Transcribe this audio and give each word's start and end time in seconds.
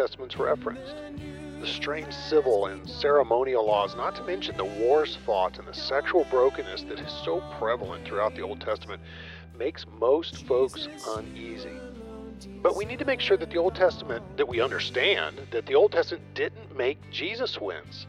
Testament's 0.00 0.38
referenced. 0.38 0.94
The 1.60 1.66
strange 1.66 2.14
civil 2.14 2.64
and 2.64 2.88
ceremonial 2.88 3.66
laws, 3.66 3.94
not 3.94 4.16
to 4.16 4.24
mention 4.24 4.56
the 4.56 4.64
wars 4.64 5.18
fought 5.26 5.58
and 5.58 5.68
the 5.68 5.74
sexual 5.74 6.26
brokenness 6.30 6.84
that 6.84 6.98
is 6.98 7.12
so 7.22 7.42
prevalent 7.58 8.06
throughout 8.06 8.34
the 8.34 8.40
Old 8.40 8.62
Testament, 8.62 9.02
makes 9.58 9.84
most 9.98 10.46
folks 10.46 10.88
uneasy. 11.06 11.78
But 12.62 12.76
we 12.76 12.86
need 12.86 12.98
to 13.00 13.04
make 13.04 13.20
sure 13.20 13.36
that 13.36 13.50
the 13.50 13.58
Old 13.58 13.74
Testament, 13.74 14.24
that 14.38 14.48
we 14.48 14.62
understand 14.62 15.38
that 15.50 15.66
the 15.66 15.74
Old 15.74 15.92
Testament 15.92 16.24
didn't 16.32 16.74
make 16.74 16.98
Jesus 17.10 17.60
wins. 17.60 18.06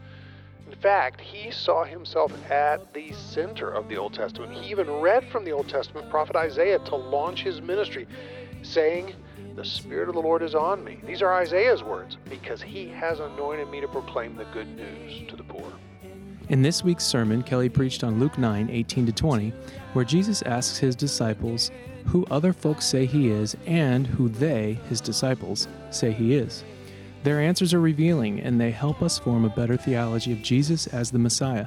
In 0.66 0.74
fact, 0.76 1.20
he 1.20 1.50
saw 1.50 1.84
himself 1.84 2.32
at 2.50 2.94
the 2.94 3.12
center 3.12 3.70
of 3.70 3.90
the 3.90 3.98
Old 3.98 4.14
Testament. 4.14 4.54
He 4.54 4.70
even 4.70 4.90
read 4.90 5.28
from 5.28 5.44
the 5.44 5.52
Old 5.52 5.68
Testament 5.68 6.08
prophet 6.08 6.36
Isaiah 6.36 6.78
to 6.78 6.96
launch 6.96 7.42
his 7.42 7.60
ministry, 7.60 8.06
saying, 8.62 9.14
The 9.54 9.64
Spirit 9.64 10.08
of 10.08 10.14
the 10.14 10.20
Lord 10.22 10.42
is 10.42 10.54
on 10.54 10.82
me. 10.82 10.98
These 11.06 11.20
are 11.20 11.34
Isaiah's 11.34 11.82
words, 11.82 12.16
because 12.30 12.62
he 12.62 12.88
has 12.88 13.20
anointed 13.20 13.68
me 13.68 13.82
to 13.82 13.88
proclaim 13.88 14.34
the 14.34 14.46
good 14.46 14.66
news 14.76 15.28
to 15.28 15.36
the 15.36 15.42
poor. 15.42 15.70
In 16.48 16.62
this 16.62 16.82
week's 16.82 17.04
sermon, 17.04 17.42
Kelly 17.42 17.68
preached 17.68 18.02
on 18.02 18.18
Luke 18.18 18.38
9 18.38 18.70
18 18.70 19.06
to 19.06 19.12
20, 19.12 19.50
where 19.92 20.06
Jesus 20.06 20.40
asks 20.42 20.78
his 20.78 20.96
disciples 20.96 21.70
who 22.06 22.24
other 22.30 22.54
folks 22.54 22.86
say 22.86 23.04
he 23.04 23.28
is 23.28 23.54
and 23.66 24.06
who 24.06 24.30
they, 24.30 24.78
his 24.88 25.02
disciples, 25.02 25.68
say 25.90 26.12
he 26.12 26.34
is. 26.34 26.64
Their 27.22 27.38
answers 27.38 27.74
are 27.74 27.80
revealing 27.80 28.40
and 28.40 28.58
they 28.58 28.70
help 28.70 29.02
us 29.02 29.18
form 29.18 29.44
a 29.44 29.50
better 29.50 29.76
theology 29.76 30.32
of 30.32 30.42
Jesus 30.42 30.86
as 30.88 31.10
the 31.10 31.18
Messiah. 31.18 31.66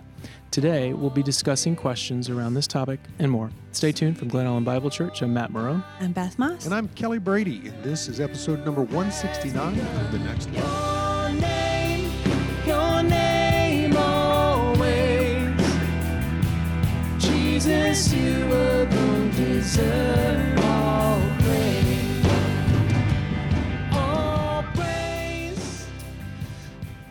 Today, 0.56 0.94
we'll 0.94 1.10
be 1.10 1.22
discussing 1.22 1.76
questions 1.76 2.30
around 2.30 2.54
this 2.54 2.66
topic 2.66 3.02
and 3.20 3.30
more. 3.30 3.52
Stay 3.74 3.92
tuned 3.92 4.18
from 4.18 4.30
Glen 4.30 4.46
Ellyn 4.46 4.64
Bible 4.64 4.90
Church. 4.90 5.22
I'm 5.22 5.34
Matt 5.34 5.52
Marron. 5.52 5.84
I'm 6.00 6.14
Beth 6.14 6.40
Maas. 6.40 6.64
And 6.64 6.74
I'm 6.74 6.88
Kelly 6.88 7.20
Brady, 7.20 7.58
and 7.68 7.84
this 7.84 8.08
is 8.08 8.22
episode 8.22 8.64
number 8.64 8.82
169 8.84 9.78
of 9.78 10.12
The 10.14 10.20
Next 10.20 10.50
Level. 10.54 11.34
Your 11.34 11.42
name, 11.42 12.10
your 12.66 13.04
name 13.04 13.98
always. 13.98 15.52
Jesus, 17.18 18.14
you 18.14 18.46
alone 18.46 19.32
deserve 19.32 20.65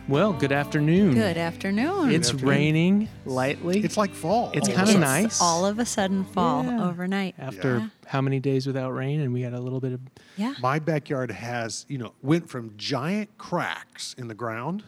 Well, 0.07 0.33
good 0.33 0.51
afternoon. 0.51 1.15
Good 1.15 1.35
afternoon. 1.37 2.11
It's 2.11 2.29
afternoon. 2.29 2.49
raining 2.49 3.09
lightly. 3.25 3.79
It's 3.83 3.97
like 3.97 4.13
fall. 4.13 4.51
It's 4.53 4.67
kinda 4.67 4.83
of 4.83 4.87
a 4.89 4.91
sudden. 4.91 5.01
nice. 5.01 5.41
all 5.41 5.65
of 5.65 5.79
a 5.79 5.85
sudden 5.85 6.23
fall 6.25 6.63
Yeah. 6.63 6.85
overnight. 6.87 7.33
after 7.39 7.77
Yeah. 7.79 7.87
how 8.05 8.21
many 8.21 8.39
days 8.39 8.67
without 8.67 8.91
rain, 8.91 9.19
and 9.19 9.33
we 9.33 9.41
had 9.41 9.53
a 9.53 9.59
little 9.59 9.79
bit 9.79 9.93
of 9.93 10.01
Yeah. 10.37 10.53
My 10.61 10.77
backyard 10.77 11.31
has, 11.31 11.87
you 11.89 11.97
know, 11.97 12.13
went 12.21 12.47
from 12.49 12.73
giant 12.77 13.35
cracks 13.39 14.13
in 14.15 14.27
the 14.27 14.35
ground 14.35 14.83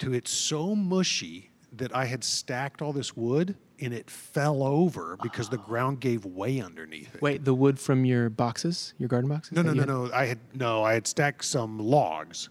to 0.00 0.12
it's 0.12 0.30
so 0.30 0.74
mushy 0.76 1.50
that 1.72 1.94
I 1.96 2.04
had 2.04 2.22
stacked 2.22 2.82
all 2.82 2.92
this 2.92 3.16
wood 3.16 3.56
and 3.80 3.94
it 3.94 4.10
fell 4.10 4.62
over 4.62 5.16
because 5.22 5.48
the 5.48 5.56
ground 5.58 6.00
gave 6.00 6.24
way 6.26 6.60
underneath 6.60 7.14
it. 7.14 7.22
wait 7.22 7.44
the 7.44 7.54
wood 7.54 7.78
from 7.78 8.04
your 8.04 8.28
boxes, 8.28 8.92
your 8.98 9.08
garden 9.08 9.28
boxes. 9.28 9.52
No, 9.52 9.62
no, 9.62 9.72
no, 9.72 9.80
had? 9.80 9.88
no. 9.88 10.10
I 10.12 10.26
had 10.26 10.38
no. 10.54 10.84
I 10.84 10.92
had 10.94 11.06
stacked 11.06 11.44
some 11.46 11.78
logs 11.78 12.50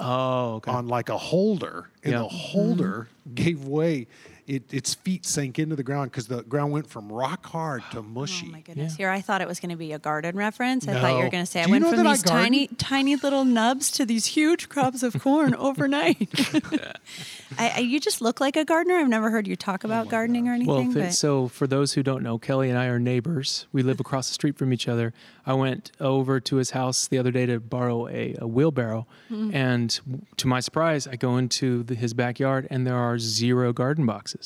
Oh, 0.00 0.54
okay. 0.56 0.70
on 0.70 0.88
like 0.88 1.08
a 1.08 1.18
holder, 1.18 1.88
and 2.02 2.12
Yeah. 2.12 2.18
the 2.20 2.28
holder 2.28 3.08
gave 3.34 3.64
way. 3.66 4.06
It, 4.50 4.74
its 4.74 4.94
feet 4.94 5.24
sank 5.26 5.58
into 5.60 5.76
the 5.76 5.82
ground 5.84 6.10
because 6.10 6.26
the 6.26 6.42
ground 6.42 6.72
went 6.72 6.88
from 6.88 7.10
rock 7.12 7.46
hard 7.46 7.82
to 7.92 8.02
mushy. 8.02 8.46
Oh 8.48 8.52
my 8.52 8.60
goodness! 8.60 8.94
Yeah. 8.94 8.96
Here, 8.96 9.10
I 9.10 9.20
thought 9.20 9.40
it 9.40 9.46
was 9.48 9.60
going 9.60 9.70
to 9.70 9.76
be 9.76 9.92
a 9.92 9.98
garden 10.00 10.36
reference. 10.36 10.88
I 10.88 10.94
thought 11.00 11.16
you 11.16 11.22
were 11.24 11.30
going 11.30 11.44
to 11.44 11.50
say 11.50 11.60
I 11.60 11.66
Do 11.66 11.68
you 11.68 11.80
went 11.80 11.94
from 11.94 12.04
these 12.04 12.22
tiny, 12.24 12.66
tiny 12.78 13.14
little 13.16 13.44
nubs 13.44 13.90
to 13.92 14.04
these 14.04 14.26
huge 14.26 14.68
crops 14.68 15.02
of 15.04 15.20
corn 15.20 15.54
overnight. 15.68 16.28
I, 17.58 17.72
I, 17.76 17.78
you 17.80 18.00
just 18.00 18.20
look 18.20 18.40
like 18.40 18.56
a 18.56 18.64
gardener. 18.64 18.96
I've 18.96 19.08
never 19.08 19.30
heard 19.30 19.46
you 19.46 19.56
talk 19.56 19.84
about 19.84 20.08
gardening 20.08 20.48
or 20.48 20.52
anything. 20.54 20.74
Well, 20.74 20.88
if 20.88 20.94
but 20.94 21.12
so 21.14 21.48
for 21.48 21.66
those 21.66 21.92
who 21.94 22.02
don't 22.02 22.22
know, 22.22 22.38
Kelly 22.38 22.70
and 22.70 22.78
I 22.78 22.86
are 22.86 22.98
neighbors. 22.98 23.66
We 23.72 23.82
live 23.82 24.00
across 24.00 24.28
the 24.28 24.34
street 24.34 24.56
from 24.56 24.72
each 24.72 24.88
other. 24.88 25.12
I 25.46 25.54
went 25.54 25.90
over 26.00 26.38
to 26.40 26.56
his 26.56 26.70
house 26.70 27.06
the 27.08 27.18
other 27.18 27.30
day 27.30 27.46
to 27.46 27.58
borrow 27.60 28.08
a, 28.08 28.36
a 28.38 28.46
wheelbarrow, 28.46 29.06
Mm-hmm. 29.30 29.54
and 29.54 30.00
to 30.38 30.48
my 30.48 30.58
surprise, 30.60 31.06
I 31.06 31.14
go 31.14 31.36
into 31.36 31.84
the, 31.84 31.94
his 31.94 32.14
backyard 32.14 32.66
and 32.68 32.84
there 32.86 32.96
are 32.96 33.16
zero 33.18 33.72
garden 33.72 34.04
boxes. 34.04 34.39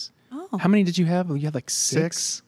Oh. 0.54 0.58
How 0.58 0.68
many 0.68 0.82
did 0.84 0.96
you 0.98 1.06
have? 1.06 1.28
You 1.28 1.38
had 1.40 1.54
like 1.54 1.70
six. 1.70 2.16
Six. 2.18 2.42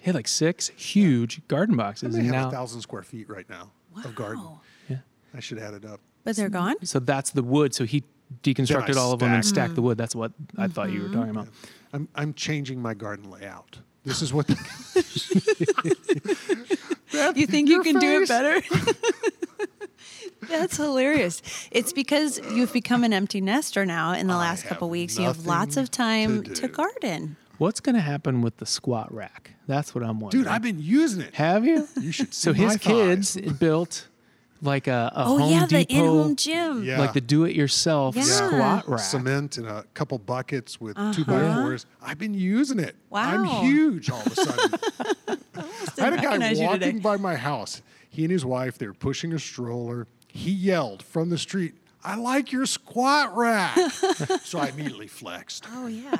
You 0.00 0.06
had 0.06 0.14
like 0.14 0.28
six 0.28 0.68
huge 0.76 1.46
garden 1.48 1.76
boxes, 1.76 2.14
may 2.14 2.20
and 2.20 2.34
have 2.34 2.42
now 2.44 2.48
a 2.48 2.50
thousand 2.50 2.80
square 2.82 3.02
feet 3.02 3.28
right 3.30 3.48
now 3.48 3.70
of 4.04 4.14
garden. 4.14 4.44
Yeah. 4.88 4.98
I 5.34 5.40
should 5.40 5.58
add 5.58 5.74
it 5.74 5.84
up. 5.84 6.00
but 6.24 6.36
they're 6.36 6.48
gone. 6.50 6.74
So 6.84 6.98
that's 6.98 7.30
the 7.30 7.42
wood. 7.42 7.74
So 7.74 7.84
he 7.84 8.02
deconstructed 8.42 8.96
all 8.96 9.12
of 9.12 9.20
them 9.20 9.32
and 9.32 9.44
stacked. 9.44 9.54
stacked 9.54 9.74
the 9.76 9.82
wood. 9.82 9.96
That's 9.98 10.14
what 10.14 10.32
I 10.58 10.68
thought 10.68 10.90
you 10.90 11.00
were 11.02 11.08
Mm-hmm. 11.08 11.14
talking 11.18 11.30
about. 11.30 11.48
I'm 11.92 12.08
I'm 12.14 12.34
changing 12.34 12.82
my 12.82 12.92
garden 12.94 13.30
layout. 13.30 13.78
This 14.04 14.20
is 14.20 14.32
what. 14.32 14.46
The, 17.10 17.32
You 17.36 17.46
think 17.46 17.68
you 17.68 17.76
your 17.76 17.84
can 17.84 17.98
do 18.00 18.22
it 18.22 18.28
better? 18.28 18.60
That's 20.48 20.76
hilarious. 20.76 21.40
It's 21.70 21.92
because 21.92 22.40
you've 22.52 22.72
become 22.72 23.04
an 23.04 23.12
empty 23.12 23.40
nester 23.40 23.86
now 23.86 24.12
in 24.12 24.26
the 24.26 24.34
I 24.34 24.38
last 24.38 24.64
couple 24.66 24.90
weeks. 24.90 25.16
You 25.18 25.24
have 25.26 25.46
lots 25.46 25.76
of 25.76 25.90
time 25.90 26.42
to 26.42 26.54
to, 26.54 26.68
garden. 26.68 27.36
What's 27.58 27.80
going 27.80 27.94
to 27.94 28.00
happen 28.00 28.42
with 28.42 28.56
the 28.58 28.66
squat 28.66 29.12
rack? 29.14 29.52
That's 29.66 29.94
what 29.94 30.02
I'm 30.04 30.20
wondering. 30.20 30.44
dude, 30.44 30.52
I've 30.52 30.62
been 30.62 30.80
using 30.80 31.22
it. 31.22 31.34
Have 31.34 31.64
you? 31.64 31.86
You 32.00 32.12
should 32.12 32.34
see. 32.34 32.40
So 32.50 32.52
see 32.52 32.58
his 32.62 32.72
my 32.72 32.78
kids 32.78 33.36
built 33.36 34.08
like 34.60 34.86
a, 34.88 35.12
a 35.14 35.24
Oh 35.26 35.38
Home 35.38 35.52
yeah, 35.52 35.60
the 35.66 35.84
Depot, 35.84 35.94
in-home 35.94 36.36
gym. 36.36 36.84
Yeah. 36.84 36.98
like 36.98 37.12
the 37.12 37.20
do-it-yourself 37.20 38.16
Yeah. 38.16 38.22
squat 38.22 38.88
rack. 38.88 39.00
cement 39.00 39.58
and 39.58 39.66
a 39.66 39.84
couple 39.94 40.18
buckets 40.18 40.80
with 40.80 40.96
two 41.14 41.24
by 41.24 41.34
Uh-huh. 41.42 41.62
fours. 41.62 41.86
I've 42.02 42.18
been 42.18 42.34
using 42.34 42.78
it. 42.78 42.96
I'm 43.12 43.44
Wow. 43.44 43.60
huge 43.62 44.10
all 44.10 44.20
of 44.20 44.26
a 44.26 44.34
sudden. 44.34 44.78
Just 45.54 46.00
I 46.00 46.04
had 46.04 46.12
a 46.14 46.16
guy 46.16 46.22
recognize 46.24 46.60
you 46.60 46.68
today. 46.70 46.86
walking 46.86 47.00
by 47.00 47.16
my 47.16 47.36
house. 47.36 47.82
He 48.10 48.22
and 48.24 48.32
his 48.32 48.44
wife, 48.44 48.78
they 48.78 48.86
were 48.86 48.94
pushing 48.94 49.32
a 49.32 49.38
stroller. 49.38 50.06
He 50.28 50.50
yelled 50.50 51.02
from 51.02 51.30
the 51.30 51.38
street, 51.38 51.74
I 52.02 52.16
like 52.16 52.50
your 52.52 52.66
squat 52.66 53.34
rack. 53.36 53.76
so 54.42 54.58
I 54.58 54.68
immediately 54.68 55.06
flexed. 55.08 55.66
Oh 55.72 55.86
yeah, 55.86 56.16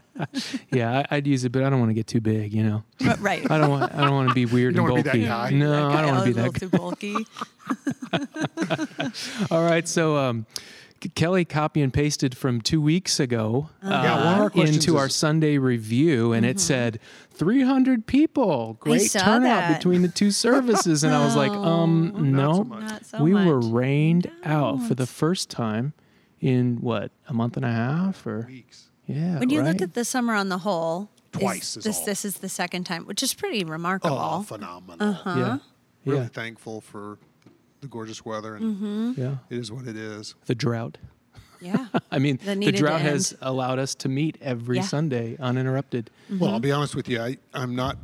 Yeah, 0.72 1.04
I, 1.10 1.16
I'd 1.16 1.26
use 1.26 1.44
it, 1.44 1.50
but 1.52 1.62
I 1.62 1.70
don't 1.70 1.78
want 1.80 1.90
to 1.90 1.94
get 1.94 2.06
too 2.06 2.20
big. 2.20 2.52
You 2.54 2.62
know, 2.62 2.84
But- 2.98 3.20
right. 3.20 3.48
I 3.50 3.58
don't 3.58 3.70
want. 3.70 3.92
I 3.94 4.00
don't 4.04 4.12
want 4.14 4.28
to 4.28 4.34
be 4.34 4.46
weird 4.46 4.74
You 4.74 4.80
and 4.80 4.88
don't 4.88 4.90
wanna 4.90 5.02
be 5.02 5.08
bulky. 5.08 5.24
that 5.24 5.50
guy? 5.50 5.50
No, 5.50 5.88
I 5.88 6.02
don't 6.02 6.14
want 6.14 6.26
to 6.26 6.34
be 6.34 6.40
that. 6.40 6.52
Guy. 6.52 6.58
too 6.58 6.68
bulky. 6.68 7.16
All 9.50 9.62
right, 9.64 9.86
so 9.88 10.16
um, 10.16 10.46
Kelly 11.14 11.44
copy 11.44 11.82
and 11.82 11.92
pasted 11.92 12.36
from 12.36 12.60
two 12.60 12.80
weeks 12.80 13.18
ago 13.20 13.68
Yeah, 13.82 13.88
one 14.24 14.34
of 14.34 14.38
uh, 14.38 14.42
our 14.44 14.50
questions 14.50 14.84
into 14.86 14.98
our 14.98 15.08
Sunday 15.08 15.58
review, 15.58 16.32
and 16.32 16.44
it 16.46 16.60
said 16.60 17.00
300 17.32 18.06
people. 18.06 18.76
Great 18.80 19.10
turnout 19.10 19.42
that. 19.42 19.78
between 19.78 20.02
the 20.02 20.08
two 20.08 20.30
services, 20.30 21.02
and 21.04 21.14
I 21.14 21.24
was 21.24 21.36
like, 21.36 21.50
um, 21.52 22.32
no, 22.32 22.54
so 22.54 22.64
much. 22.64 23.02
So 23.04 23.22
we 23.22 23.34
were 23.34 23.60
much. 23.60 23.72
rained 23.72 24.30
out 24.44 24.82
for 24.82 24.94
the 24.94 25.06
first 25.06 25.50
time 25.50 25.92
in 26.40 26.76
what 26.80 27.10
a 27.28 27.34
month 27.34 27.56
and 27.56 27.64
a 27.64 27.70
half, 27.72 28.26
or 28.26 28.46
Weeks. 28.48 28.88
Yeah. 29.12 29.38
When 29.38 29.50
you 29.50 29.60
right? 29.60 29.68
look 29.68 29.82
at 29.82 29.94
the 29.94 30.04
summer 30.04 30.34
on 30.34 30.48
the 30.48 30.58
whole, 30.58 31.10
Twice 31.32 31.76
is 31.76 31.84
this 31.84 31.98
all. 31.98 32.06
this 32.06 32.24
is 32.24 32.38
the 32.38 32.48
second 32.48 32.84
time, 32.84 33.06
which 33.06 33.22
is 33.22 33.34
pretty 33.34 33.64
oh, 33.64 33.68
remarkable. 33.68 34.18
Oh, 34.18 34.42
phenomenal. 34.42 35.18
Uh 35.24 35.36
yeah, 35.36 35.58
Really 36.04 36.20
yeah, 36.22 36.28
thankful 36.28 36.80
for 36.80 37.18
the 37.80 37.88
gorgeous 37.88 38.24
weather, 38.24 38.54
and 38.56 38.76
mm-hmm. 38.76 39.20
yeah, 39.20 39.36
it 39.50 39.58
is 39.58 39.72
what 39.72 39.86
it 39.86 39.96
is. 39.96 40.34
the 40.46 40.54
drought. 40.54 40.98
Yeah. 41.60 41.86
I 42.10 42.18
mean, 42.18 42.38
That 42.44 42.58
the 42.58 42.72
drought 42.72 43.00
has 43.02 43.36
allowed 43.40 43.78
us 43.78 43.94
to 43.96 44.08
meet 44.08 44.36
every 44.40 44.78
Yeah. 44.78 44.82
Sunday 44.82 45.36
uninterrupted. 45.38 46.10
Mm-hmm. 46.24 46.38
Well, 46.40 46.50
I'll 46.50 46.60
be 46.60 46.72
honest 46.72 46.96
with 46.96 47.08
you. 47.08 47.20
I, 47.20 47.38
I'm 47.54 47.76
not 47.76 47.98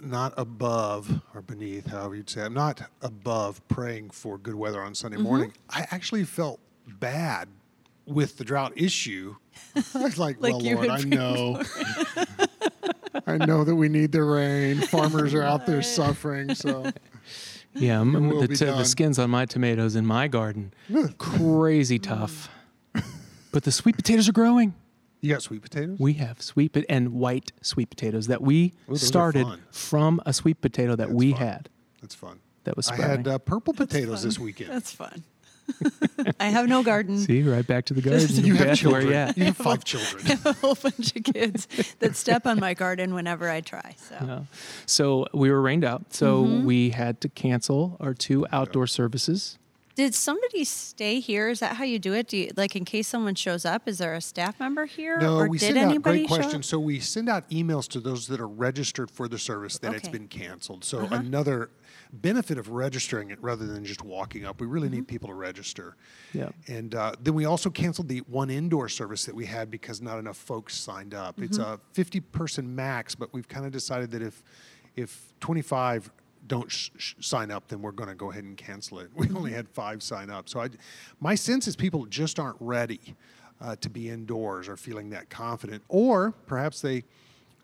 not 0.00 0.32
above 0.36 1.20
or 1.34 1.42
beneath, 1.42 1.88
however 1.88 2.14
you'd 2.14 2.30
say. 2.30 2.42
I'm 2.42 2.54
not 2.54 2.82
above 3.02 3.66
praying 3.68 4.10
for 4.10 4.38
good 4.38 4.54
weather 4.54 4.80
on 4.80 4.94
Sunday 4.94 5.16
mm-hmm. 5.16 5.26
morning. 5.26 5.52
I 5.68 5.86
actually 5.90 6.24
felt 6.24 6.60
bad 6.86 7.48
with 8.08 8.36
the 8.38 8.44
drought 8.44 8.72
issue. 8.76 9.36
I 9.76 9.82
was 10.02 10.18
like, 10.18 10.40
Like 10.40 10.54
well, 10.54 10.60
Lord, 10.60 10.88
I 10.88 11.02
know. 11.02 11.62
I 13.26 13.36
know 13.38 13.64
that 13.64 13.74
we 13.74 13.88
need 13.88 14.12
the 14.12 14.22
rain. 14.22 14.80
Farmers 14.80 15.34
are 15.34 15.42
out 15.42 15.66
there 15.66 15.82
suffering. 15.82 16.54
So 16.54 16.90
Yeah, 17.74 18.00
m- 18.00 18.28
will 18.30 18.40
the, 18.42 18.48
t- 18.48 18.64
the 18.64 18.84
skins 18.84 19.18
on 19.18 19.30
my 19.30 19.44
tomatoes 19.46 19.94
in 19.96 20.06
my 20.06 20.26
garden, 20.28 20.72
crazy 21.18 21.98
tough. 21.98 22.48
But 23.52 23.64
the 23.64 23.72
sweet 23.72 23.96
potatoes 23.96 24.28
are 24.28 24.32
growing. 24.32 24.74
you 25.20 25.32
got 25.32 25.42
sweet 25.42 25.62
potatoes. 25.62 25.98
We 25.98 26.14
have 26.14 26.40
sweet 26.42 26.72
pot- 26.72 26.84
and 26.88 27.14
white 27.14 27.52
sweet 27.62 27.90
potatoes 27.90 28.26
that 28.28 28.42
we 28.42 28.72
those 28.88 29.02
are 29.02 29.06
started 29.06 29.46
from 29.70 30.20
a 30.26 30.32
sweet 30.32 30.60
potato 30.60 30.96
that 30.96 31.08
That's 31.08 31.12
we 31.12 31.32
fun. 31.32 31.40
had. 31.40 31.68
That's 32.00 32.14
fun. 32.14 32.40
That 32.64 32.76
was 32.76 32.88
I 32.88 32.94
sprouting. 32.96 33.16
had 33.24 33.28
uh, 33.28 33.38
purple 33.38 33.74
potatoes 33.74 34.22
this 34.22 34.38
weekend. 34.38 34.70
That's 34.70 34.92
fun. 34.92 35.24
I 36.40 36.46
have 36.48 36.68
no 36.68 36.82
garden. 36.82 37.18
See, 37.18 37.42
right 37.42 37.66
back 37.66 37.84
to 37.86 37.94
the 37.94 38.02
garden. 38.02 38.28
you 38.32 38.54
have 38.54 38.66
Beth, 38.66 38.84
where 38.84 39.00
children. 39.02 39.32
you? 39.36 39.40
You 39.40 39.44
have 39.46 39.56
five 39.56 39.84
children. 39.84 40.22
I 40.26 40.28
have 40.30 40.46
a 40.46 40.52
whole 40.54 40.74
bunch 40.74 41.14
of 41.16 41.24
kids 41.24 41.68
that 42.00 42.16
step 42.16 42.46
on 42.46 42.58
my 42.60 42.74
garden 42.74 43.14
whenever 43.14 43.48
I 43.48 43.60
try. 43.60 43.96
So 43.98 44.24
No. 44.26 44.46
So 44.86 45.26
we 45.34 45.50
were 45.50 45.60
rained 45.60 45.84
out, 45.84 46.12
so 46.14 46.44
Mm-hmm. 46.44 46.64
we 46.64 46.90
had 46.90 47.20
to 47.22 47.28
cancel 47.28 47.96
our 48.00 48.14
two 48.14 48.46
outdoor 48.52 48.86
services. 48.86 49.58
Did 49.98 50.14
somebody 50.14 50.62
stay 50.62 51.18
here? 51.18 51.48
Is 51.48 51.58
that 51.58 51.74
how 51.74 51.82
you 51.82 51.98
do 51.98 52.14
it? 52.14 52.28
Do 52.28 52.36
you 52.36 52.52
like 52.56 52.76
in 52.76 52.84
case 52.84 53.08
someone 53.08 53.34
shows 53.34 53.64
up? 53.64 53.88
Is 53.88 53.98
there 53.98 54.14
a 54.14 54.20
staff 54.20 54.60
member 54.60 54.86
here, 54.86 55.18
No, 55.18 55.38
or 55.38 55.48
we 55.48 55.58
did 55.58 55.74
send 55.74 55.78
out 55.78 56.02
great 56.04 56.28
question. 56.28 56.62
So 56.62 56.78
we 56.78 57.00
send 57.00 57.28
out 57.28 57.50
emails 57.50 57.88
to 57.88 57.98
those 57.98 58.28
that 58.28 58.38
are 58.40 58.46
registered 58.46 59.10
for 59.10 59.26
the 59.26 59.40
service 59.40 59.76
that 59.78 59.94
it's 59.94 60.04
Okay. 60.04 60.08
Uh-huh. 60.10 60.12
been 60.12 60.28
canceled. 60.28 60.84
So 60.84 61.00
another 61.10 61.70
benefit 62.12 62.58
of 62.58 62.68
registering 62.68 63.30
it 63.32 63.42
rather 63.42 63.66
than 63.66 63.84
just 63.84 64.04
walking 64.04 64.44
up, 64.44 64.60
we 64.60 64.68
really 64.68 64.86
Mm-hmm. 64.86 64.94
need 64.98 65.08
people 65.08 65.30
to 65.30 65.34
register. 65.34 65.96
Yeah. 66.32 66.50
And 66.68 66.94
uh, 66.94 67.14
then 67.20 67.34
we 67.34 67.44
also 67.46 67.68
canceled 67.68 68.06
the 68.06 68.18
one 68.28 68.50
indoor 68.50 68.88
service 68.88 69.24
that 69.24 69.34
we 69.34 69.46
had 69.46 69.68
because 69.68 70.00
not 70.00 70.20
enough 70.20 70.36
folks 70.36 70.76
signed 70.76 71.12
up. 71.12 71.40
It's 71.42 71.58
Mm-hmm. 71.58 71.72
a 71.72 71.80
50 71.94 72.20
person 72.20 72.72
max, 72.72 73.16
but 73.16 73.34
we've 73.34 73.48
kind 73.48 73.66
of 73.66 73.72
decided 73.72 74.12
that 74.12 74.22
if 74.22 74.44
if 74.94 75.32
25 75.40 76.12
don't 76.48 76.70
sh- 76.70 76.90
sh- 76.96 77.14
sign 77.20 77.50
up, 77.50 77.68
then 77.68 77.82
we're 77.82 77.92
going 77.92 78.08
to 78.08 78.14
go 78.14 78.30
ahead 78.30 78.44
and 78.44 78.56
cancel 78.56 78.98
it. 79.00 79.10
We 79.16 79.28
only 79.30 79.52
had 79.52 79.68
five 79.68 80.02
sign 80.02 80.30
up, 80.30 80.48
so 80.48 80.60
I, 80.60 80.68
my 81.20 81.34
sense 81.34 81.68
is 81.68 81.76
people 81.76 82.06
just 82.06 82.38
aren't 82.38 82.56
ready 82.60 83.14
uh, 83.60 83.76
to 83.76 83.90
be 83.90 84.08
indoors 84.08 84.68
or 84.68 84.76
feeling 84.76 85.10
that 85.10 85.30
confident, 85.30 85.82
or 85.88 86.32
perhaps 86.46 86.80
they. 86.80 87.04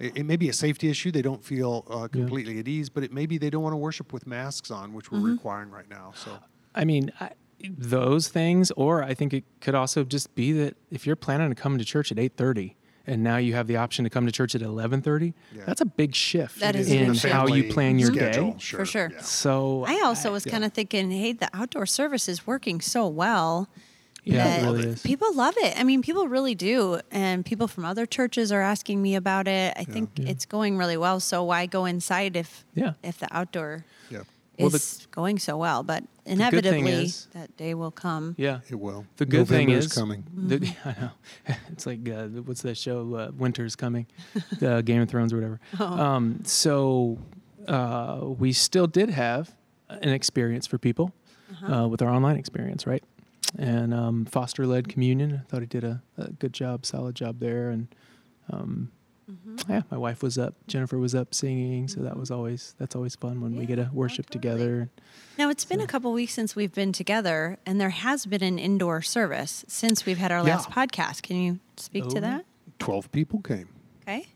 It, 0.00 0.18
it 0.18 0.22
may 0.24 0.36
be 0.36 0.48
a 0.48 0.52
safety 0.52 0.90
issue. 0.90 1.12
They 1.12 1.22
don't 1.22 1.44
feel 1.44 1.84
uh, 1.88 2.08
completely 2.08 2.58
at 2.58 2.66
ease, 2.66 2.88
but 2.88 3.04
it 3.04 3.12
may 3.12 3.26
be 3.26 3.38
they 3.38 3.50
don't 3.50 3.62
want 3.62 3.74
to 3.74 3.78
worship 3.78 4.12
with 4.12 4.26
masks 4.26 4.72
on, 4.72 4.92
which 4.92 5.12
we're 5.12 5.20
requiring 5.20 5.70
right 5.70 5.88
now. 5.88 6.12
So 6.16 6.38
I 6.74 6.84
mean, 6.84 7.12
I, 7.20 7.30
those 7.68 8.26
things, 8.28 8.72
or 8.72 9.04
I 9.04 9.14
think 9.14 9.32
it 9.32 9.44
could 9.60 9.76
also 9.76 10.02
just 10.02 10.34
be 10.34 10.50
that 10.52 10.76
if 10.90 11.06
you're 11.06 11.14
planning 11.16 11.48
to 11.48 11.54
come 11.54 11.78
to 11.78 11.84
church 11.84 12.10
at 12.10 12.18
eight 12.18 12.36
thirty, 12.36 12.76
and 13.06 13.22
now 13.22 13.36
you 13.36 13.54
have 13.54 13.66
the 13.66 13.76
option 13.76 14.04
to 14.04 14.10
come 14.10 14.26
to 14.26 14.32
church 14.32 14.54
at 14.54 14.62
eleven 14.62 15.02
thirty, 15.02 15.34
Yeah. 15.54 15.62
that's 15.66 15.80
a 15.80 15.86
big 15.86 16.14
shift 16.14 16.60
That 16.60 16.74
is 16.76 16.90
in 16.90 17.14
how 17.14 17.46
you 17.46 17.72
plan 17.72 17.98
your 17.98 18.12
schedule, 18.12 18.52
day. 18.52 18.58
sure, 18.58 18.78
For 18.80 18.86
sure. 18.86 19.10
yeah. 19.12 19.20
So 19.20 19.84
I 19.86 20.00
also 20.04 20.32
was 20.32 20.44
yeah. 20.46 20.52
kind 20.52 20.64
of 20.64 20.72
thinking, 20.72 21.10
hey, 21.10 21.32
the 21.32 21.48
outdoor 21.52 21.86
service 21.86 22.28
is 22.28 22.46
working 22.46 22.80
so 22.80 23.06
well. 23.08 23.68
yeah, 24.26 24.44
that 24.44 24.62
it 24.62 24.64
really 24.64 24.84
is. 24.88 25.02
People 25.02 25.34
love 25.34 25.54
it. 25.58 25.78
I 25.78 25.84
mean, 25.84 26.00
people 26.00 26.28
really 26.28 26.54
do. 26.54 26.98
And 27.10 27.44
people 27.44 27.68
from 27.68 27.84
other 27.84 28.06
churches 28.06 28.50
are 28.52 28.62
asking 28.62 29.02
me 29.02 29.16
about 29.16 29.46
it. 29.46 29.74
I 29.76 29.84
think 29.84 30.10
Yeah. 30.16 30.30
it's 30.30 30.46
going 30.46 30.78
really 30.78 30.96
well. 30.96 31.20
So 31.20 31.44
why 31.44 31.66
go 31.66 31.84
inside 31.84 32.34
if 32.34 32.64
Yeah. 32.74 32.94
if 33.02 33.18
the 33.18 33.28
outdoor 33.36 33.84
yeah, 34.10 34.20
Well, 34.58 34.74
is 34.74 34.98
the- 34.98 35.06
going 35.08 35.38
so 35.38 35.56
well? 35.56 35.82
But 35.82 36.04
inevitably 36.26 36.92
is- 36.92 37.26
that 37.32 37.56
day 37.56 37.74
will 37.74 37.90
come. 37.90 38.34
Yeah. 38.38 38.60
it 38.68 38.78
will. 38.78 39.06
The 39.16 39.26
good 39.26 39.48
thing 39.48 39.68
November 39.68 39.86
is, 39.86 39.92
coming. 39.92 40.24
The, 40.34 40.74
I 40.84 41.00
know 41.00 41.10
it's 41.72 41.86
like 41.86 42.08
uh, 42.08 42.28
what's 42.42 42.62
that 42.62 42.76
show? 42.76 43.14
Uh, 43.14 43.30
Winter's 43.36 43.76
coming, 43.76 44.06
the 44.58 44.82
Game 44.82 45.00
of 45.02 45.08
Thrones 45.08 45.32
or 45.32 45.36
whatever. 45.36 45.60
Um, 45.78 46.40
so 46.44 47.18
uh, 47.68 48.20
we 48.22 48.52
still 48.52 48.86
did 48.86 49.10
have 49.10 49.54
an 49.88 50.08
experience 50.10 50.66
for 50.66 50.78
people 50.78 51.12
uh 51.70 51.86
with 51.86 52.02
our 52.02 52.08
online 52.08 52.36
experience, 52.36 52.84
right? 52.86 53.04
And 53.58 53.94
um, 53.94 54.24
foster 54.24 54.66
led 54.66 54.88
communion. 54.88 55.42
I 55.44 55.48
thought 55.48 55.60
he 55.60 55.66
did 55.66 55.84
a, 55.84 56.02
a 56.18 56.30
good 56.32 56.52
job, 56.52 56.84
solid 56.84 57.14
job 57.14 57.38
there. 57.38 57.70
And 57.70 57.86
um, 58.50 58.90
yeah, 59.68 59.82
my 59.90 59.96
wife 59.96 60.22
was 60.22 60.36
up, 60.38 60.54
Jennifer 60.66 60.98
was 60.98 61.14
up 61.14 61.34
singing, 61.34 61.88
so 61.88 62.00
that 62.00 62.16
was 62.16 62.30
always 62.30 62.74
that's 62.78 62.94
always 62.94 63.16
fun 63.16 63.40
when 63.40 63.56
we 63.56 63.64
get 63.66 63.76
to 63.76 63.90
worship 63.92 64.28
totally. 64.30 64.58
together. 64.58 64.90
Now 65.38 65.48
it's 65.50 65.64
been 65.64 65.80
a 65.80 65.86
couple 65.86 66.12
weeks 66.12 66.34
since 66.34 66.54
we've 66.54 66.72
been 66.74 66.92
together, 66.92 67.58
and 67.64 67.80
there 67.80 67.90
has 67.90 68.26
been 68.26 68.42
an 68.42 68.58
indoor 68.58 69.00
service 69.02 69.64
since 69.68 70.04
we've 70.06 70.18
had 70.18 70.30
our 70.32 70.42
last 70.42 70.70
podcast. 70.70 71.22
Can 71.22 71.36
you 71.36 71.58
speak 71.76 72.04
Oh. 72.06 72.10
to 72.10 72.20
that? 72.20 72.44
Twelve 72.78 73.10
people 73.12 73.40
came. 73.40 73.68
Okay. 74.02 74.26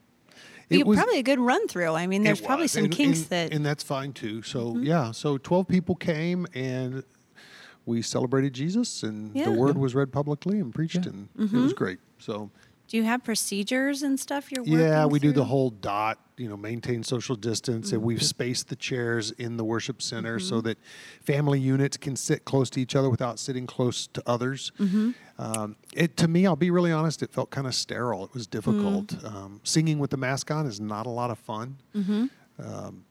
It 0.70 0.86
was- 0.86 0.98
probably 0.98 1.18
a 1.18 1.22
good 1.22 1.38
run 1.40 1.66
through. 1.68 1.92
I 1.94 2.06
mean, 2.06 2.22
there's 2.22 2.40
probably 2.42 2.68
some 2.68 2.84
and- 2.84 2.92
kinks 2.92 3.20
and- 3.20 3.28
that 3.30 3.46
Mm-hmm. 3.48 3.56
and 3.56 3.66
that's 3.66 3.82
fine 3.82 4.12
too. 4.12 4.42
So 4.42 4.76
yeah, 4.78 5.12
so 5.12 5.38
twelve 5.38 5.66
people 5.68 5.94
came 5.96 6.46
and 6.54 7.02
we 7.86 8.02
celebrated 8.02 8.52
Jesus, 8.52 9.02
and 9.02 9.34
Yeah. 9.34 9.44
Mm-hmm. 9.44 9.52
the 9.54 9.58
word 9.58 9.78
was 9.78 9.94
read 9.94 10.12
publicly 10.12 10.60
and 10.60 10.74
preached, 10.74 11.06
and 11.06 11.28
it 11.38 11.52
was 11.52 11.72
great. 11.72 11.98
So 12.18 12.50
Do 12.88 12.96
you 12.96 13.02
have 13.04 13.22
procedures 13.22 14.02
and 14.02 14.18
stuff 14.18 14.50
you're 14.50 14.62
working 14.62 14.78
yeah, 14.80 15.04
we 15.04 15.18
do 15.18 15.30
the 15.30 15.44
whole 15.44 15.68
dot, 15.68 16.18
you 16.38 16.48
know, 16.48 16.56
maintain 16.56 17.02
social 17.02 17.36
distance, 17.36 17.92
and 17.92 17.98
Mm-hmm. 18.00 18.06
we've 18.06 18.22
spaced 18.22 18.68
the 18.68 18.76
chairs 18.76 19.30
in 19.32 19.58
the 19.58 19.64
worship 19.64 20.00
center 20.00 20.38
so 20.38 20.60
that 20.62 20.78
family 21.22 21.60
units 21.60 21.98
can 21.98 22.16
sit 22.16 22.46
close 22.46 22.70
to 22.70 22.80
each 22.80 22.96
other 22.96 23.10
without 23.10 23.38
sitting 23.38 23.66
close 23.66 24.06
to 24.08 24.22
others. 24.26 24.72
Mm-hmm. 24.80 25.10
Um, 25.38 25.76
it 25.94 26.16
to 26.16 26.28
me, 26.28 26.46
I'll 26.46 26.56
be 26.56 26.70
really 26.70 26.90
honest, 26.90 27.22
it 27.22 27.30
felt 27.30 27.50
kind 27.50 27.66
of 27.66 27.74
sterile. 27.74 28.24
It 28.24 28.32
was 28.32 28.46
difficult. 28.46 29.08
Mm. 29.08 29.34
Um, 29.34 29.60
singing 29.64 29.98
with 29.98 30.10
the 30.10 30.16
mask 30.16 30.50
on 30.50 30.66
is 30.66 30.80
not 30.80 31.06
a 31.06 31.10
lot 31.10 31.30
of 31.30 31.38
fun. 31.38 31.76
Mm-hmm. 31.94 32.26
Um, 32.58 33.04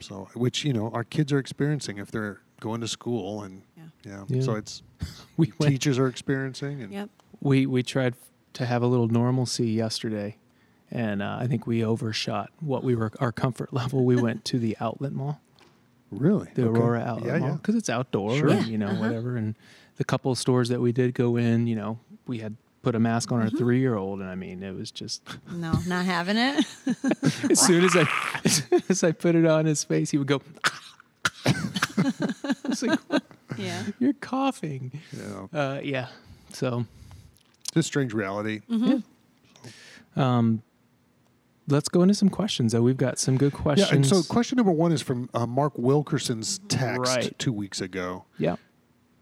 so, 0.00 0.28
which 0.34 0.64
you 0.64 0.72
know, 0.74 0.90
our 0.90 1.02
kids 1.04 1.32
are 1.32 1.38
experiencing 1.38 1.96
if 1.98 2.10
they're 2.10 2.40
going 2.60 2.82
to 2.82 2.88
school, 2.88 3.42
and 3.42 3.62
Yeah. 3.76 3.84
yeah, 4.04 4.24
Yeah. 4.28 4.42
so 4.42 4.54
it's 4.56 4.82
We 5.38 5.46
teachers 5.46 5.98
are 5.98 6.08
experiencing, 6.08 6.82
and 6.82 6.92
Yep. 6.92 7.10
we 7.40 7.64
we 7.66 7.82
tried 7.82 8.14
to 8.54 8.66
have 8.66 8.82
a 8.82 8.86
little 8.86 9.08
normalcy 9.08 9.68
yesterday, 9.68 10.36
and 10.90 11.22
uh, 11.22 11.36
I 11.40 11.46
think 11.46 11.66
we 11.66 11.84
overshot 11.84 12.50
what 12.60 12.82
we 12.84 12.94
were 12.94 13.12
our 13.20 13.32
comfort 13.32 13.72
level. 13.80 14.04
We 14.04 14.16
went 14.16 14.44
to 14.46 14.58
the 14.58 14.76
outlet 14.80 15.12
mall, 15.12 15.40
really 16.10 16.48
the 16.54 16.66
Okay. 16.68 16.78
Aurora 16.78 17.00
outlet 17.00 17.26
yeah, 17.34 17.38
mall, 17.38 17.48
yeah. 17.50 17.54
because 17.56 17.74
it's 17.74 17.90
outdoor, 17.90 18.36
Sure. 18.36 18.50
and, 18.50 18.66
you 18.66 18.78
know, 18.78 18.86
uh-huh. 18.88 19.00
whatever. 19.02 19.36
And 19.36 19.54
the 19.96 20.04
couple 20.04 20.32
of 20.32 20.38
stores 20.38 20.68
that 20.70 20.80
we 20.80 20.92
did 20.92 21.14
go 21.14 21.36
in, 21.36 21.66
you 21.66 21.76
know, 21.76 21.98
we 22.26 22.38
had 22.38 22.56
put 22.82 22.94
a 22.94 22.98
mask 22.98 23.32
on 23.32 23.40
our 23.40 23.46
Mm-hmm. 23.46 23.56
three 23.58 23.80
year 23.80 23.96
old, 23.96 24.20
and 24.20 24.28
I 24.28 24.34
mean, 24.34 24.62
it 24.62 24.74
was 24.76 24.90
just 24.90 25.22
No, 25.52 25.72
not 25.86 26.04
having 26.04 26.36
it. 26.36 26.64
as 27.50 27.60
soon 27.60 27.84
as 27.84 27.96
I 27.96 28.08
as 28.44 28.62
as 28.88 29.04
I 29.04 29.12
put 29.12 29.34
it 29.34 29.46
on 29.46 29.64
his 29.66 29.82
face, 29.84 30.10
he 30.10 30.18
would 30.18 30.26
go. 30.28 30.42
I 31.46 31.52
was 32.68 32.82
like, 32.82 32.98
yeah. 33.56 33.82
"You're 33.98 34.12
coughing." 34.14 35.00
Yeah. 35.16 35.46
Uh, 35.58 35.80
yeah. 35.82 36.08
So 36.52 36.84
It's 37.74 37.76
a 37.76 37.82
strange 37.82 38.14
reality. 38.14 38.60
Mm-hmm. 38.70 40.20
Um, 40.20 40.62
let's 41.68 41.88
go 41.88 42.02
into 42.02 42.14
some 42.14 42.28
questions. 42.28 42.72
Though 42.72 42.82
we've 42.82 42.96
got 42.96 43.18
some 43.18 43.36
good 43.36 43.52
questions. 43.52 43.90
Yeah, 43.90 43.96
and 43.96 44.06
so 44.06 44.22
question 44.22 44.56
number 44.56 44.72
one 44.72 44.92
is 44.92 45.02
from 45.02 45.28
uh, 45.34 45.46
Mark 45.46 45.76
Wilkerson's 45.76 46.60
text 46.68 46.98
Right. 47.00 47.38
two 47.38 47.52
weeks 47.52 47.80
ago. 47.80 48.24
yeah, 48.38 48.56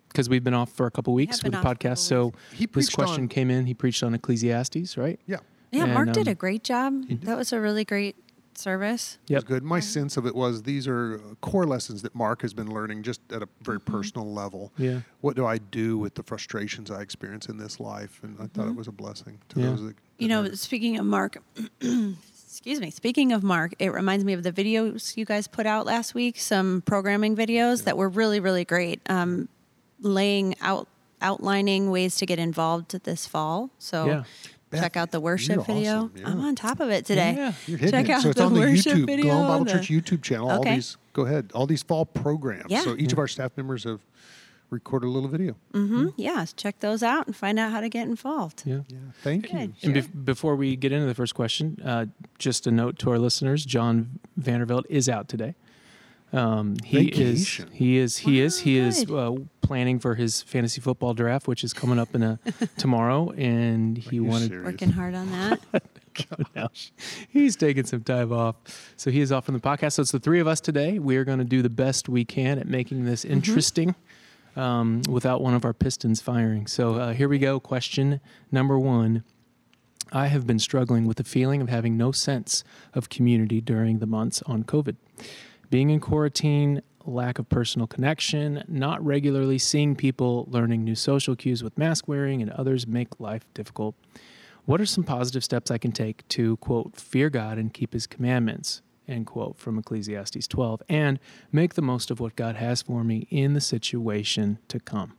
because 0.09 0.29
we've 0.29 0.45
been 0.45 0.55
off 0.55 0.71
for 0.73 0.87
a 0.87 0.91
couple 0.91 1.15
weeks 1.15 1.43
with 1.43 1.53
the 1.53 1.59
off 1.59 1.63
for 1.65 1.69
a 1.71 1.75
couple 1.75 1.91
podcast. 1.91 1.99
So 1.99 2.33
He 2.53 2.67
this 2.67 2.91
question 2.91 3.23
on- 3.25 3.29
came 3.29 3.51
in. 3.51 3.65
He 3.67 3.75
preached 3.75 4.03
on 4.03 4.13
Ecclesiastes, 4.15 4.97
right? 4.99 5.19
Yeah, 5.27 5.39
Yeah, 5.71 5.85
And, 5.85 5.95
Mark 5.95 6.13
did 6.13 6.29
um, 6.29 6.33
a 6.33 6.35
great 6.35 6.63
job. 6.65 7.05
That 7.23 7.39
was 7.39 7.53
a 7.55 7.61
really 7.61 7.85
great 7.87 8.17
service. 8.59 9.19
it 9.29 9.35
was 9.35 9.45
good. 9.45 9.63
My 9.63 9.81
sense 9.81 10.17
of 10.17 10.27
it 10.27 10.35
was 10.35 10.63
these 10.63 10.87
are 10.89 11.17
uh, 11.17 11.35
core 11.41 11.65
lessons 11.67 12.03
that 12.03 12.15
Mark 12.15 12.43
has 12.43 12.53
been 12.55 12.73
learning 12.73 13.03
just 13.03 13.21
at 13.33 13.43
a 13.43 13.49
very 13.63 13.81
personal 13.81 14.31
level. 14.33 14.73
Yeah. 14.79 15.01
What 15.21 15.37
do 15.37 15.47
I 15.47 15.59
do 15.59 15.99
with 15.99 16.15
the 16.15 16.23
frustrations 16.23 16.91
I 16.91 17.01
experience 17.03 17.47
in 17.47 17.57
this 17.59 17.81
life? 17.81 18.21
And 18.23 18.37
I 18.41 18.47
thought 18.47 18.69
it 18.69 18.77
was 18.77 18.89
a 18.89 18.93
blessing 18.93 19.39
to 19.51 19.61
Yeah. 19.61 19.67
those 19.71 19.83
that. 19.85 19.97
You 20.19 20.29
know, 20.29 20.43
heard. 20.45 20.59
speaking 20.59 20.99
of 20.99 21.07
Mark, 21.07 21.39
excuse 21.81 22.81
me. 22.81 22.91
Speaking 22.91 23.33
of 23.33 23.43
Mark, 23.43 23.75
it 23.79 23.89
reminds 23.93 24.25
me 24.25 24.33
of 24.35 24.43
the 24.43 24.53
videos 24.53 25.17
you 25.17 25.25
guys 25.25 25.47
put 25.49 25.67
out 25.67 25.87
last 25.87 26.15
week. 26.15 26.39
Some 26.39 26.83
programming 26.83 27.35
videos 27.37 27.85
that 27.85 27.97
were 27.97 28.09
really, 28.09 28.41
really 28.41 28.65
great. 28.65 29.01
Um, 29.09 29.49
laying 30.01 30.55
out, 30.61 30.89
outlining 31.21 31.91
ways 31.91 32.17
to 32.17 32.27
get 32.27 32.39
involved 32.39 32.91
this 33.05 33.27
fall. 33.27 33.71
So. 33.79 34.07
Yeah. 34.07 34.25
Check 34.81 34.97
out 34.97 35.11
the 35.11 35.21
worship 35.21 35.57
you're 35.57 35.65
video. 35.65 36.11
yeah. 36.15 36.29
I'm 36.29 36.41
on 36.41 36.55
top 36.55 36.81
of 36.81 36.91
it 36.91 37.05
today. 37.07 37.35
Yeah. 37.37 37.53
You're 37.67 37.79
hitting 37.79 37.93
Check 37.93 38.09
it. 38.09 38.13
out 38.13 38.23
so 38.23 38.29
it's 38.31 38.39
the 38.39 38.45
on 38.45 38.55
the 38.55 38.61
worship 38.61 38.93
YouTube, 38.97 39.07
video. 39.07 39.25
Glen 39.35 39.37
Ellyn 39.45 39.49
Bible 39.49 39.65
the- 39.65 39.71
Church 39.73 39.89
YouTube 39.89 40.23
channel. 40.23 40.51
All 40.51 40.63
these, 40.63 40.97
go 41.13 41.27
ahead. 41.27 41.51
All 41.55 41.67
these 41.67 41.83
fall 41.83 42.05
programs. 42.07 42.67
Yeah. 42.71 42.83
So 42.83 42.97
each 42.97 43.13
of 43.13 43.19
our 43.19 43.29
staff 43.29 43.53
members 43.57 43.85
have 43.85 44.01
recorded 44.71 45.07
a 45.07 45.11
little 45.11 45.29
video. 45.29 45.55
Mm-hmm. 45.75 46.09
Yeah, 46.17 46.47
check 46.57 46.81
those 46.81 47.03
out 47.03 47.27
and 47.27 47.37
find 47.37 47.59
out 47.59 47.71
how 47.73 47.81
to 47.83 47.91
get 47.91 48.07
involved. 48.09 48.63
Yeah. 48.65 48.81
Yeah. 48.89 48.99
Thank 49.23 49.53
you. 49.53 49.59
Good. 49.59 49.61
And 49.61 49.77
Sure. 49.79 49.93
bef- 49.93 50.25
before 50.25 50.57
we 50.57 50.77
get 50.77 50.93
into 50.93 51.07
the 51.07 51.15
first 51.15 51.35
question, 51.35 51.77
uh, 51.85 52.07
just 52.39 52.67
a 52.67 52.71
note 52.71 52.99
to 53.01 53.11
our 53.11 53.19
listeners: 53.19 53.67
John 53.67 54.19
Vanderveld 54.41 54.85
is 54.89 55.09
out 55.11 55.29
today. 55.29 55.55
Um, 56.33 56.77
he 56.85 57.11
Vacation. 57.11 57.69
is. 57.69 57.75
He 57.75 57.99
is. 57.99 58.17
He 58.19 58.41
is. 58.41 58.59
He 58.61 58.79
is 58.79 59.11
uh, 59.11 59.37
planning 59.61 59.99
for 59.99 60.15
his 60.15 60.41
fantasy 60.43 60.81
football 60.81 61.13
draft, 61.13 61.47
which 61.47 61.63
is 61.63 61.73
coming 61.75 61.99
up 61.99 62.15
in 62.15 62.23
a 62.23 62.39
tomorrow, 62.79 63.31
and 63.33 63.99
he 63.99 64.17
you 64.17 64.25
wanted. 64.25 64.49
serious? 64.49 64.65
Working 64.67 64.91
hard 64.91 65.15
on 65.15 65.31
that. 65.33 65.61
No, 66.55 66.69
he's 67.31 67.57
taking 67.57 67.87
some 67.87 68.03
time 68.03 68.35
off, 68.35 68.57
so 68.99 69.11
he 69.11 69.23
is 69.23 69.33
off 69.33 69.47
from 69.47 69.55
the 69.55 69.61
podcast. 69.63 69.93
So 69.95 70.03
it's 70.03 70.13
the 70.13 70.21
three 70.21 70.41
of 70.41 70.47
us 70.47 70.61
today. 70.61 70.99
We 70.99 71.17
are 71.17 71.25
going 71.25 71.39
to 71.39 71.45
do 71.45 71.63
the 71.63 71.71
best 71.71 72.07
we 72.07 72.23
can 72.27 72.59
at 72.59 72.69
making 72.69 73.07
this 73.07 73.25
interesting, 73.25 73.95
um, 74.55 75.01
without 75.09 75.41
one 75.41 75.55
of 75.55 75.65
our 75.65 75.73
pistons 75.73 76.21
firing. 76.21 76.67
So 76.67 76.97
uh, 76.97 77.13
here 77.15 77.31
we 77.31 77.39
go. 77.39 77.59
Question 77.59 78.21
number 78.51 78.79
one. 78.79 79.25
I 80.13 80.27
have 80.27 80.47
been 80.47 80.59
struggling 80.59 81.07
with 81.07 81.17
the 81.17 81.25
feeling 81.25 81.63
of 81.63 81.71
having 81.71 81.97
no 81.97 82.13
sense 82.13 82.63
of 82.93 83.09
community 83.09 83.63
during 83.63 83.99
the 84.01 84.07
months 84.07 84.43
on 84.43 84.65
COVID. 84.65 84.97
Being 85.73 85.89
in 85.89 86.01
quarantine, 86.01 86.83
lack 87.07 87.39
of 87.39 87.49
personal 87.49 87.87
connection, 87.87 88.63
not 88.69 89.03
regularly 89.03 89.57
seeing 89.57 89.97
people, 89.97 90.47
learning 90.51 90.85
new 90.85 90.95
social 90.95 91.35
cues 91.35 91.65
with 91.65 91.79
mask 91.79 92.07
wearing, 92.07 92.43
and 92.43 92.51
others 92.51 92.87
make 92.87 93.19
life 93.19 93.47
difficult. 93.55 93.95
What 94.67 94.83
are 94.83 94.87
some 94.87 95.03
positive 95.03 95.43
steps 95.43 95.71
I 95.71 95.79
can 95.79 95.91
take 95.91 96.29
to, 96.29 96.59
quote, 96.59 96.95
fear 96.95 97.31
God 97.31 97.57
and 97.57 97.73
keep 97.73 97.95
his 97.95 98.07
commandments? 98.07 98.83
end 99.09 99.27
quote 99.27 99.57
from 99.59 99.79
Ecclesiastes 99.79 100.47
12, 100.47 100.83
and 100.91 101.19
make 101.51 101.73
the 101.73 101.81
most 101.81 102.11
of 102.11 102.21
what 102.21 102.37
God 102.37 102.57
has 102.57 102.83
for 102.83 103.03
me 103.03 103.27
in 103.31 103.55
the 103.55 103.61
situation 103.61 104.59
to 104.69 104.79
come. 104.79 105.17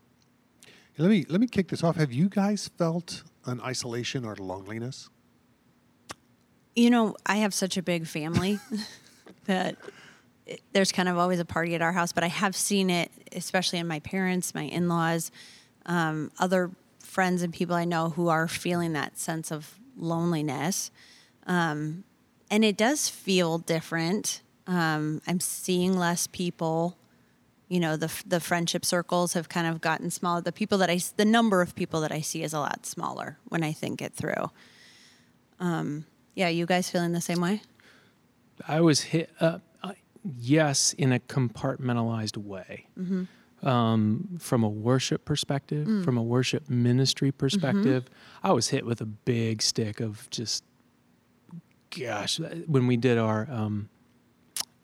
Let 0.99 1.09
me 1.09 1.25
let 1.29 1.41
me 1.41 1.47
kick 1.47 1.69
this 1.69 1.83
off. 1.83 1.95
Have 1.95 2.13
you 2.13 2.29
guys 2.29 2.69
felt 2.77 3.23
an 3.45 3.59
isolation 3.59 4.23
or 4.23 4.35
loneliness? 4.35 5.09
You 6.75 6.91
know, 6.91 7.15
I 7.25 7.37
have 7.37 7.55
such 7.55 7.75
a 7.75 7.81
big 7.81 8.05
family 8.05 8.59
that 9.45 9.77
there's 10.73 10.91
kind 10.91 11.07
of 11.09 11.17
always 11.17 11.39
a 11.39 11.45
party 11.45 11.75
at 11.75 11.81
our 11.81 11.91
house, 11.91 12.11
but 12.11 12.23
I 12.23 12.27
have 12.27 12.55
seen 12.55 12.89
it, 12.89 13.11
especially 13.31 13.79
in 13.79 13.87
my 13.87 13.99
parents, 13.99 14.53
my 14.53 14.63
in 14.63 14.87
laws, 14.87 15.31
um, 15.85 16.31
other 16.39 16.71
friends 16.99 17.41
and 17.41 17.53
people 17.53 17.75
I 17.75 17.85
know 17.85 18.09
who 18.09 18.27
are 18.27 18.47
feeling 18.47 18.93
that 18.93 19.17
sense 19.17 19.51
of 19.51 19.79
loneliness. 19.97 20.91
Um, 21.45 22.03
and 22.49 22.65
it 22.65 22.77
does 22.77 23.09
feel 23.09 23.57
different. 23.57 24.41
Um, 24.67 25.21
I'm 25.27 25.39
seeing 25.39 25.97
less 25.97 26.27
people. 26.27 26.97
You 27.69 27.79
know, 27.79 27.95
the 27.95 28.11
the 28.25 28.39
friendship 28.39 28.85
circles 28.85 29.33
have 29.33 29.49
kind 29.49 29.67
of 29.67 29.81
gotten 29.81 30.11
smaller. 30.11 30.41
The 30.41 30.51
people 30.51 30.77
that 30.79 30.89
I, 30.89 30.99
the 31.15 31.25
number 31.25 31.61
of 31.61 31.75
people 31.75 32.01
that 32.01 32.11
I 32.11 32.21
see 32.21 32.43
is 32.43 32.53
a 32.53 32.59
lot 32.59 32.85
smaller 32.85 33.37
when 33.45 33.63
I 33.63 33.71
think 33.71 34.01
it 34.01 34.13
through. 34.13 34.51
Um, 35.59 36.05
yeah, 36.35 36.49
you 36.49 36.65
guys 36.65 36.89
feeling 36.89 37.13
the 37.13 37.21
same 37.21 37.41
way? 37.41 37.61
I 38.67 38.81
was 38.81 39.01
hit, 39.01 39.29
uh, 39.39 39.59
yes, 40.39 40.93
in 40.93 41.11
a 41.11 41.19
compartmentalized 41.19 42.37
way. 42.37 42.87
Mm-hmm. 42.99 43.23
Um, 43.67 44.37
from 44.39 44.63
a 44.63 44.67
worship 44.69 45.23
perspective, 45.23 45.87
mm. 45.87 46.03
from 46.03 46.17
a 46.17 46.23
worship 46.23 46.69
ministry 46.69 47.29
mm-hmm. 47.29 47.37
perspective, 47.37 48.09
I 48.43 48.51
was 48.51 48.67
hit 48.67 48.85
with 48.85 48.99
a 48.99 49.05
big 49.05 49.61
stick 49.61 50.01
of 50.01 50.29
just, 50.29 50.65
gosh, 51.97 52.41
uh, 52.41 52.49
when 52.67 52.87
we 52.87 52.97
did 52.97 53.17
our, 53.17 53.47
um, 53.49 53.87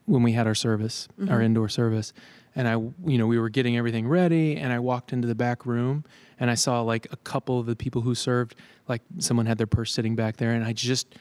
when 0.06 0.24
we 0.24 0.32
had 0.32 0.48
our 0.48 0.56
service, 0.56 1.10
our 1.20 1.26
mm-hmm. 1.26 1.42
indoor 1.42 1.68
service, 1.68 2.14
and 2.56 2.70
I, 2.70 2.74
you 2.74 3.18
know, 3.18 3.28
we 3.28 3.38
were 3.38 3.50
getting 3.50 3.76
everything 3.76 4.08
ready, 4.08 4.56
and 4.56 4.72
I 4.72 4.80
walked 4.80 5.12
into 5.12 5.28
the 5.28 5.36
back 5.36 5.66
room, 5.66 6.06
and 6.40 6.50
I 6.50 6.56
saw 6.56 6.82
like 6.82 7.06
a 7.12 7.18
couple 7.18 7.60
of 7.60 7.66
the 7.66 7.76
people 7.76 8.02
who 8.02 8.16
served, 8.16 8.56
like 8.88 9.02
someone 9.18 9.46
had 9.46 9.58
their 9.58 9.68
purse 9.68 9.92
sitting 9.92 10.16
back 10.16 10.38
there, 10.38 10.54
and 10.54 10.64
I 10.64 10.72
just, 10.72 11.16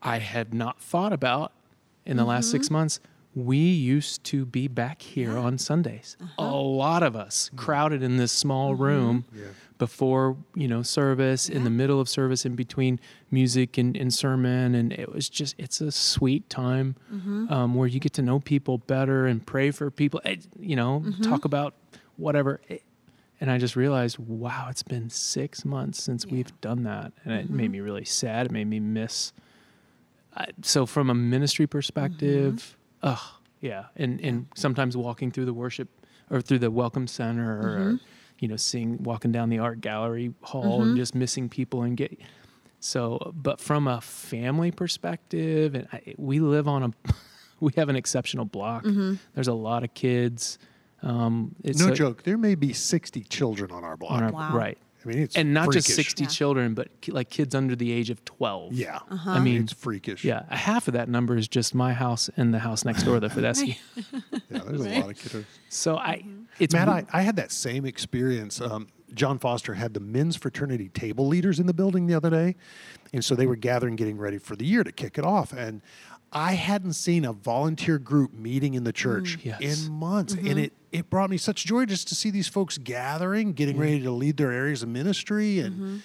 I 0.00 0.18
had 0.18 0.54
not 0.54 0.80
thought 0.80 1.12
about 1.12 1.52
in 2.06 2.16
the 2.16 2.24
last 2.24 2.50
six 2.50 2.70
months. 2.70 3.00
We 3.34 3.56
used 3.56 4.24
to 4.24 4.44
be 4.44 4.68
back 4.68 5.00
here 5.00 5.38
on 5.38 5.56
Sundays. 5.56 6.16
Uh-huh. 6.20 6.44
A 6.44 6.50
lot 6.52 7.02
of 7.02 7.16
us 7.16 7.46
mm-hmm. 7.48 7.56
crowded 7.56 8.02
in 8.02 8.16
this 8.18 8.32
small 8.32 8.72
mm-hmm. 8.72 8.82
room 8.82 9.24
before 9.78 10.36
you 10.54 10.68
know 10.68 10.82
service, 10.82 11.48
in 11.48 11.64
the 11.64 11.70
middle 11.70 11.98
of 12.00 12.08
service, 12.08 12.44
in 12.44 12.54
between 12.54 13.00
music 13.30 13.78
and, 13.78 13.96
and 13.96 14.12
sermon, 14.12 14.74
and 14.74 14.92
it 14.92 15.12
was 15.12 15.28
just 15.28 15.54
it's 15.58 15.80
a 15.80 15.90
sweet 15.90 16.48
time 16.50 16.94
mm-hmm. 17.12 17.52
um, 17.52 17.74
where 17.74 17.88
you 17.88 17.98
get 17.98 18.12
to 18.12 18.22
know 18.22 18.38
people 18.38 18.78
better 18.78 19.26
and 19.26 19.44
pray 19.46 19.70
for 19.70 19.90
people. 19.90 20.20
eh, 20.24 20.36
You 20.60 20.76
know, 20.76 21.04
talk 21.22 21.44
about 21.44 21.74
whatever. 22.16 22.60
Eh, 22.68 22.78
And 23.40 23.50
I 23.50 23.58
just 23.58 23.74
realized, 23.74 24.18
wow, 24.18 24.68
it's 24.70 24.84
been 24.84 25.10
six 25.10 25.64
months 25.64 26.00
since 26.02 26.26
we've 26.26 26.52
done 26.60 26.84
that, 26.84 27.12
and 27.24 27.32
it 27.32 27.50
made 27.50 27.70
me 27.72 27.80
really 27.80 28.04
sad. 28.04 28.46
It 28.46 28.52
made 28.52 28.68
me 28.68 28.78
miss 28.78 29.32
I- 30.36 30.48
so 30.62 30.86
from 30.86 31.10
a 31.10 31.14
ministry 31.14 31.66
perspective, 31.66 32.76
ugh, 33.02 33.20
yeah, 33.60 33.86
and 33.96 34.20
and 34.20 34.46
sometimes 34.54 34.96
walking 34.96 35.30
through 35.30 35.46
the 35.46 35.54
worship 35.54 35.88
or 36.30 36.40
through 36.40 36.58
the 36.58 36.70
welcome 36.70 37.06
center, 37.06 37.58
or 37.58 37.78
mm-hmm. 37.78 37.96
you 38.38 38.48
know, 38.48 38.56
seeing 38.56 39.02
walking 39.02 39.32
down 39.32 39.50
the 39.50 39.58
art 39.58 39.80
gallery 39.80 40.34
hall 40.42 40.82
and 40.82 40.90
mm-hmm. 40.90 40.96
just 40.96 41.14
missing 41.14 41.48
people 41.48 41.82
and 41.82 41.96
get. 41.96 42.18
So, 42.80 43.32
but 43.34 43.60
from 43.60 43.86
a 43.86 44.00
family 44.00 44.72
perspective, 44.72 45.76
and 45.76 45.86
I, 45.92 46.14
we 46.18 46.40
live 46.40 46.66
on 46.66 46.82
a, 46.82 47.12
we 47.60 47.72
have 47.76 47.88
an 47.88 47.96
exceptional 47.96 48.44
block. 48.44 48.84
Mm-hmm. 48.84 49.14
There's 49.34 49.48
a 49.48 49.54
lot 49.54 49.84
of 49.84 49.94
kids. 49.94 50.58
Um, 51.02 51.54
it's 51.62 51.78
no 51.78 51.92
a- 51.92 51.94
joke. 51.94 52.24
There 52.24 52.38
may 52.38 52.56
be 52.56 52.72
sixty 52.72 53.22
children 53.22 53.70
on 53.70 53.84
our 53.84 53.96
block. 53.96 54.12
on 54.12 54.22
our- 54.24 54.32
Wow. 54.32 54.56
right, 54.56 54.78
I 55.04 55.08
mean, 55.08 55.18
it's 55.18 55.36
and 55.36 55.52
not 55.52 55.72
just 55.72 55.88
60 55.88 56.24
Yeah. 56.24 56.28
children, 56.28 56.74
but 56.74 56.88
like 57.08 57.30
kids 57.30 57.54
under 57.54 57.74
the 57.74 57.90
age 57.92 58.10
of 58.10 58.24
12. 58.24 58.72
Yeah, 58.72 59.00
I 59.10 59.40
mean, 59.40 59.62
it's 59.62 59.72
freakish. 59.72 60.24
Yeah, 60.24 60.42
a 60.50 60.56
half 60.56 60.88
of 60.88 60.94
that 60.94 61.08
number 61.08 61.36
is 61.36 61.48
just 61.48 61.74
my 61.74 61.92
house 61.92 62.30
and 62.36 62.52
the 62.54 62.60
house 62.60 62.84
next 62.84 63.02
door, 63.04 63.18
the 63.20 63.28
Fideschi. 63.36 63.78
yeah. 64.50 64.60
There's 64.64 64.80
a 64.80 65.00
lot 65.00 65.10
of 65.10 65.16
kids. 65.18 65.46
So 65.68 65.96
I, 65.96 66.24
it's 66.58 66.74
Matt, 66.74 66.88
I, 66.88 67.04
I 67.12 67.22
had 67.22 67.36
that 67.36 67.50
same 67.52 67.84
experience. 67.84 68.60
Um, 68.60 68.88
John 69.14 69.38
Foster 69.38 69.74
had 69.74 69.92
the 69.92 70.00
men's 70.00 70.36
fraternity 70.36 70.88
table 70.88 71.26
leaders 71.26 71.60
in 71.60 71.66
the 71.66 71.74
building 71.74 72.06
the 72.06 72.14
other 72.14 72.30
day. 72.30 72.56
And 73.12 73.22
so 73.22 73.34
they 73.34 73.46
were 73.46 73.56
gathering, 73.56 73.94
getting 73.94 74.16
ready 74.16 74.38
for 74.38 74.56
the 74.56 74.64
year 74.64 74.82
to 74.84 74.90
kick 74.92 75.18
it 75.18 75.24
off. 75.24 75.52
And 75.52 75.82
I 76.32 76.52
hadn't 76.54 76.94
seen 76.94 77.24
a 77.24 77.32
volunteer 77.32 77.98
group 77.98 78.32
meeting 78.32 78.74
in 78.74 78.84
the 78.84 78.92
mm. 78.92 78.96
church 78.96 79.38
Yes. 79.42 79.60
in 79.60 79.92
months. 79.92 80.32
And 80.32 80.46
mm-hmm. 80.46 80.58
it, 80.58 80.72
it 80.90 81.10
brought 81.10 81.30
me 81.30 81.36
such 81.36 81.64
joy 81.66 81.84
just 81.84 82.08
to 82.08 82.14
see 82.14 82.30
these 82.30 82.48
folks 82.48 82.78
gathering, 82.78 83.52
getting 83.52 83.76
ready 83.76 84.00
to 84.02 84.10
lead 84.10 84.36
their 84.38 84.52
areas 84.52 84.82
of 84.82 84.88
ministry. 84.88 85.58
And 85.60 85.74
mm-hmm. 85.74 85.96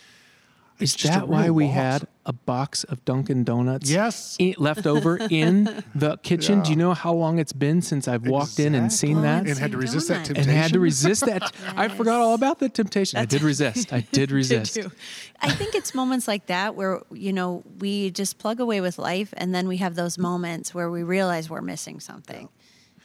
Is 0.79 0.93
it's 0.93 0.95
just 1.03 1.13
that 1.13 1.27
why 1.27 1.49
we 1.49 1.65
loss. 1.65 1.73
had 1.73 2.07
a 2.25 2.33
box 2.33 2.83
of 2.83 3.03
Dunkin' 3.05 3.43
Donuts? 3.43 3.89
Yes. 3.89 4.37
i- 4.39 4.53
left 4.57 4.85
over 4.85 5.17
in 5.29 5.63
the 5.95 6.17
kitchen. 6.17 6.61
Do 6.61 6.69
you 6.69 6.75
know 6.75 6.93
how 6.93 7.13
long 7.13 7.39
it's 7.39 7.53
been 7.53 7.81
since 7.81 8.07
I've 8.07 8.27
walked 8.27 8.59
in 8.59 8.75
and 8.75 8.91
seen 8.93 9.21
that? 9.23 9.47
and 9.47 9.57
had 9.57 9.71
to 9.71 9.77
resist 9.77 10.07
that 10.09 10.25
temptation. 10.25 10.49
and 10.49 10.57
had 10.59 10.73
to 10.73 10.79
resist 10.79 11.25
that. 11.25 11.51
I 11.75 11.87
forgot 11.87 12.21
all 12.21 12.33
about 12.33 12.59
the 12.59 12.69
temptation. 12.69 13.17
I 13.19 13.25
did 13.25 13.41
resist. 13.51 13.91
I 13.93 14.01
did 14.11 14.31
resist. 14.31 14.75
too. 14.75 14.91
I 15.41 15.49
think 15.51 15.73
it's 15.75 15.95
moments 15.95 16.27
like 16.27 16.47
that 16.47 16.75
where 16.75 17.01
you 17.11 17.33
know 17.33 17.63
we 17.79 18.11
just 18.11 18.37
plug 18.37 18.59
away 18.59 18.81
with 18.81 18.97
life, 18.99 19.33
and 19.37 19.55
then 19.55 19.67
we 19.67 19.77
have 19.77 19.95
those 19.95 20.17
moments 20.17 20.73
where 20.75 20.89
we 20.91 21.03
realize 21.03 21.49
we're 21.49 21.61
missing 21.61 21.99
something. 21.99 22.49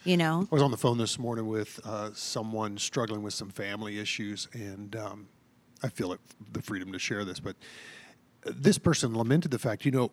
You 0.03 0.17
know, 0.17 0.47
I 0.51 0.53
was 0.55 0.61
on 0.61 0.71
the 0.71 0.77
phone 0.77 0.97
this 0.97 1.17
morning 1.17 1.47
with 1.47 1.79
uh, 1.85 2.09
someone 2.13 2.77
struggling 2.77 3.23
with 3.23 3.33
some 3.33 3.49
family 3.49 3.99
issues, 3.99 4.49
and 4.53 4.93
um, 4.97 5.27
I 5.83 5.89
feel 5.89 6.13
it, 6.13 6.19
the 6.51 6.61
freedom 6.61 6.91
to 6.93 6.99
share 6.99 7.25
this. 7.25 7.39
But 7.39 7.55
this 8.45 8.77
person 8.77 9.15
lamented 9.15 9.51
the 9.51 9.59
fact, 9.59 9.85
you 9.85 9.91
know, 9.91 10.11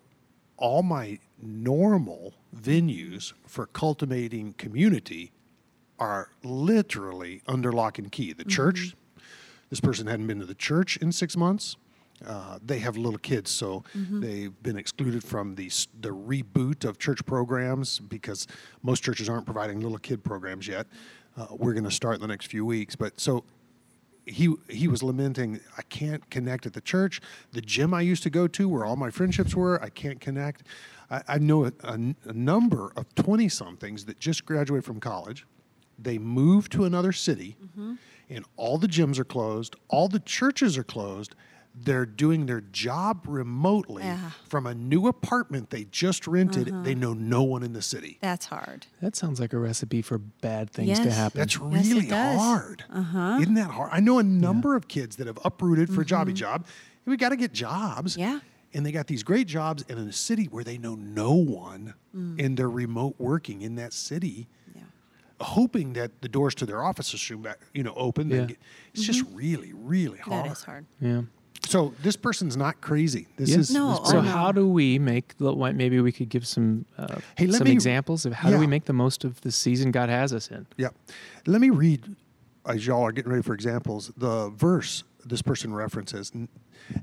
all 0.57 0.83
my 0.83 1.19
normal 1.41 2.35
venues 2.55 3.33
for 3.47 3.67
cultivating 3.67 4.53
community 4.55 5.33
are 5.99 6.31
literally 6.43 7.43
under 7.47 7.73
lock 7.73 7.99
and 7.99 8.11
key. 8.11 8.33
The 8.33 8.45
church, 8.45 8.95
this 9.71 9.81
person 9.81 10.07
hadn't 10.07 10.27
been 10.27 10.41
to 10.41 10.47
the 10.47 10.55
church 10.55 10.97
in 10.99 11.12
six 11.12 11.37
months. 11.37 11.77
Uh, 12.27 12.59
they 12.62 12.79
have 12.81 12.99
little 12.99 13.19
kids, 13.19 13.50
so 13.50 13.83
they've 14.21 14.62
been 14.62 14.77
excluded 14.77 15.25
from 15.25 15.55
the 15.55 15.71
the 16.00 16.11
reboot 16.11 16.85
of 16.85 16.99
church 16.99 17.25
programs 17.25 17.99
because 17.99 18.47
most 18.83 19.03
churches 19.03 19.27
aren't 19.29 19.47
providing 19.47 19.81
little 19.81 19.97
kid 19.99 20.23
programs 20.23 20.69
yet. 20.69 20.87
Uh, 21.39 21.47
we're 21.53 21.73
going 21.73 21.85
to 21.85 21.91
start 21.91 22.17
in 22.17 22.21
the 22.21 22.27
next 22.27 22.47
few 22.49 22.67
weeks, 22.67 22.95
but 22.95 23.19
so 23.19 23.45
he 24.30 24.54
he 24.68 24.88
was 24.88 25.02
lamenting 25.02 25.60
I 25.76 25.82
can't 25.82 26.28
connect 26.30 26.66
at 26.66 26.72
the 26.72 26.80
church, 26.80 27.20
the 27.52 27.60
gym 27.60 27.92
I 27.92 28.00
used 28.00 28.22
to 28.22 28.30
go 28.30 28.46
to 28.49 28.68
where 28.68 28.84
all 28.84 28.96
my 28.96 29.10
friendships 29.10 29.54
were. 29.54 29.82
I 29.82 29.88
can't 29.88 30.20
connect. 30.20 30.62
I, 31.10 31.22
I 31.28 31.38
know 31.38 31.70
a 31.82 32.32
number 32.32 32.92
of 32.96 33.14
twenty 33.14 33.49
somethings 33.49 34.04
that 34.06 34.18
just 34.18 34.46
graduated 34.46 34.84
from 34.84 35.00
college. 35.00 35.46
They 35.99 36.18
moved 36.18 36.72
to 36.72 36.84
another 36.84 37.12
city, 37.12 37.56
mm-hmm. 37.62 37.94
and 38.30 38.44
all 38.56 38.78
the 38.78 38.87
gyms 38.87 39.18
are 39.18 39.25
closed. 39.25 39.76
All 39.88 40.08
the 40.08 40.20
churches 40.20 40.78
are 40.78 40.84
closed. 40.84 41.34
They're 41.75 42.05
doing 42.07 42.47
their 42.47 42.61
job 42.61 43.25
remotely 43.29 44.03
Yeah. 44.03 44.31
from 44.49 44.67
a 44.67 44.75
new 44.75 45.07
apartment 45.07 45.71
they 45.71 45.85
just 45.85 46.27
rented. 46.27 46.67
They 46.85 46.95
know 46.95 47.12
no 47.15 47.43
one 47.43 47.62
in 47.62 47.73
the 47.73 47.81
city. 47.83 48.19
that's 48.21 48.47
hard. 48.47 48.87
That 49.00 49.15
sounds 49.17 49.41
like 49.41 49.53
a 49.53 49.59
recipe 49.59 50.03
for 50.03 50.19
bad 50.19 50.71
things 50.71 50.99
to 50.99 51.05
Yes. 51.07 51.17
happen. 51.17 51.39
That's 51.39 51.55
Yes, 51.55 51.87
it 51.87 51.95
really 51.95 52.07
does. 52.09 52.39
hard. 52.39 52.85
Uh-huh. 52.91 53.39
Isn't 53.41 53.55
that 53.55 53.71
hard? 53.71 53.91
I 53.93 54.00
know 54.00 54.19
a 54.19 54.23
number 54.23 54.75
of 54.77 54.89
kids 54.89 55.17
that 55.17 55.27
have 55.27 55.39
uprooted 55.45 55.89
for 55.95 56.03
a 56.03 56.05
jobby 56.05 56.35
job. 56.35 56.67
We 57.07 57.17
got 57.17 57.31
to 57.31 57.37
get 57.37 57.53
jobs. 57.53 58.12
Mm-hmm. 58.12 58.21
Yeah. 58.21 58.41
And 58.75 58.85
they 58.87 58.93
got 58.93 59.07
these 59.07 59.23
great 59.23 59.47
jobs 59.49 59.85
and 59.89 59.99
in 59.99 60.07
a 60.09 60.12
city 60.12 60.45
where 60.47 60.62
they 60.65 60.77
know 60.79 60.95
no 60.97 61.33
one 61.33 61.95
Mm. 62.15 62.45
and 62.45 62.57
they're 62.57 62.69
remote 62.69 63.15
working 63.19 63.62
in 63.62 63.77
that 63.77 63.93
city, 63.93 64.49
Yeah. 64.75 64.83
hoping 65.41 65.93
that 65.95 66.21
the 66.23 66.29
doors 66.29 66.55
to 66.57 66.67
their 66.67 66.83
offices 66.83 67.21
soon 67.21 67.43
back, 67.43 67.59
you 67.75 67.83
know, 67.83 67.95
open. 67.95 68.29
Yeah. 68.31 68.45
Get, 68.47 68.59
it's 68.95 69.05
just 69.05 69.25
really, 69.33 69.73
really 69.73 70.19
hard. 70.19 70.39
Mm-hmm. 70.41 70.49
That 70.49 70.53
is 70.53 70.62
hard. 70.65 70.87
yeah. 71.00 71.23
So 71.69 71.95
this 72.02 72.16
person's 72.16 72.57
not 72.57 72.80
crazy. 72.80 73.28
This 73.37 73.50
Yeah. 73.50 73.59
is 73.59 73.71
No, 73.71 73.99
this 74.00 74.11
So 74.11 74.21
how 74.21 74.50
do 74.50 74.66
we 74.69 74.99
make? 74.99 75.37
the- 75.38 75.54
what- 75.54 75.76
Maybe 75.76 76.00
we 76.00 76.11
could 76.11 76.28
give 76.28 76.47
some 76.47 76.85
uh, 76.99 77.21
Hey, 77.37 77.50
some 77.50 77.64
me- 77.64 77.73
examples 77.73 78.26
of 78.26 78.33
how 78.33 78.50
do 78.50 78.59
we 78.59 78.66
make 78.66 78.87
the 78.87 78.92
most 78.92 79.25
of 79.25 79.40
the 79.42 79.52
season 79.52 79.90
God 79.92 80.09
has 80.09 80.33
us 80.33 80.49
in. 80.50 80.66
Yeah. 80.76 80.88
Let 81.47 81.61
me 81.61 81.71
read, 81.71 82.16
as 82.66 82.87
y'all 82.87 83.02
are 83.02 83.12
getting 83.12 83.30
ready 83.30 83.42
for 83.42 83.54
examples, 83.54 84.11
the 84.16 84.50
verse 84.50 85.04
this 85.25 85.42
person 85.42 85.73
references 85.75 86.33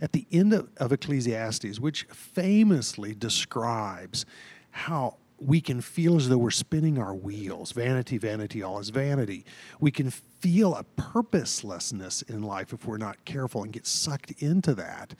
at 0.01 0.11
the 0.11 0.25
end 0.31 0.51
of, 0.51 0.67
of 0.77 0.91
Ecclesiastes, 0.91 1.79
which 1.79 2.03
famously 2.11 3.13
describes 3.13 4.25
how 4.71 5.17
we 5.39 5.61
can 5.61 5.81
feel 5.81 6.15
as 6.15 6.29
though 6.29 6.37
we're 6.37 6.49
spinning 6.49 6.97
our 6.97 7.13
wheels. 7.13 7.71
Vanity, 7.71 8.17
vanity, 8.17 8.63
all 8.63 8.79
is 8.79 8.89
vanity. 8.89 9.45
We 9.79 9.91
can 9.91 10.09
feel 10.09 10.75
a 10.75 10.83
purposelessness 10.83 12.23
in 12.23 12.41
life 12.41 12.73
if 12.73 12.85
we're 12.85 12.97
not 12.97 13.23
careful 13.25 13.63
and 13.63 13.71
get 13.71 13.85
sucked 13.85 14.31
into 14.41 14.73
that 14.75 15.13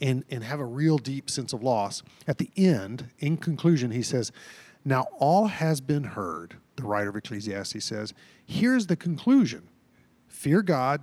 and, 0.00 0.24
and 0.30 0.44
have 0.44 0.60
a 0.60 0.64
real 0.64 0.98
deep 0.98 1.28
sense 1.28 1.52
of 1.52 1.62
loss. 1.62 2.02
At 2.26 2.38
the 2.38 2.50
end, 2.56 3.10
in 3.18 3.36
conclusion, 3.36 3.90
he 3.90 4.02
says, 4.02 4.30
Now, 4.84 5.06
all 5.18 5.46
has 5.46 5.80
been 5.80 6.04
heard, 6.04 6.56
the 6.76 6.84
writer 6.84 7.10
of 7.10 7.16
Ecclesiastes 7.16 7.84
says. 7.84 8.14
Here's 8.46 8.86
the 8.86 8.96
conclusion 8.96 9.68
Fear 10.28 10.62
God, 10.62 11.00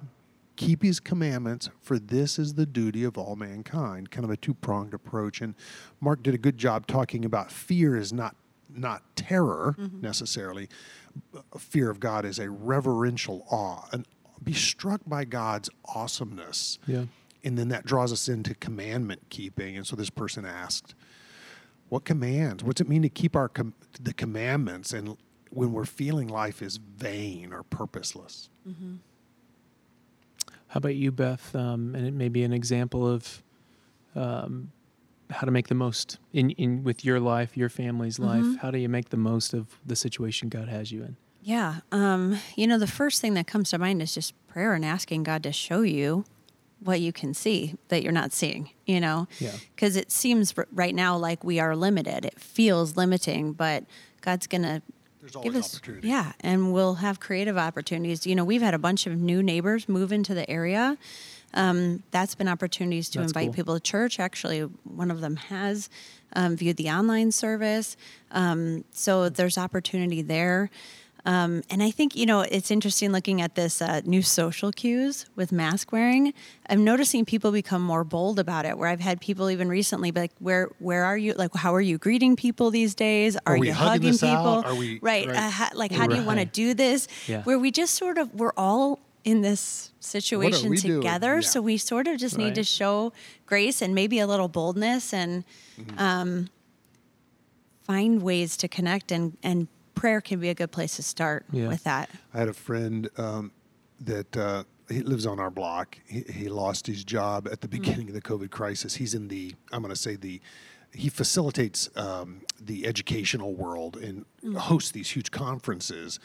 keep 0.55 0.83
his 0.83 0.99
commandments, 0.99 1.69
for 1.81 1.99
this 1.99 2.37
is 2.39 2.53
the 2.53 2.65
duty 2.65 3.03
of 3.03 3.17
all 3.17 3.35
mankind. 3.35 4.11
Kind 4.11 4.23
of 4.23 4.31
a 4.31 4.37
two 4.37 4.53
pronged 4.53 4.93
approach. 4.93 5.41
And 5.41 5.55
Mark 5.99 6.23
did 6.23 6.33
a 6.33 6.37
good 6.37 6.57
job 6.57 6.87
talking 6.87 7.25
about 7.25 7.51
fear 7.51 7.97
is 7.97 8.13
not, 8.13 8.35
not 8.75 9.03
terror 9.15 9.75
necessarily. 10.01 10.69
Fear 11.57 11.89
of 11.89 11.99
God 11.99 12.25
is 12.25 12.39
a 12.39 12.49
reverential 12.49 13.45
awe, 13.51 13.87
and 13.91 14.05
be 14.43 14.53
struck 14.53 15.01
by 15.05 15.25
God's 15.25 15.69
awesomeness. 15.93 16.79
Yeah. 16.87 17.05
And 17.43 17.57
then 17.57 17.69
that 17.69 17.85
draws 17.85 18.11
us 18.13 18.29
into 18.29 18.53
commandment 18.55 19.21
keeping. 19.29 19.75
And 19.75 19.85
so 19.85 19.95
this 19.95 20.09
person 20.09 20.45
asked, 20.45 20.95
what 21.89 22.05
commands? 22.05 22.63
What's 22.63 22.79
it 22.79 22.87
mean 22.87 23.01
to 23.01 23.09
keep 23.09 23.35
our 23.35 23.49
com- 23.49 23.73
the 23.99 24.13
commandments 24.13 24.93
and 24.93 25.17
when 25.49 25.73
we're 25.73 25.85
feeling 25.85 26.27
life 26.27 26.61
is 26.61 26.77
vain 26.77 27.51
or 27.51 27.63
purposeless? 27.63 28.49
How 30.67 30.77
about 30.77 30.95
you, 30.95 31.11
Beth? 31.11 31.53
Um, 31.53 31.93
and 31.95 32.07
it 32.07 32.13
may 32.13 32.29
be 32.29 32.43
an 32.43 32.53
example 32.53 33.05
of 33.05 33.43
um, 34.15 34.71
how 35.31 35.45
to 35.45 35.51
make 35.51 35.67
the 35.67 35.75
most 35.75 36.19
in, 36.33 36.51
in 36.51 36.83
with 36.83 37.03
your 37.03 37.19
life, 37.19 37.55
your 37.57 37.69
family's 37.69 38.19
life. 38.19 38.45
How 38.61 38.71
do 38.71 38.77
you 38.77 38.89
make 38.89 39.09
the 39.09 39.17
most 39.17 39.53
of 39.53 39.79
the 39.85 39.95
situation 39.95 40.49
God 40.49 40.67
has 40.67 40.91
you 40.91 41.03
in? 41.03 41.17
Yeah. 41.41 41.77
Um, 41.91 42.37
you 42.55 42.67
know, 42.67 42.77
the 42.77 42.87
first 42.87 43.21
thing 43.21 43.33
that 43.33 43.47
comes 43.47 43.71
to 43.71 43.79
mind 43.79 44.01
is 44.01 44.13
just 44.13 44.33
prayer 44.47 44.73
and 44.73 44.85
asking 44.85 45.23
God 45.23 45.43
to 45.43 45.51
show 45.51 45.81
you 45.81 46.25
what 46.79 46.99
you 46.99 47.13
can 47.13 47.33
see 47.33 47.75
that 47.89 48.03
you're 48.03 48.11
not 48.11 48.31
seeing, 48.31 48.71
you 48.85 48.99
know? 48.99 49.27
Yeah. 49.39 49.51
Because 49.75 49.95
it 49.95 50.11
seems 50.11 50.53
r- 50.57 50.67
right 50.71 50.93
now 50.93 51.15
like 51.17 51.43
we 51.43 51.59
are 51.59 51.75
limited. 51.75 52.25
It 52.25 52.39
feels 52.39 52.97
limiting, 52.97 53.53
but 53.53 53.85
God's 54.21 54.47
going 54.47 54.63
to 54.63 54.81
There's 55.21 55.35
always 55.35 55.55
us 55.55 55.75
opportunity. 55.75 56.07
yeah 56.09 56.33
and 56.41 56.73
we'll 56.73 56.95
have 56.95 57.19
creative 57.19 57.57
opportunities. 57.57 58.25
You 58.27 58.35
know 58.35 58.43
we've 58.43 58.61
had 58.61 58.73
a 58.73 58.79
bunch 58.79 59.07
of 59.07 59.15
new 59.17 59.41
neighbors 59.43 59.87
move 59.87 60.11
into 60.11 60.33
the 60.33 60.49
area. 60.49 60.97
Um, 61.53 62.01
that's 62.11 62.33
been 62.33 62.47
opportunities 62.47 63.09
to 63.09 63.19
That's 63.19 63.31
invite 63.31 63.47
cool. 63.47 63.53
people 63.53 63.73
to 63.75 63.79
church. 63.81 64.19
Actually 64.19 64.61
one 64.61 65.11
of 65.11 65.21
them 65.21 65.35
has 65.35 65.89
um, 66.33 66.55
viewed 66.55 66.77
the 66.77 66.89
online 66.89 67.31
service. 67.31 67.97
Um, 68.31 68.83
so 68.91 69.27
there's 69.29 69.57
opportunity 69.57 70.21
there 70.21 70.69
um, 71.25 71.61
and 71.69 71.83
I 71.83 71.91
think, 71.91 72.15
you 72.15 72.25
know, 72.25 72.41
it's 72.41 72.71
interesting 72.71 73.11
looking 73.11 73.41
at 73.41 73.55
this 73.55 73.81
uh, 73.81 74.01
new 74.05 74.21
social 74.21 74.71
cues 74.71 75.25
with 75.35 75.51
mask 75.51 75.91
wearing. 75.91 76.33
I'm 76.69 76.83
noticing 76.83 77.25
people 77.25 77.51
become 77.51 77.81
more 77.83 78.03
bold 78.03 78.39
about 78.39 78.65
it. 78.65 78.77
Where 78.77 78.89
I've 78.89 78.99
had 78.99 79.21
people 79.21 79.49
even 79.49 79.69
recently 79.69 80.11
be 80.11 80.21
like, 80.21 80.31
"Where, 80.39 80.69
where 80.79 81.03
are 81.05 81.17
you? 81.17 81.33
Like, 81.33 81.53
how 81.55 81.75
are 81.75 81.81
you 81.81 81.97
greeting 81.97 82.35
people 82.35 82.71
these 82.71 82.95
days? 82.95 83.37
Are, 83.45 83.57
we 83.57 83.67
you 83.67 83.73
hugging 83.73 84.13
hugging 84.13 84.17
people? 84.19 84.63
Are 84.65 84.75
we- 84.75 84.99
right? 85.01 85.27
right. 85.27 85.35
Uh, 85.37 85.49
ha- 85.49 85.71
like, 85.75 85.91
how 85.91 86.07
do 86.07 86.15
you 86.15 86.23
want 86.23 86.39
to 86.39 86.45
do 86.45 86.73
this? 86.73 87.07
Yeah. 87.27 87.43
Where 87.43 87.59
we 87.59 87.69
just 87.71 87.95
sort 87.95 88.17
of 88.17 88.33
we're 88.33 88.53
all 88.57 88.99
in 89.23 89.41
this 89.41 89.91
situation 89.99 90.75
together, 90.75 91.35
Yeah. 91.35 91.41
so 91.41 91.61
we 91.61 91.77
sort 91.77 92.07
of 92.07 92.17
just 92.17 92.37
need 92.39 92.55
to 92.55 92.63
show 92.63 93.13
grace 93.45 93.81
and 93.83 93.93
maybe 93.93 94.17
a 94.17 94.25
little 94.25 94.47
boldness 94.47 95.13
and 95.13 95.43
Mm-hmm. 95.79 95.99
um, 95.99 96.49
find 97.83 98.21
ways 98.21 98.57
to 98.57 98.67
connect 98.67 99.11
and 99.11 99.37
and 99.43 99.67
prayer 99.95 100.21
can 100.21 100.39
be 100.39 100.49
a 100.49 100.53
good 100.53 100.71
place 100.71 100.95
to 100.97 101.03
start 101.03 101.45
Yeah. 101.51 101.67
with 101.67 101.83
that. 101.83 102.09
I 102.33 102.39
had 102.39 102.47
a 102.49 102.53
friend 102.53 103.09
um, 103.17 103.51
that 103.99 104.35
uh, 104.37 104.63
he 104.89 105.01
lives 105.01 105.25
on 105.25 105.39
our 105.39 105.49
block. 105.51 105.97
He, 106.05 106.21
he 106.21 106.49
lost 106.49 106.87
his 106.87 107.03
job 107.03 107.47
at 107.51 107.61
the 107.61 107.67
beginning 107.67 108.07
of 108.07 108.13
the 108.13 108.21
COVID 108.21 108.49
crisis. 108.51 108.95
He's 108.95 109.13
in 109.13 109.27
the, 109.27 109.53
I'm 109.71 109.81
going 109.81 109.93
to 109.93 109.99
say 109.99 110.15
the, 110.15 110.41
he 110.93 111.07
facilitates 111.09 111.89
um, 111.95 112.41
the 112.59 112.85
educational 112.85 113.53
world 113.53 113.95
and 113.95 114.25
hosts 114.57 114.91
these 114.91 115.09
huge 115.09 115.31
conferences, 115.31 116.19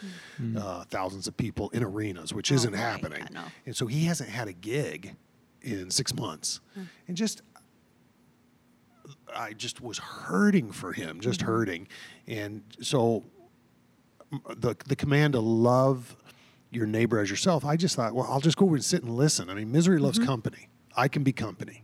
uh, 0.57 0.83
thousands 0.85 1.27
of 1.27 1.37
people 1.37 1.69
in 1.69 1.83
arenas, 1.83 2.33
which 2.33 2.51
isn't 2.51 2.73
right. 2.73 2.79
happening. 2.79 3.23
I 3.23 3.33
know. 3.33 3.45
And 3.65 3.75
so 3.75 3.87
he 3.87 4.03
hasn't 4.05 4.29
had 4.29 4.47
a 4.49 4.53
gig 4.53 5.15
in 5.61 5.89
six 5.89 6.13
months. 6.13 6.59
And 7.07 7.15
just 7.15 7.41
I 9.35 9.53
just 9.53 9.81
was 9.81 9.97
hurting 9.99 10.71
for 10.71 10.91
him, 10.93 11.21
just 11.21 11.41
hurting. 11.41 11.87
And 12.27 12.63
so 12.81 13.17
m- 13.17 13.36
the 14.57 14.75
the 14.87 14.95
command 14.95 15.33
to 15.33 15.39
love 15.39 16.15
your 16.71 16.85
neighbor 16.85 17.19
as 17.19 17.29
yourself, 17.29 17.63
I 17.65 17.77
just 17.77 17.95
thought, 17.95 18.13
well, 18.13 18.27
I'll 18.29 18.41
just 18.41 18.57
go 18.57 18.65
over 18.65 18.75
and 18.75 18.83
sit 18.83 19.01
and 19.03 19.15
listen. 19.15 19.49
I 19.49 19.53
mean, 19.53 19.71
misery 19.71 19.99
loves 19.99 20.19
company. 20.19 20.67
I 20.95 21.07
can 21.07 21.23
be 21.23 21.31
company. 21.31 21.83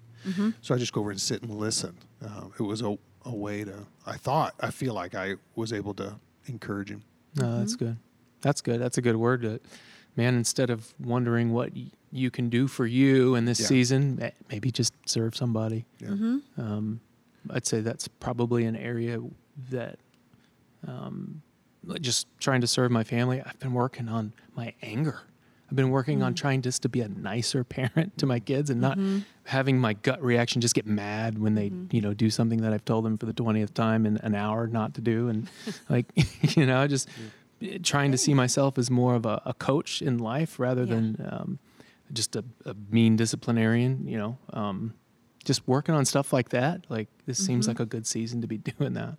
So 0.61 0.73
I 0.73 0.77
just 0.77 0.93
go 0.93 1.01
over 1.01 1.11
and 1.11 1.19
sit 1.19 1.41
and 1.41 1.51
listen. 1.51 1.97
Uh, 2.23 2.45
it 2.57 2.63
was 2.63 2.81
a, 2.81 2.97
a 3.25 3.33
way 3.35 3.63
to, 3.65 3.73
I 4.05 4.15
thought, 4.15 4.53
I 4.61 4.71
feel 4.71 4.93
like 4.93 5.15
I 5.15 5.35
was 5.55 5.73
able 5.73 5.93
to 5.95 6.15
encourage 6.45 6.89
him. 6.89 7.03
No, 7.35 7.59
that's 7.59 7.75
good. 7.75 7.97
That's 8.41 8.61
good. 8.61 8.79
That's 8.81 8.97
a 8.97 9.01
good 9.01 9.17
word. 9.17 9.41
To, 9.41 9.59
man, 10.15 10.35
instead 10.35 10.69
of 10.69 10.93
wondering 10.99 11.51
what 11.51 11.73
y- 11.75 11.91
you 12.11 12.31
can 12.31 12.47
do 12.49 12.67
for 12.69 12.85
you 12.85 13.35
in 13.35 13.43
this 13.45 13.59
Yeah. 13.59 13.67
season, 13.67 14.31
maybe 14.49 14.71
just 14.71 14.93
serve 15.05 15.35
somebody. 15.35 15.85
Yeah. 15.99 16.37
Um, 16.57 17.01
I'd 17.49 17.65
say 17.65 17.81
that's 17.81 18.07
probably 18.07 18.63
an 18.63 18.77
area 18.77 19.19
that 19.71 19.99
um, 20.87 21.41
like 21.43 21.52
just 21.99 22.27
trying 22.39 22.61
to 22.61 22.67
serve 22.67 22.91
my 22.91 23.03
family. 23.03 23.41
I've 23.41 23.59
been 23.59 23.73
working 23.73 24.09
on 24.09 24.33
my 24.55 24.73
anger. 24.81 25.21
I've 25.69 25.75
been 25.75 25.89
working 25.89 26.21
on 26.21 26.33
mm. 26.33 26.37
trying 26.37 26.61
just 26.61 26.83
to 26.83 26.89
be 26.89 27.01
a 27.01 27.07
nicer 27.07 27.63
parent 27.63 28.17
to 28.19 28.25
my 28.25 28.39
kids 28.39 28.69
and 28.69 28.79
not 28.79 28.97
mm-hmm. 28.97 29.19
having 29.45 29.79
my 29.79 29.93
gut 29.93 30.21
reaction 30.21 30.61
just 30.61 30.75
get 30.75 30.85
mad 30.85 31.39
when 31.39 31.55
they, 31.55 31.69
mm-hmm. 31.69 31.95
you 31.95 32.01
know, 32.01 32.13
do 32.13 32.29
something 32.29 32.61
that 32.61 32.73
I've 32.73 32.85
told 32.85 33.05
them 33.05 33.17
for 33.17 33.25
the 33.25 33.33
20th 33.33 33.73
time 33.73 34.05
in 34.05 34.17
an 34.17 34.35
hour 34.35 34.67
not 34.67 34.93
to 34.95 35.01
do. 35.01 35.29
And 35.29 35.49
like, 35.89 36.05
you 36.55 36.65
know, 36.65 36.85
just 36.87 37.09
eh, 37.61 37.79
trying 37.81 38.11
to 38.11 38.17
see 38.17 38.33
myself 38.33 38.77
as 38.77 38.91
more 38.91 39.15
of 39.15 39.25
a, 39.25 39.41
a 39.45 39.53
coach 39.53 40.01
in 40.01 40.19
life 40.19 40.59
rather 40.59 40.83
Yeah. 40.83 40.93
than 40.93 41.27
um, 41.31 41.59
just 42.11 42.35
a, 42.35 42.43
a 42.65 42.75
mean 42.91 43.15
disciplinarian, 43.15 44.07
you 44.07 44.17
know, 44.17 44.37
um, 44.51 44.93
just 45.43 45.67
working 45.67 45.95
on 45.95 46.05
stuff 46.05 46.31
like 46.31 46.49
that. 46.49 46.85
Like 46.89 47.07
this 47.25 47.43
seems 47.43 47.65
mm-hmm. 47.65 47.71
like 47.71 47.79
a 47.79 47.85
good 47.85 48.05
season 48.05 48.41
to 48.41 48.47
be 48.47 48.57
doing 48.57 48.93
that. 48.93 49.17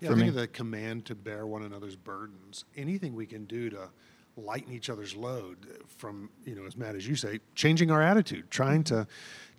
Yeah, 0.00 0.10
I 0.10 0.12
think 0.12 0.22
me. 0.22 0.28
of 0.28 0.34
the 0.34 0.46
command 0.48 1.06
to 1.06 1.14
bear 1.14 1.46
one 1.46 1.62
another's 1.62 1.96
burdens. 1.96 2.64
Anything 2.76 3.14
we 3.14 3.26
can 3.26 3.44
do 3.46 3.70
to 3.70 3.88
lighten 4.36 4.72
each 4.72 4.90
other's 4.90 5.16
load 5.16 5.56
from, 5.88 6.30
you 6.44 6.54
know, 6.54 6.66
as 6.66 6.76
Matt 6.76 6.94
as 6.94 7.08
you 7.08 7.16
say, 7.16 7.40
changing 7.54 7.90
our 7.90 8.02
attitude, 8.02 8.50
trying 8.50 8.84
to 8.84 9.06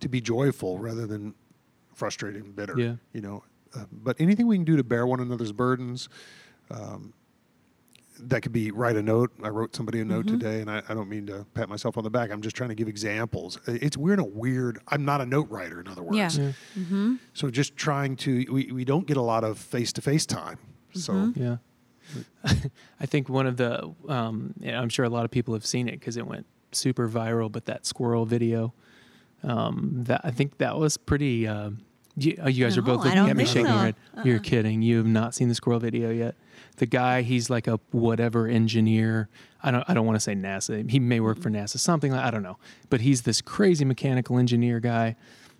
to 0.00 0.08
be 0.08 0.20
joyful 0.20 0.78
rather 0.78 1.06
than 1.06 1.34
frustrated 1.94 2.44
and 2.44 2.54
bitter. 2.54 2.78
Yeah. 2.78 2.94
You 3.12 3.20
know, 3.20 3.44
uh, 3.74 3.84
but 3.90 4.16
anything 4.20 4.46
we 4.46 4.56
can 4.56 4.64
do 4.64 4.76
to 4.76 4.84
bear 4.84 5.06
one 5.06 5.20
another's 5.20 5.52
burdens, 5.52 6.08
um, 6.70 7.12
that 8.24 8.42
could 8.42 8.52
be 8.52 8.70
write 8.70 8.96
a 8.96 9.02
note. 9.02 9.32
I 9.42 9.48
wrote 9.48 9.74
somebody 9.74 10.00
a 10.00 10.04
note 10.04 10.26
today, 10.26 10.60
and 10.60 10.70
I, 10.70 10.82
I 10.88 10.94
don't 10.94 11.08
mean 11.08 11.26
to 11.26 11.46
pat 11.54 11.68
myself 11.68 11.96
on 11.96 12.04
the 12.04 12.10
back. 12.10 12.30
I'm 12.30 12.42
just 12.42 12.56
trying 12.56 12.70
to 12.70 12.74
give 12.74 12.88
examples. 12.88 13.58
It's 13.66 13.96
we're 13.96 14.14
in 14.14 14.20
a 14.20 14.24
weird. 14.24 14.78
I'm 14.88 15.04
not 15.04 15.20
a 15.20 15.26
note 15.26 15.48
writer, 15.50 15.80
in 15.80 15.88
other 15.88 16.02
words. 16.02 16.38
Yeah. 16.38 16.52
Yeah. 16.76 17.14
So 17.34 17.50
just 17.50 17.76
trying 17.76 18.16
to, 18.16 18.44
we, 18.50 18.70
we 18.72 18.84
don't 18.84 19.06
get 19.06 19.16
a 19.16 19.22
lot 19.22 19.44
of 19.44 19.58
face 19.58 19.92
to 19.94 20.02
face 20.02 20.26
time. 20.26 20.58
So 20.94 21.32
Yeah. 21.36 21.56
I 23.00 23.06
think 23.06 23.28
one 23.28 23.46
of 23.46 23.58
the, 23.58 23.94
um, 24.08 24.54
yeah, 24.60 24.80
I'm 24.80 24.88
sure 24.88 25.04
a 25.04 25.10
lot 25.10 25.24
of 25.24 25.30
people 25.30 25.52
have 25.54 25.66
seen 25.66 25.88
it 25.88 25.92
because 25.92 26.16
it 26.16 26.26
went 26.26 26.46
super 26.72 27.08
viral, 27.08 27.52
but 27.52 27.66
that 27.66 27.84
squirrel 27.84 28.24
video, 28.24 28.72
um, 29.42 29.90
that 30.04 30.22
I 30.24 30.30
think 30.30 30.58
that 30.58 30.78
was 30.78 30.96
pretty. 30.96 31.46
Uh, 31.46 31.70
you, 32.16 32.36
oh, 32.42 32.48
you 32.48 32.64
guys 32.64 32.76
are 32.76 32.82
both 32.82 33.04
looking 33.04 33.18
at 33.18 33.36
me 33.36 33.44
think 33.44 33.48
shaking 33.48 33.66
your 33.66 33.74
so. 33.74 33.78
head. 33.78 33.94
You're 34.24 34.38
kidding. 34.40 34.82
You 34.82 34.96
have 34.96 35.06
not 35.06 35.34
seen 35.34 35.48
the 35.48 35.54
squirrel 35.54 35.78
video 35.78 36.10
yet. 36.10 36.34
The 36.78 36.86
guy, 36.86 37.22
he's 37.22 37.50
like 37.50 37.66
a 37.66 37.78
whatever 37.90 38.46
engineer. 38.46 39.28
I 39.62 39.70
don't. 39.70 39.84
I 39.88 39.94
don't 39.94 40.06
want 40.06 40.16
to 40.16 40.20
say 40.20 40.34
NASA. 40.34 40.88
He 40.88 41.00
may 41.00 41.20
work 41.20 41.38
for 41.38 41.50
NASA, 41.50 41.78
something 41.78 42.12
like 42.12 42.24
I 42.24 42.30
don't 42.30 42.42
know. 42.42 42.58
But 42.90 43.00
he's 43.00 43.22
this 43.22 43.40
crazy 43.40 43.84
mechanical 43.84 44.38
engineer 44.38 44.78
guy, 44.80 45.16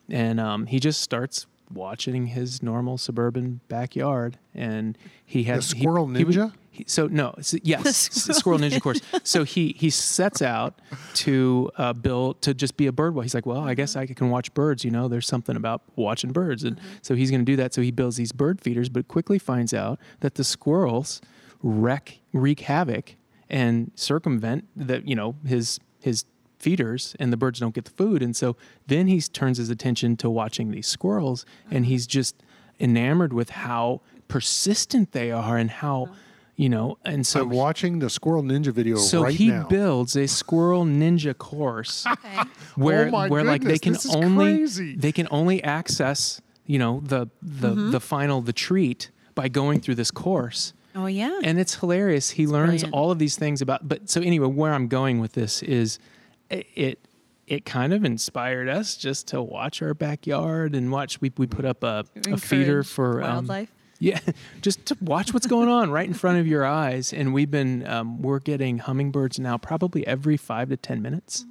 and 0.08 0.38
um, 0.38 0.66
he 0.66 0.78
just 0.78 1.00
starts 1.00 1.46
watching 1.72 2.28
his 2.28 2.62
normal 2.62 2.98
suburban 2.98 3.60
backyard, 3.68 4.38
and 4.54 4.96
he 5.24 5.44
has 5.44 5.70
he- 5.72 5.80
squirrel 5.80 6.06
he 6.08 6.24
ninja? 6.24 6.52
he- 6.70 6.84
so 6.86 7.06
no, 7.08 7.34
so, 7.40 7.58
yes, 7.62 7.86
s- 7.86 8.36
squirrel 8.38 8.58
ninja 8.58 8.80
course. 8.80 9.00
So 9.24 9.44
he 9.44 9.74
he 9.78 9.90
sets 9.90 10.40
out 10.42 10.80
to 11.14 11.70
uh, 11.76 11.92
build 11.92 12.40
to 12.42 12.54
just 12.54 12.76
be 12.76 12.86
a 12.86 12.92
bird 12.92 13.14
watcher. 13.14 13.24
He's 13.24 13.34
like, 13.34 13.46
well, 13.46 13.60
I 13.60 13.74
guess 13.74 13.96
I 13.96 14.06
can 14.06 14.30
watch 14.30 14.52
birds. 14.54 14.84
You 14.84 14.90
know, 14.90 15.08
there's 15.08 15.26
something 15.26 15.56
about 15.56 15.82
watching 15.96 16.30
birds, 16.32 16.64
and 16.64 16.80
so 17.02 17.14
he's 17.14 17.30
going 17.30 17.40
to 17.40 17.50
do 17.52 17.56
that. 17.56 17.74
So 17.74 17.82
he 17.82 17.90
builds 17.90 18.16
these 18.16 18.32
bird 18.32 18.60
feeders, 18.60 18.88
but 18.88 19.08
quickly 19.08 19.38
finds 19.38 19.74
out 19.74 19.98
that 20.20 20.36
the 20.36 20.44
squirrels 20.44 21.20
wreck 21.62 22.20
wreak 22.32 22.60
havoc 22.60 23.16
and 23.50 23.90
circumvent 23.94 24.64
the 24.76 25.02
you 25.04 25.16
know 25.16 25.34
his 25.44 25.80
his 26.00 26.24
feeders 26.58 27.14
and 27.20 27.32
the 27.32 27.36
birds 27.36 27.60
don't 27.60 27.74
get 27.74 27.84
the 27.84 27.90
food 27.92 28.22
and 28.22 28.34
so 28.36 28.56
then 28.86 29.06
he 29.06 29.20
turns 29.20 29.58
his 29.58 29.70
attention 29.70 30.16
to 30.16 30.28
watching 30.28 30.70
these 30.70 30.86
squirrels 30.86 31.46
and 31.70 31.86
he's 31.86 32.06
just 32.06 32.34
enamored 32.80 33.32
with 33.32 33.50
how 33.50 34.00
persistent 34.28 35.12
they 35.12 35.30
are 35.32 35.56
and 35.56 35.70
how 35.70 36.08
you 36.56 36.68
know 36.68 36.98
and 37.04 37.26
so 37.26 37.42
I'm 37.42 37.50
watching 37.50 37.98
the 38.00 38.10
Squirrel 38.10 38.42
Ninja 38.42 38.72
video 38.72 38.96
so 38.96 39.22
right 39.24 39.34
he 39.34 39.48
now. 39.48 39.66
builds 39.68 40.16
a 40.16 40.26
squirrel 40.26 40.84
ninja 40.84 41.36
course 41.36 42.04
where 42.76 43.06
Oh 43.08 43.10
my 43.10 43.28
where 43.28 43.44
like 43.44 43.62
they 43.62 43.78
can 43.78 43.92
goodness, 43.94 44.02
this 44.04 44.14
is 44.14 44.16
only 44.16 44.56
crazy. 44.56 44.96
they 44.96 45.12
can 45.12 45.28
only 45.30 45.62
access 45.64 46.40
you 46.66 46.78
know 46.78 47.00
the 47.04 47.28
the 47.42 47.68
Mm-hmm. 47.70 47.90
the 47.92 48.00
final 48.00 48.40
the 48.42 48.52
treat 48.52 49.10
by 49.34 49.48
going 49.48 49.80
through 49.80 49.94
this 49.94 50.10
course. 50.10 50.72
Oh 50.96 51.06
yeah. 51.06 51.38
And 51.44 51.60
it's 51.60 51.76
hilarious. 51.76 52.30
He 52.30 52.46
learns 52.48 52.82
brilliant. 52.82 52.92
all 52.94 53.10
of 53.12 53.18
these 53.20 53.36
things 53.36 53.62
about. 53.62 53.86
But 53.86 54.10
so 54.10 54.20
anyway, 54.20 54.48
where 54.48 54.72
I'm 54.74 54.88
going 54.88 55.20
with 55.20 55.32
this 55.34 55.62
is, 55.62 56.00
it 56.50 56.66
it, 56.74 57.08
it 57.46 57.64
kind 57.64 57.92
of 57.92 58.04
inspired 58.04 58.68
us 58.68 58.96
just 58.96 59.28
to 59.28 59.42
watch 59.42 59.80
our 59.82 59.94
backyard 59.94 60.74
and 60.74 60.90
watch. 60.92 61.20
We 61.20 61.32
we 61.36 61.46
put 61.46 61.64
up 61.64 61.82
a, 61.82 62.04
a 62.30 62.36
feeder 62.36 62.78
Encourage 62.78 62.86
for 62.88 63.22
um, 63.22 63.30
wildlife. 63.30 63.72
yeah, 63.98 64.20
just 64.62 64.84
to 64.86 64.96
watch 65.00 65.32
what's 65.32 65.46
going 65.46 65.68
on 65.68 65.90
right 65.90 66.06
in 66.06 66.14
front 66.14 66.38
of 66.38 66.46
your 66.46 66.64
eyes. 66.64 67.12
And 67.12 67.32
we've 67.32 67.50
been 67.50 67.86
um, 67.86 68.20
we're 68.22 68.38
getting 68.40 68.78
hummingbirds 68.78 69.38
now 69.38 69.56
probably 69.58 70.06
every 70.06 70.36
five 70.36 70.68
to 70.70 70.76
ten 70.76 71.00
minutes. 71.02 71.46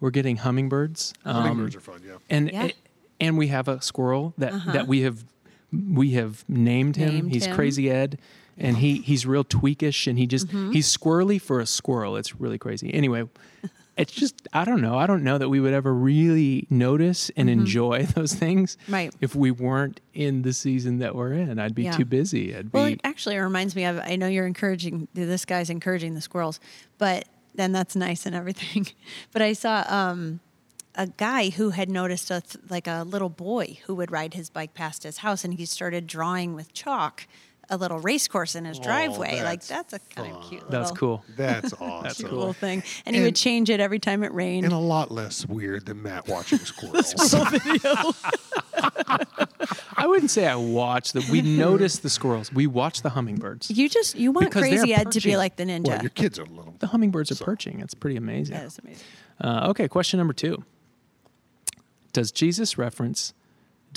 we're 0.00 0.10
getting 0.10 0.36
hummingbirds. 0.38 1.12
Um, 1.24 1.34
Hummingbirds 1.42 1.76
are 1.76 1.80
fun, 1.80 2.00
yeah. 2.06 2.14
and 2.30 2.50
Yeah. 2.50 2.68
and 3.20 3.36
we 3.38 3.48
have 3.48 3.68
a 3.68 3.80
squirrel 3.82 4.34
that 4.38 4.52
that 4.72 4.86
we 4.86 5.02
have 5.02 5.24
we 5.72 6.12
have 6.12 6.44
named 6.48 6.96
him. 6.96 7.14
Named 7.14 7.32
he's 7.32 7.44
him. 7.46 7.54
Crazy 7.54 7.90
Ed, 7.90 8.18
and 8.56 8.78
he 8.78 8.98
he's 9.02 9.26
real 9.26 9.44
tweakish, 9.44 10.06
and 10.06 10.18
he 10.18 10.26
just 10.26 10.46
Mm-hmm. 10.48 10.70
he's 10.72 10.86
squirrely 10.96 11.38
for 11.40 11.60
a 11.60 11.66
squirrel. 11.66 12.16
It's 12.16 12.40
really 12.40 12.58
crazy. 12.58 12.92
Anyway. 12.94 13.28
It's 13.98 14.12
just 14.12 14.46
I 14.52 14.64
don't 14.64 14.80
know. 14.80 14.96
I 14.96 15.06
don't 15.06 15.22
know 15.24 15.36
that 15.38 15.48
we 15.48 15.60
would 15.60 15.72
ever 15.74 15.92
really 15.92 16.66
notice 16.70 17.30
and 17.36 17.50
enjoy 17.50 18.04
those 18.14 18.32
things 18.32 18.76
Mm-hmm. 18.84 18.92
Right. 18.94 19.14
if 19.20 19.34
we 19.34 19.50
weren't 19.50 20.00
in 20.14 20.42
the 20.42 20.52
season 20.52 20.98
that 21.00 21.14
we're 21.14 21.32
in. 21.32 21.58
I'd 21.58 21.74
be 21.74 21.82
Yeah. 21.84 21.92
too 21.92 22.04
busy. 22.04 22.54
I'd 22.56 22.72
Well, 22.72 22.86
be 22.86 22.92
it 22.92 23.00
actually 23.04 23.36
reminds 23.38 23.74
me 23.76 23.84
of 23.84 23.98
I 23.98 24.16
know 24.16 24.26
you're 24.28 24.46
encouraging 24.46 25.08
this 25.14 25.44
guy's 25.44 25.68
encouraging 25.70 26.14
the 26.14 26.20
squirrels, 26.20 26.60
but 26.98 27.26
then 27.54 27.72
that's 27.72 27.96
nice 27.96 28.24
and 28.26 28.34
everything. 28.34 28.86
But 29.32 29.42
I 29.42 29.52
saw 29.52 29.84
um, 29.88 30.40
a 30.94 31.06
guy 31.08 31.50
who 31.50 31.70
had 31.70 31.90
noticed 31.90 32.30
a 32.30 32.40
th- 32.40 32.64
like 32.70 32.86
a 32.86 33.02
little 33.04 33.28
boy 33.28 33.78
who 33.86 33.94
would 33.96 34.10
ride 34.12 34.34
his 34.34 34.48
bike 34.50 34.74
past 34.74 35.02
his 35.02 35.18
house, 35.18 35.44
and 35.44 35.54
he 35.54 35.64
started 35.64 36.06
drawing 36.06 36.54
with 36.54 36.72
chalk 36.72 37.26
a 37.70 37.76
little 37.76 37.98
race 37.98 38.28
course 38.28 38.54
in 38.54 38.64
his 38.64 38.78
driveway. 38.78 39.42
like 39.42 39.64
that's 39.64 39.90
that's 39.90 39.92
a 39.92 39.98
kind 40.14 40.32
of 40.34 40.42
cute. 40.48 40.62
that's 40.70 40.90
little, 40.92 40.96
cool. 40.96 41.24
That's 41.36 41.72
awesome. 41.74 42.14
Cute 42.28 42.32
little 42.32 42.52
thing, 42.52 42.82
and 43.06 43.14
he 43.14 43.22
would 43.22 43.36
change 43.36 43.70
it 43.70 43.80
every 43.80 43.98
time 43.98 44.22
it 44.22 44.32
rained. 44.32 44.64
and 44.64 44.72
a 44.72 44.78
lot 44.78 45.10
less 45.10 45.46
weird 45.46 45.86
than 45.86 46.02
Matt 46.02 46.28
watching 46.28 46.58
squirrels. 46.64 47.14
I 49.96 50.06
wouldn't 50.06 50.30
say 50.30 50.46
I 50.46 50.56
watch 50.56 51.12
the. 51.12 51.26
We 51.30 51.42
notice 51.42 51.98
the 51.98 52.10
squirrels. 52.10 52.52
We 52.52 52.66
watch 52.66 53.02
the 53.02 53.10
hummingbirds. 53.10 53.70
you 53.70 53.88
just 53.88 54.14
you 54.16 54.32
want 54.32 54.46
Because 54.48 54.62
Crazy 54.62 54.94
Ed 54.94 55.12
to 55.12 55.20
be 55.20 55.36
like 55.36 55.56
the 55.56 55.64
ninja. 55.64 55.88
well, 55.88 56.00
your 56.00 56.10
kids 56.10 56.38
are 56.38 56.46
little. 56.46 56.74
The 56.78 56.86
hummingbirds 56.86 57.30
are 57.32 57.44
perching. 57.44 57.80
It's 57.80 57.94
pretty 57.94 58.16
amazing. 58.16 58.56
that 58.56 58.64
is 58.66 58.78
amazing. 58.78 59.04
Uh, 59.40 59.66
okay, 59.70 59.88
question 59.88 60.18
number 60.18 60.32
two. 60.32 60.64
Does 62.12 62.32
Jesus 62.32 62.78
reference 62.78 63.34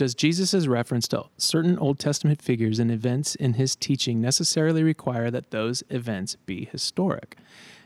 does 0.01 0.15
Jesus' 0.15 0.65
reference 0.65 1.07
to 1.09 1.25
certain 1.37 1.77
Old 1.77 1.99
Testament 1.99 2.41
figures 2.41 2.79
and 2.79 2.89
events 2.89 3.35
in 3.35 3.53
his 3.53 3.75
teaching 3.75 4.19
necessarily 4.19 4.81
require 4.81 5.29
that 5.29 5.51
those 5.51 5.83
events 5.91 6.35
be 6.47 6.65
historic? 6.71 7.37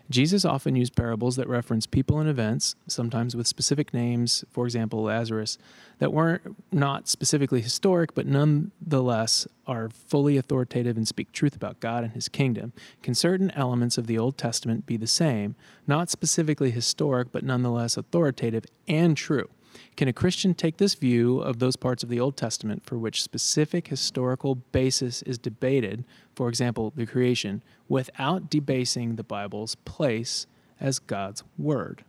Jesus 0.09 0.45
often 0.45 0.77
used 0.77 0.95
parables 0.95 1.35
that 1.35 1.49
reference 1.49 1.85
people 1.85 2.19
and 2.19 2.29
events, 2.29 2.75
sometimes 2.87 3.35
with 3.35 3.47
specific 3.47 3.93
names, 3.93 4.45
for 4.49 4.63
example, 4.63 5.03
Lazarus, 5.03 5.57
that 5.99 6.13
weren't 6.13 6.55
not 6.71 7.09
specifically 7.09 7.59
historic, 7.59 8.15
but 8.15 8.25
nonetheless 8.25 9.45
are 9.67 9.89
fully 9.89 10.37
authoritative 10.37 10.95
and 10.95 11.05
speak 11.05 11.33
truth 11.33 11.53
about 11.53 11.81
God 11.81 12.05
and 12.05 12.13
his 12.13 12.29
kingdom. 12.29 12.71
Can 13.03 13.13
certain 13.13 13.51
elements 13.51 13.97
of 13.97 14.07
the 14.07 14.17
Old 14.17 14.37
Testament 14.37 14.85
be 14.85 14.95
the 14.95 15.05
same, 15.05 15.57
not 15.85 16.09
specifically 16.09 16.71
historic, 16.71 17.33
but 17.33 17.43
nonetheless 17.43 17.97
authoritative 17.97 18.63
and 18.87 19.17
true? 19.17 19.49
Can 19.95 20.07
a 20.07 20.13
Christian 20.13 20.53
take 20.53 20.77
this 20.77 20.95
view 20.95 21.39
of 21.39 21.59
those 21.59 21.75
parts 21.75 22.03
of 22.03 22.09
the 22.09 22.19
Old 22.19 22.37
Testament 22.37 22.85
for 22.85 22.97
which 22.97 23.23
specific 23.23 23.87
historical 23.87 24.55
basis 24.55 25.21
is 25.23 25.37
debated, 25.37 26.05
for 26.35 26.49
example, 26.49 26.93
the 26.95 27.05
creation, 27.05 27.61
without 27.87 28.49
debasing 28.49 29.15
the 29.15 29.23
Bible's 29.23 29.75
place 29.75 30.47
as 30.79 30.99
God's 30.99 31.43
word? 31.57 32.03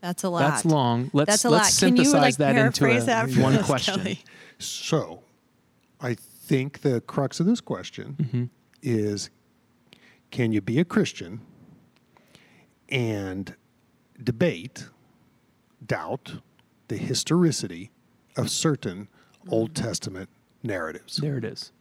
That's 0.00 0.22
a 0.22 0.28
lot. 0.28 0.40
That's 0.40 0.64
long. 0.64 1.10
Let's 1.12 1.28
That's 1.28 1.44
a 1.44 1.50
let's 1.50 1.82
lot. 1.82 1.86
Can 1.88 1.96
you, 1.96 2.04
synthesize 2.04 2.38
like, 2.38 2.54
that 2.54 2.56
into 2.56 2.86
a, 2.86 3.00
that 3.00 3.36
one 3.36 3.54
us, 3.54 3.66
question. 3.66 3.94
Kelly? 3.96 4.24
So, 4.58 5.22
I 6.00 6.14
think 6.14 6.82
the 6.82 7.00
crux 7.00 7.40
of 7.40 7.46
this 7.46 7.60
question 7.60 8.16
Mm-hmm. 8.20 8.44
is 8.82 9.30
can 10.30 10.52
you 10.52 10.60
be 10.60 10.78
a 10.78 10.84
Christian 10.84 11.40
and 12.88 13.54
debate, 14.22 14.88
doubt 15.84 16.36
the 16.88 16.96
historicity 16.96 17.90
of 18.36 18.50
certain 18.50 19.08
Old 19.48 19.74
Testament 19.74 20.28
narratives? 20.62 21.16
There 21.16 21.38
it 21.38 21.44
is. 21.44 21.72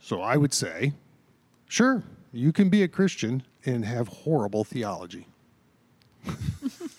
So, 0.00 0.20
I 0.22 0.36
would 0.36 0.54
say, 0.54 0.94
sure, 1.68 2.02
you 2.32 2.52
can 2.52 2.68
be 2.68 2.82
a 2.82 2.88
Christian 2.88 3.44
and 3.64 3.84
have 3.84 4.08
horrible 4.08 4.64
theology. 4.64 5.26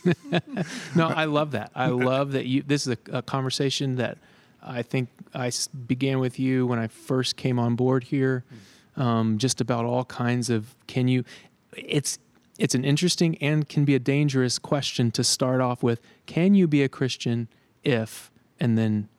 No, 0.95 1.07
I 1.07 1.25
love 1.25 1.51
that. 1.51 1.71
I 1.75 1.87
love 1.89 2.31
that 2.31 2.45
you. 2.45 2.63
This 2.63 2.87
is 2.87 2.97
a, 3.07 3.17
a 3.17 3.21
conversation 3.21 3.97
that 3.97 4.17
I 4.61 4.81
think 4.81 5.09
I 5.33 5.51
began 5.87 6.19
with 6.19 6.39
you 6.39 6.65
when 6.67 6.79
I 6.79 6.87
first 6.87 7.35
came 7.35 7.59
on 7.59 7.75
board 7.75 8.03
here, 8.03 8.43
um, 8.95 9.37
just 9.37 9.61
about 9.61 9.85
all 9.85 10.05
kinds 10.05 10.49
of. 10.49 10.75
Can 10.87 11.07
you? 11.07 11.23
It's 11.73 12.19
it's 12.57 12.75
an 12.75 12.83
interesting 12.83 13.37
and 13.39 13.67
can 13.67 13.85
be 13.85 13.95
a 13.95 13.99
dangerous 13.99 14.59
question 14.59 15.11
to 15.11 15.23
start 15.23 15.61
off 15.61 15.81
with. 15.83 16.01
Can 16.25 16.53
you 16.53 16.67
be 16.67 16.83
a 16.83 16.89
Christian 16.89 17.47
if 17.83 18.31
and 18.59 18.77
then 18.77 19.09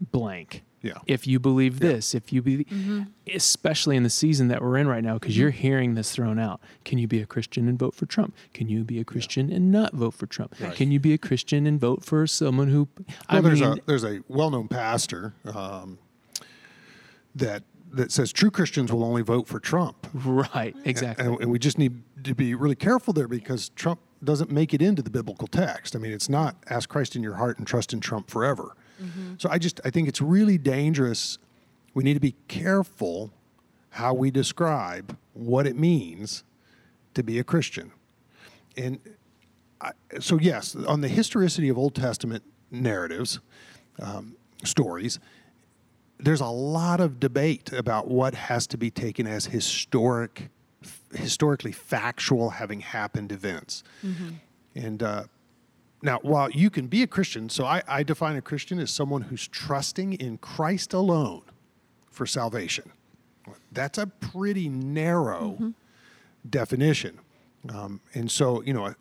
blank? 0.00 0.64
Yeah. 0.80 0.98
If 1.06 1.26
you 1.26 1.40
believe 1.40 1.80
this, 1.80 2.14
if 2.14 2.32
you 2.32 2.40
believe, 2.40 3.06
especially 3.34 3.96
in 3.96 4.04
the 4.04 4.10
season 4.10 4.46
that 4.48 4.62
we're 4.62 4.76
in 4.76 4.86
right 4.86 5.02
now, 5.02 5.14
because 5.14 5.36
you're 5.36 5.50
hearing 5.50 5.94
this 5.94 6.12
thrown 6.12 6.38
out. 6.38 6.60
Can 6.84 6.98
you 6.98 7.08
be 7.08 7.20
a 7.20 7.26
Christian 7.26 7.68
and 7.68 7.76
vote 7.76 7.96
for 7.96 8.06
Trump? 8.06 8.34
Can 8.54 8.68
you 8.68 8.84
be 8.84 9.00
a 9.00 9.04
Christian 9.04 9.50
and 9.50 9.72
not 9.72 9.92
vote 9.92 10.14
for 10.14 10.26
Trump? 10.26 10.54
Can 10.74 10.92
you 10.92 11.00
be 11.00 11.12
a 11.12 11.18
Christian 11.18 11.66
and 11.66 11.80
vote 11.80 12.04
for 12.04 12.28
someone 12.28 12.68
who? 12.68 12.88
I 13.28 13.34
Well, 13.34 13.42
there's 13.42 13.60
mean, 13.60 13.72
a 13.72 13.76
there's 13.86 14.04
a 14.04 14.20
well-known 14.28 14.68
pastor 14.68 15.34
um, 15.52 15.98
that 17.34 17.64
that 17.92 18.12
says 18.12 18.32
true 18.32 18.50
Christians 18.50 18.92
will 18.92 19.04
only 19.04 19.22
vote 19.22 19.46
for 19.46 19.58
Trump, 19.60 20.06
right? 20.14 20.74
Exactly. 20.84 21.24
and, 21.24 21.40
and 21.40 21.50
we 21.50 21.58
just 21.58 21.78
need 21.78 22.02
to 22.24 22.34
be 22.34 22.54
really 22.54 22.74
careful 22.74 23.12
there 23.12 23.28
because 23.28 23.70
Trump 23.70 24.00
doesn't 24.22 24.50
make 24.50 24.74
it 24.74 24.82
into 24.82 25.02
the 25.02 25.10
biblical 25.10 25.46
text. 25.46 25.94
I 25.94 25.98
mean, 25.98 26.12
it's 26.12 26.28
not 26.28 26.56
ask 26.68 26.88
Christ 26.88 27.16
in 27.16 27.22
your 27.22 27.34
heart 27.34 27.58
and 27.58 27.66
trust 27.66 27.92
in 27.92 28.00
Trump 28.00 28.30
forever. 28.30 28.74
So 29.38 29.48
I 29.48 29.58
just 29.58 29.80
I 29.84 29.90
think 29.90 30.08
it's 30.08 30.20
really 30.20 30.58
dangerous. 30.58 31.38
We 31.94 32.02
need 32.02 32.14
to 32.14 32.20
be 32.20 32.34
careful 32.48 33.30
how 33.90 34.12
we 34.12 34.30
describe 34.32 35.16
what 35.34 35.66
it 35.68 35.76
means 35.76 36.42
to 37.14 37.22
be 37.22 37.38
a 37.38 37.44
Christian, 37.44 37.92
and 38.76 38.98
I, 39.80 39.92
so 40.18 40.38
yes, 40.38 40.74
on 40.74 41.00
the 41.00 41.08
historicity 41.08 41.68
of 41.68 41.78
Old 41.78 41.94
Testament 41.94 42.42
narratives, 42.70 43.38
um, 44.00 44.36
stories, 44.64 45.20
there's 46.18 46.40
a 46.40 46.46
lot 46.46 47.00
of 47.00 47.20
debate 47.20 47.72
about 47.72 48.08
what 48.08 48.34
has 48.34 48.66
to 48.68 48.76
be 48.76 48.90
taken 48.90 49.26
as 49.26 49.46
historic, 49.46 50.50
historically 51.14 51.72
factual, 51.72 52.50
having 52.50 52.80
happened 52.80 53.32
events. 53.32 53.82
And 54.74 55.02
uh, 55.02 55.24
now, 56.02 56.18
while 56.22 56.50
you 56.50 56.70
can 56.70 56.86
be 56.86 57.02
a 57.02 57.06
Christian, 57.06 57.48
so 57.48 57.64
I, 57.64 57.82
I 57.88 58.02
define 58.02 58.36
a 58.36 58.42
Christian 58.42 58.78
as 58.78 58.90
someone 58.90 59.22
who's 59.22 59.48
trusting 59.48 60.14
in 60.14 60.38
Christ 60.38 60.92
alone 60.92 61.42
for 62.10 62.26
salvation. 62.26 62.92
That's 63.72 63.98
a 63.98 64.06
pretty 64.06 64.68
narrow 64.68 65.72
definition. 66.48 67.18
Um, 67.68 68.00
and 68.14 68.30
so, 68.30 68.62
you 68.62 68.72
know, 68.72 68.94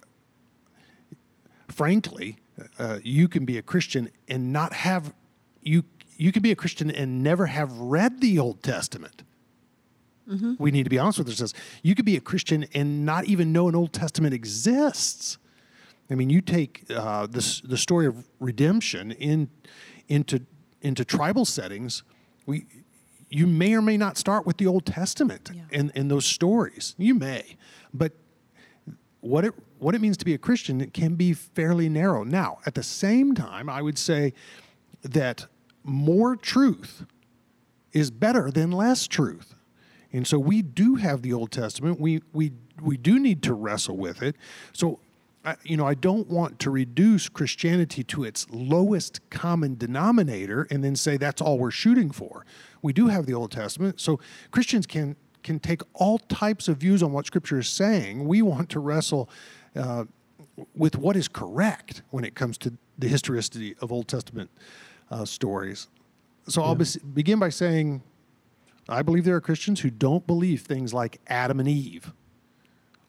frankly, 1.68 2.38
uh, 2.80 3.00
you 3.04 3.28
can 3.28 3.46
be 3.46 3.58
a 3.58 3.62
Christian 3.62 4.10
and 4.28 4.52
not 4.52 4.74
have 4.74 5.14
you. 5.62 5.84
You 6.18 6.32
can 6.32 6.42
be 6.42 6.52
a 6.52 6.56
Christian 6.56 6.90
and 6.92 7.24
never 7.24 7.46
have 7.46 7.72
read 7.78 8.22
the 8.22 8.40
Old 8.40 8.64
Testament. 8.64 9.24
We 10.60 10.72
need 10.72 10.84
to 10.84 10.90
be 10.90 11.00
honest 11.00 11.20
with 11.20 11.30
ourselves. 11.30 11.54
You 11.84 11.96
could 11.96 12.04
be 12.04 12.18
a 12.18 12.20
Christian 12.20 12.66
and 12.74 13.06
not 13.06 13.24
even 13.26 13.54
know 13.54 13.70
an 13.70 13.76
Old 13.76 13.94
Testament 13.94 14.34
exists. 14.34 15.38
I 16.12 16.16
mean, 16.16 16.30
you 16.30 16.42
take 16.42 16.84
uh, 16.94 17.28
this, 17.28 17.62
the 17.62 17.78
story 17.78 18.08
of 18.08 18.28
redemption 18.42 19.14
in, 19.14 19.50
into, 20.10 20.42
into 20.82 21.06
tribal 21.06 21.46
settings. 21.46 22.04
We, 22.46 22.66
you 23.30 23.48
may 23.48 23.74
or 23.74 23.82
may 23.82 23.96
not 23.96 24.18
start 24.18 24.46
with 24.46 24.58
the 24.58 24.68
Old 24.68 24.86
Testament 24.86 25.50
Yeah. 25.54 25.62
in, 25.72 25.92
in 25.96 26.10
those 26.10 26.26
stories. 26.26 26.94
You 26.98 27.16
may, 27.16 27.56
but 27.94 28.12
what 29.22 29.46
it 29.46 29.54
what 29.80 29.94
it 29.96 30.02
means 30.02 30.18
to 30.18 30.26
be 30.26 30.34
a 30.34 30.38
Christian 30.38 30.82
it 30.82 30.94
can 30.94 31.16
be 31.16 31.34
fairly 31.34 31.88
narrow. 31.88 32.24
Now, 32.24 32.58
at 32.66 32.74
the 32.76 32.84
same 32.84 33.34
time, 33.36 33.70
I 33.70 33.82
would 33.82 33.98
say 33.98 34.34
that 35.04 35.46
more 35.88 36.36
truth 36.36 37.06
is 37.94 38.12
better 38.12 38.52
than 38.52 38.72
less 38.72 39.08
truth. 39.08 39.56
And 40.12 40.28
so 40.28 40.38
we 40.40 40.62
do 40.62 40.96
have 40.96 41.22
the 41.22 41.34
Old 41.34 41.52
Testament. 41.52 42.00
We 42.00 42.22
we 42.34 42.52
we 42.82 42.98
do 42.98 43.20
need 43.20 43.42
to 43.44 43.54
wrestle 43.54 43.98
with 43.98 44.22
it. 44.22 44.36
So 44.74 45.00
you 45.64 45.78
know, 45.78 45.88
I 45.88 45.94
don't 45.94 46.28
want 46.28 46.60
to 46.60 46.70
reduce 46.70 47.30
Christianity 47.30 48.04
to 48.06 48.26
its 48.26 48.46
lowest 48.50 49.22
common 49.30 49.78
denominator 49.78 50.68
and 50.70 50.84
then 50.84 50.96
say 50.96 51.16
that's 51.16 51.42
all 51.42 51.58
we're 51.58 51.72
shooting 51.72 52.12
for. 52.12 52.46
We 52.82 52.92
do 52.92 53.08
have 53.08 53.26
the 53.26 53.34
Old 53.34 53.52
Testament, 53.52 54.02
so 54.02 54.20
Christians 54.52 54.86
can 54.86 55.16
can 55.44 55.60
take 55.60 55.82
all 55.94 56.18
types 56.18 56.68
of 56.68 56.78
views 56.78 57.02
on 57.02 57.14
what 57.14 57.26
Scripture 57.26 57.60
is 57.60 57.70
saying. 57.70 58.28
We 58.28 58.42
want 58.42 58.70
to 58.70 58.80
wrestle 58.80 59.30
uh, 59.76 60.06
with 60.76 60.98
what 60.98 61.16
is 61.16 61.28
correct 61.28 62.02
when 62.10 62.26
it 62.26 62.36
comes 62.36 62.58
to 62.60 62.74
the 62.98 63.08
historicity 63.08 63.76
of 63.80 63.92
Old 63.92 64.08
Testament 64.08 64.50
uh, 65.12 65.26
stories. 65.26 65.88
So 66.48 66.62
I'll 66.64 66.76
bes- 66.76 66.98
begin 66.98 67.40
by 67.40 67.50
saying, 67.50 68.02
I 68.90 69.02
believe 69.02 69.26
there 69.26 69.36
are 69.36 69.42
Christians 69.42 69.82
who 69.82 69.90
don't 69.90 70.26
believe 70.26 70.62
things 70.62 70.94
like 70.94 71.20
Adam 71.28 71.60
and 71.60 71.68
Eve 71.68 72.14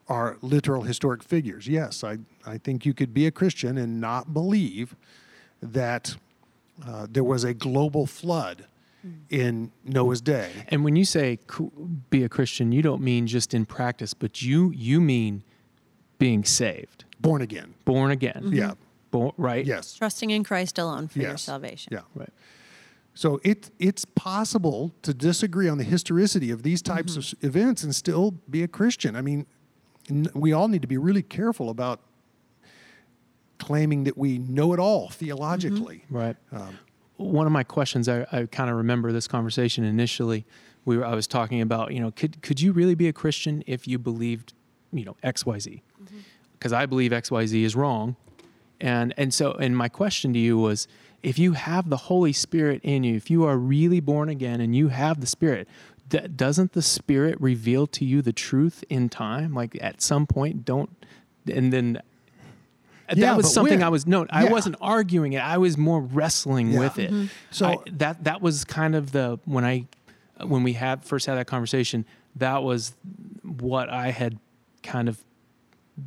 are 0.07 0.37
literal 0.41 0.83
historic 0.83 1.23
figures. 1.23 1.67
Yes, 1.67 2.03
I, 2.03 2.17
I 2.45 2.57
think 2.57 2.85
you 2.85 2.93
could 2.93 3.13
be 3.13 3.27
a 3.27 3.31
Christian 3.31 3.77
and 3.77 4.01
not 4.01 4.33
believe 4.33 4.95
that 5.61 6.15
uh, 6.85 7.07
there 7.09 7.23
was 7.23 7.43
a 7.43 7.53
global 7.53 8.05
flood 8.07 8.65
in 9.29 9.71
Noah's 9.85 10.19
day. 10.19 10.49
And 10.67 10.83
when 10.83 10.95
you 10.97 11.05
say 11.05 11.39
be 12.09 12.23
a 12.23 12.29
Christian, 12.29 12.71
you 12.73 12.81
don't 12.81 13.01
mean 13.01 13.27
just 13.27 13.53
in 13.53 13.65
practice, 13.65 14.13
but 14.13 14.41
you 14.41 14.71
you 14.75 14.99
mean 14.99 15.43
being 16.17 16.43
saved, 16.43 17.05
Born 17.21 17.41
again. 17.41 17.75
born 17.85 18.11
again. 18.11 18.49
Yeah. 18.51 18.73
Born, 19.11 19.31
right? 19.37 19.65
Yes. 19.65 19.95
Trusting 19.95 20.29
in 20.29 20.43
Christ 20.43 20.77
alone 20.77 21.07
for 21.07 21.19
your 21.19 21.37
salvation. 21.37 21.93
Yeah. 21.93 22.01
Right. 22.15 22.33
So 23.13 23.39
it 23.43 23.71
it's 23.79 24.05
possible 24.05 24.91
to 25.01 25.13
disagree 25.13 25.67
on 25.67 25.77
the 25.77 25.83
historicity 25.83 26.51
of 26.51 26.63
these 26.63 26.81
types 26.81 27.17
of 27.17 27.23
mm-hmm. 27.23 27.47
events 27.47 27.83
and 27.83 27.95
still 27.95 28.35
be 28.49 28.63
a 28.63 28.67
Christian. 28.67 29.15
I 29.15 29.21
mean, 29.21 29.45
n- 30.09 30.31
we 30.33 30.53
all 30.53 30.67
need 30.67 30.81
to 30.81 30.87
be 30.87 30.97
really 30.97 31.23
careful 31.23 31.69
about 31.69 31.99
claiming 33.57 34.05
that 34.05 34.17
we 34.17 34.37
know 34.37 34.73
it 34.73 34.79
all 34.79 35.07
mm-hmm. 35.07 35.25
theologically. 35.25 36.05
Right. 36.09 36.37
Um, 36.51 36.79
One 37.17 37.45
of 37.45 37.51
my 37.51 37.63
questions, 37.63 38.07
I, 38.07 38.25
I 38.31 38.45
kind 38.45 38.69
of 38.69 38.77
remember 38.77 39.11
this 39.11 39.27
conversation 39.27 39.83
initially. 39.83 40.45
We 40.85 40.97
were, 40.97 41.05
I 41.05 41.13
was 41.13 41.27
talking 41.27 41.59
about, 41.59 41.91
you 41.91 41.99
know, 41.99 42.11
could 42.11 42.41
could 42.41 42.61
you 42.61 42.71
really 42.71 42.95
be 42.95 43.09
a 43.09 43.13
Christian 43.13 43.63
if 43.67 43.85
you 43.85 43.99
believed, 43.99 44.53
you 44.93 45.03
know, 45.03 45.17
X 45.21 45.45
Y 45.45 45.59
Z? 45.59 45.81
Mm-hmm. 46.01 46.17
Because 46.53 46.71
I 46.71 46.85
believe 46.85 47.11
X 47.11 47.29
Y 47.29 47.45
Z 47.45 47.63
is 47.63 47.75
wrong, 47.75 48.15
and 48.81 49.13
and 49.17 49.33
so 49.33 49.51
and 49.53 49.75
my 49.75 49.89
question 49.89 50.33
to 50.33 50.39
you 50.39 50.57
was, 50.57 50.87
if 51.23 51.37
you 51.39 51.53
have 51.53 51.89
the 51.89 51.97
Holy 51.97 52.33
Spirit 52.33 52.81
in 52.83 53.03
you, 53.03 53.15
if 53.15 53.29
you 53.29 53.43
are 53.45 53.57
really 53.57 53.99
born 53.99 54.29
again 54.29 54.61
and 54.61 54.75
you 54.75 54.87
have 54.89 55.19
the 55.21 55.27
Spirit, 55.27 55.67
d- 56.07 56.27
doesn't 56.35 56.73
the 56.73 56.81
Spirit 56.81 57.39
reveal 57.41 57.87
to 57.87 58.05
you 58.05 58.21
the 58.21 58.33
truth 58.33 58.83
in 58.89 59.09
time? 59.09 59.53
Like 59.53 59.77
at 59.81 60.01
some 60.01 60.25
point, 60.27 60.65
don't, 60.65 60.89
and 61.51 61.71
then. 61.73 62.01
Yeah, 63.15 63.31
that 63.31 63.37
was 63.37 63.51
something 63.51 63.79
when? 63.79 63.83
I 63.83 63.89
was 63.89 64.05
no, 64.05 64.27
I 64.29 64.43
Yeah. 64.43 64.51
wasn't 64.51 64.75
arguing 64.79 65.33
it. 65.33 65.39
I 65.39 65.57
was 65.57 65.77
more 65.79 65.99
wrestling 65.99 66.71
Yeah. 66.71 66.79
with 66.79 66.99
it. 66.99 67.09
Mm-hmm. 67.11 67.25
So- 67.49 67.67
I- 67.67 67.89
that 67.93 68.23
that 68.25 68.41
was 68.41 68.63
kind 68.63 68.93
of 68.95 69.11
the 69.13 69.39
when 69.45 69.65
I 69.65 69.87
when 70.45 70.61
we 70.63 70.73
had 70.73 71.03
first 71.03 71.25
had 71.25 71.35
that 71.35 71.47
conversation. 71.47 72.05
That 72.35 72.61
was 72.63 72.93
what 73.43 73.89
I 73.89 74.11
had 74.11 74.37
kind 74.83 75.09
of 75.09 75.23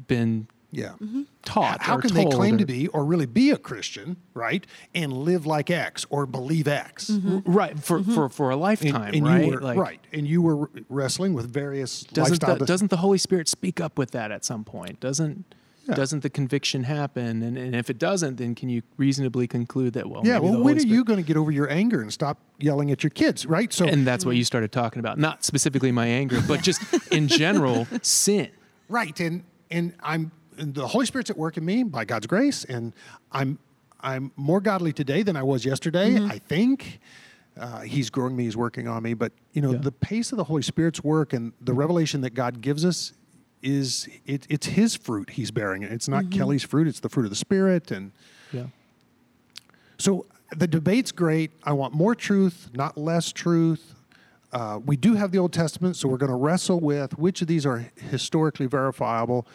been 0.07 0.47
Yeah. 0.75 0.93
Mm-hmm. 1.03 1.23
taught. 1.45 1.83
How 1.83 1.97
or 1.97 2.01
can 2.01 2.15
they 2.15 2.25
claim 2.25 2.55
or- 2.55 2.59
to 2.59 2.67
be 2.67 2.89
or 2.89 3.05
really 3.05 3.27
be 3.27 3.51
a 3.51 3.59
Christian, 3.59 4.17
right? 4.33 4.67
And 4.95 5.13
live 5.13 5.45
like 5.45 5.71
X 5.71 6.07
or 6.09 6.25
believe 6.27 6.67
X? 6.67 7.11
Mm-hmm. 7.11 7.41
right 7.45 7.79
for 7.79 8.01
mm-hmm. 8.01 8.15
for 8.15 8.29
for 8.31 8.51
a 8.51 8.57
lifetime? 8.57 9.13
and 9.15 9.27
right, 9.27 9.45
you 9.45 9.51
were 9.51 9.61
right, 9.75 10.01
and 10.13 10.27
you 10.27 10.41
were 10.41 10.71
wrestling 10.89 11.35
with 11.35 11.53
various 11.53 12.05
Doesn't 12.05 12.43
lifestyle. 12.43 12.57
the, 12.57 12.65
doesn't 12.65 12.89
the 12.89 12.97
Holy 12.97 13.19
Spirit 13.19 13.49
speak 13.49 13.81
up 13.81 13.99
with 13.99 14.13
that 14.13 14.33
at 14.33 14.45
some 14.47 14.65
point? 14.65 14.99
Doesn't 14.99 15.45
Yeah. 15.87 15.95
doesn't 15.95 16.23
the 16.23 16.31
conviction 16.31 16.85
happen? 16.85 17.43
And, 17.43 17.59
and 17.59 17.75
if 17.75 17.91
it 17.91 17.99
doesn't, 17.99 18.37
then 18.37 18.55
can 18.55 18.69
you 18.71 18.83
reasonably 18.97 19.47
conclude 19.47 19.93
that 19.93 20.09
well, 20.09 20.23
yeah. 20.25 20.35
maybe 20.35 20.45
Well, 20.45 20.53
the 20.53 20.59
when 20.61 20.77
Holy 20.79 20.89
are 20.89 20.95
you 20.95 21.05
going 21.05 21.19
to 21.19 21.27
get 21.27 21.37
over 21.37 21.51
your 21.51 21.69
anger 21.71 22.01
and 22.01 22.11
stop 22.13 22.39
yelling 22.59 22.91
at 22.91 23.03
your 23.03 23.11
kids, 23.11 23.45
right? 23.45 23.71
So 23.73 23.85
And 23.87 24.07
that's 24.07 24.25
what 24.25 24.37
you 24.37 24.45
started 24.45 24.73
talking 24.73 25.01
about. 25.01 25.19
Not 25.19 25.45
specifically 25.45 25.93
my 25.93 26.07
anger, 26.07 26.41
but 26.49 26.63
just 26.63 26.81
in 27.13 27.29
general, 27.29 27.87
sin. 28.03 28.49
Right, 28.89 29.19
and 29.21 29.45
and 29.71 29.95
I'm 30.03 30.23
and 30.23 30.31
the 30.57 30.87
Holy 30.87 31.07
Spirit's 31.07 31.31
at 31.31 31.37
work 31.39 31.57
in 31.57 31.65
me 31.65 31.83
by 31.83 32.05
God's 32.05 32.27
grace, 32.27 32.65
and 32.65 32.93
I'm 33.31 33.59
I'm 34.01 34.33
more 34.37 34.61
godly 34.61 34.93
today 34.93 35.23
than 35.23 35.37
I 35.37 35.43
was 35.43 35.65
yesterday. 35.65 36.19
I 36.21 36.39
think 36.39 37.01
uh, 37.57 37.81
He's 37.81 38.11
growing 38.11 38.35
me, 38.37 38.45
He's 38.45 38.57
working 38.57 38.89
on 38.89 39.03
me. 39.03 39.15
But 39.15 39.33
you 39.53 39.63
know, 39.63 39.73
Yeah. 39.73 39.79
the 39.79 39.93
pace 39.93 40.33
of 40.33 40.39
the 40.39 40.45
Holy 40.45 40.63
Spirit's 40.63 41.03
work 41.05 41.33
and 41.33 41.53
the 41.61 41.73
revelation 41.73 42.21
that 42.23 42.31
God 42.35 42.61
gives 42.61 42.85
us 42.85 43.13
is 43.63 44.09
it, 44.27 44.47
it's 44.51 44.67
His 44.67 44.97
fruit 44.97 45.31
He's 45.31 45.51
bearing. 45.51 45.83
It's 45.85 46.09
not 46.09 46.31
Kelly's 46.31 46.65
fruit; 46.65 46.87
it's 46.89 47.01
the 47.01 47.09
fruit 47.09 47.25
of 47.25 47.31
the 47.31 47.37
Spirit, 47.37 47.91
and 47.91 48.13
Yeah. 48.53 48.67
so 49.99 50.27
the 50.57 50.67
debate's 50.67 51.13
great. 51.13 51.51
I 51.65 51.73
want 51.73 51.95
more 51.95 52.15
truth, 52.15 52.69
not 52.75 52.99
less 52.99 53.33
truth. 53.33 53.95
Uh, 54.53 54.79
we 54.85 54.97
do 54.99 55.15
have 55.15 55.31
the 55.31 55.39
Old 55.39 55.53
Testament, 55.53 55.97
so 55.97 56.09
we're 56.09 56.19
going 56.19 56.29
to 56.31 56.37
wrestle 56.37 56.79
with 56.79 57.19
which 57.19 57.41
of 57.41 57.49
these 57.49 57.65
are 57.65 57.87
historically 58.11 58.67
verifiable. 58.67 59.47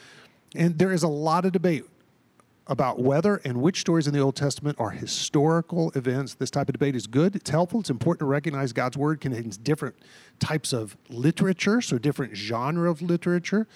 And 0.56 0.78
there 0.78 0.92
is 0.92 1.04
a 1.04 1.08
lot 1.08 1.46
of 1.46 1.52
debate 1.52 1.84
about 2.68 3.00
whether 3.00 3.38
and 3.38 3.62
which 3.62 3.82
stories 3.82 4.08
in 4.08 4.14
the 4.14 4.20
Old 4.20 4.36
Testament 4.36 4.78
are 4.80 4.90
historical 4.90 5.92
events. 5.92 6.34
This 6.36 6.52
type 6.52 6.68
of 6.68 6.74
debate 6.74 6.96
is 6.96 7.08
good. 7.08 7.36
It's 7.36 7.50
helpful. 7.50 7.80
It's 7.80 7.90
important 7.90 8.20
to 8.20 8.26
recognize 8.26 8.74
God's 8.74 8.98
Word 8.98 9.22
contains 9.22 9.58
different 9.58 9.96
types 10.40 10.74
of 10.74 10.98
literature, 11.10 11.82
so 11.82 11.98
different 11.98 12.36
genre 12.36 12.90
of 12.90 13.02
literature. 13.02 13.68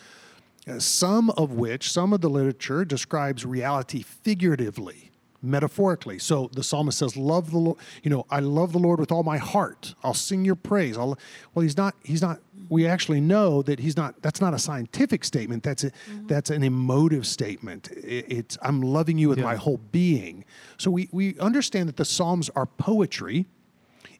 Uh, 0.67 0.77
some 0.77 1.31
of 1.31 1.53
which, 1.53 1.91
some 1.91 2.13
of 2.13 2.21
the 2.21 2.29
literature 2.29 2.85
describes 2.85 3.45
reality 3.45 4.03
figuratively, 4.03 5.10
metaphorically. 5.41 6.19
So 6.19 6.49
the 6.53 6.63
psalmist 6.63 6.97
says, 6.97 7.17
"Love 7.17 7.51
the 7.51 7.57
Lord." 7.57 7.77
You 8.03 8.09
know, 8.11 8.25
I 8.29 8.39
love 8.39 8.73
the 8.73 8.79
Lord 8.79 8.99
with 8.99 9.11
all 9.11 9.23
my 9.23 9.37
heart. 9.37 9.95
I'll 10.03 10.13
sing 10.13 10.45
your 10.45 10.55
praise. 10.55 10.97
I'll, 10.97 11.17
well, 11.53 11.63
he's 11.63 11.77
not. 11.77 11.95
He's 12.03 12.21
not. 12.21 12.39
We 12.69 12.87
actually 12.87 13.21
know 13.21 13.61
that 13.63 13.79
he's 13.79 13.97
not. 13.97 14.21
That's 14.21 14.39
not 14.41 14.53
a 14.53 14.59
scientific 14.59 15.23
statement. 15.23 15.63
That's 15.63 15.83
a, 15.83 15.91
mm-hmm. 15.91 16.27
that's 16.27 16.49
an 16.49 16.63
emotive 16.63 17.25
statement. 17.25 17.91
It, 17.91 18.25
it's 18.31 18.57
I'm 18.61 18.81
loving 18.81 19.17
you 19.17 19.29
with 19.29 19.39
Yeah. 19.39 19.45
my 19.45 19.55
whole 19.55 19.79
being. 19.91 20.45
So 20.77 20.91
we 20.91 21.09
we 21.11 21.37
understand 21.39 21.89
that 21.89 21.97
the 21.97 22.05
Psalms 22.05 22.49
are 22.55 22.65
poetry, 22.65 23.47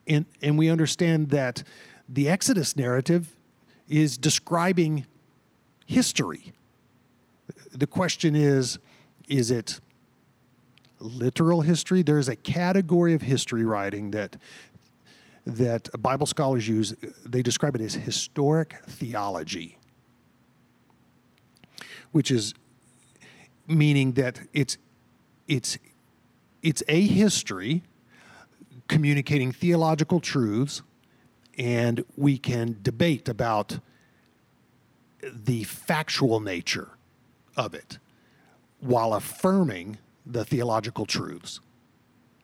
and 0.06 0.26
and 0.42 0.58
we 0.58 0.68
understand 0.68 1.30
that 1.30 1.62
the 2.08 2.28
Exodus 2.28 2.76
narrative 2.76 3.36
is 3.88 4.18
describing 4.18 5.06
history. 5.86 6.52
The 7.72 7.86
question 7.86 8.34
is 8.34 8.78
is 9.28 9.50
it 9.50 9.80
literal 11.02 11.60
history? 11.62 12.02
There's 12.02 12.28
a 12.28 12.36
category 12.36 13.14
of 13.14 13.22
history 13.22 13.64
writing 13.64 14.10
that 14.12 14.36
that 15.44 15.88
Bible 16.00 16.26
scholars 16.26 16.68
use. 16.68 16.94
They 17.26 17.42
describe 17.42 17.74
it 17.74 17.80
as 17.80 17.94
historic 17.94 18.76
theology, 18.86 19.78
which 22.12 22.30
is 22.30 22.54
meaning 23.66 24.12
that 24.12 24.40
it's 24.52 24.78
it's 25.48 25.78
it's 26.62 26.82
a 26.88 27.06
history 27.06 27.82
communicating 28.88 29.52
theological 29.52 30.20
truths 30.20 30.82
and 31.58 32.04
we 32.16 32.38
can 32.38 32.78
debate 32.82 33.28
about 33.28 33.78
the 35.22 35.64
factual 35.64 36.40
nature 36.40 36.90
of 37.56 37.74
it 37.74 37.98
while 38.80 39.14
affirming 39.14 39.98
the 40.26 40.44
theological 40.44 41.06
truths 41.06 41.60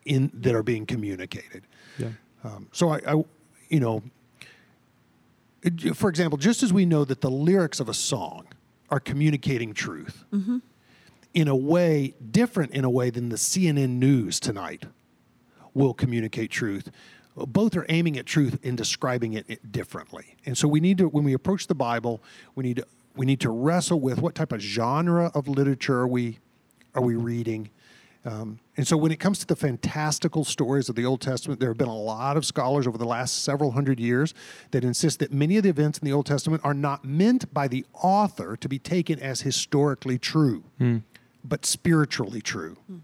in 0.05 0.31
that 0.35 0.55
are 0.55 0.63
being 0.63 0.87
communicated. 0.87 1.65
Yeah. 1.99 2.09
Um, 2.45 2.69
so 2.73 2.91
I, 2.91 3.01
I, 3.07 3.25
you 3.69 3.81
know, 3.81 4.03
for 5.95 6.09
example, 6.09 6.39
just 6.39 6.63
as 6.63 6.73
we 6.73 6.87
know 6.87 7.05
that 7.05 7.21
the 7.21 7.31
lyrics 7.31 7.81
of 7.81 7.89
a 7.89 7.95
song 7.95 8.47
are 8.91 9.01
communicating 9.01 9.75
truth 9.75 10.25
in 11.35 11.49
a 11.49 11.57
way 11.57 12.15
different 12.31 12.73
in 12.73 12.85
a 12.85 12.91
way 12.91 13.11
than 13.11 13.29
the 13.29 13.37
CNN 13.37 13.91
news 13.99 14.41
tonight 14.41 14.85
will 15.75 15.95
communicate 15.95 16.51
truth. 16.51 16.91
Both 17.37 17.77
are 17.77 17.87
aiming 17.89 18.19
at 18.19 18.27
truth 18.27 18.59
and 18.65 18.77
describing 18.77 19.35
it 19.35 19.45
it 19.49 19.71
differently. 19.71 20.37
And 20.47 20.57
so 20.57 20.67
we 20.67 20.81
need 20.81 20.99
to, 20.99 21.09
when 21.09 21.25
we 21.25 21.35
approach 21.35 21.67
the 21.67 21.75
Bible, 21.75 22.23
we 22.55 22.65
need 22.65 22.77
to 22.77 22.87
we 23.15 23.27
need 23.27 23.41
to 23.41 23.51
wrestle 23.51 24.01
with 24.01 24.21
what 24.21 24.35
type 24.35 24.53
of 24.53 24.61
genre 24.61 25.31
of 25.35 25.49
literature 25.49 25.99
are 25.99 26.09
we 26.09 26.39
are 26.95 27.03
we 27.03 27.15
mm-hmm. 27.15 27.25
reading. 27.25 27.71
Um, 28.25 28.59
and 28.77 28.87
so 28.87 28.97
when 28.97 29.13
it 29.13 29.21
comes 29.21 29.39
to 29.39 29.47
the 29.47 29.57
fantastical 29.57 30.45
stories 30.45 30.89
of 30.89 30.97
the 30.97 31.07
Old 31.07 31.21
Testament, 31.21 31.61
there 31.61 31.71
have 31.71 31.79
been 31.79 31.89
a 31.89 31.97
lot 31.97 32.37
of 32.37 32.45
scholars 32.45 32.87
over 32.87 32.99
the 32.99 33.07
last 33.07 33.43
several 33.43 33.71
hundred 33.71 34.01
years 34.01 34.35
that 34.73 34.85
insist 34.85 35.21
that 35.21 35.33
many 35.33 35.57
of 35.57 35.63
the 35.63 35.69
events 35.69 35.99
in 35.99 36.05
the 36.05 36.13
Old 36.13 36.27
Testament 36.27 36.63
are 36.65 36.75
not 36.75 37.05
meant 37.05 37.53
by 37.55 37.69
the 37.69 37.87
author 37.95 38.57
to 38.57 38.69
be 38.69 38.79
taken 38.79 39.19
as 39.21 39.43
historically 39.43 40.19
true, 40.19 40.65
hmm. 40.79 40.99
but 41.45 41.65
spiritually 41.65 42.41
true 42.43 42.77
hmm. 42.87 42.99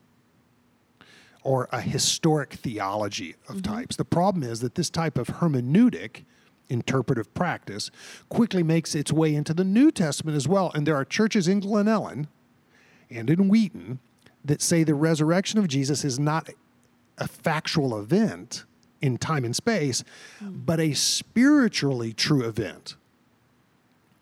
or 1.43 1.69
a 1.71 1.81
historic 1.81 2.55
theology 2.55 3.37
of 3.49 3.57
mm-hmm. 3.57 3.73
types. 3.73 3.97
The 3.97 4.05
problem 4.05 4.43
is 4.43 4.61
that 4.61 4.75
this 4.75 4.91
type 4.91 5.17
of 5.17 5.29
hermeneutic, 5.29 6.25
interpretive 6.69 7.33
practice, 7.35 7.91
quickly 8.29 8.63
makes 8.65 8.95
its 8.95 9.13
way 9.13 9.35
into 9.35 9.55
the 9.55 9.65
New 9.65 9.91
Testament 9.91 10.37
as 10.37 10.49
well. 10.49 10.73
And 10.75 10.87
there 10.87 10.97
are 10.97 11.05
churches 11.05 11.47
in 11.47 11.61
Glen 11.61 11.87
Ellyn 11.87 12.27
and 13.15 13.31
in 13.31 13.49
Wheaton 13.49 13.99
that 14.45 14.61
say 14.61 14.85
the 14.85 14.95
resurrection 14.95 15.59
of 15.59 15.69
Jesus 15.69 16.05
is 16.05 16.19
not 16.19 16.49
a 17.19 17.29
factual 17.29 17.99
event 17.99 18.65
in 19.01 19.19
time 19.19 19.45
and 19.45 19.55
space, 19.55 20.03
but 20.41 20.81
a 20.81 20.95
spiritually 20.95 22.13
true 22.13 22.43
event, 22.43 22.97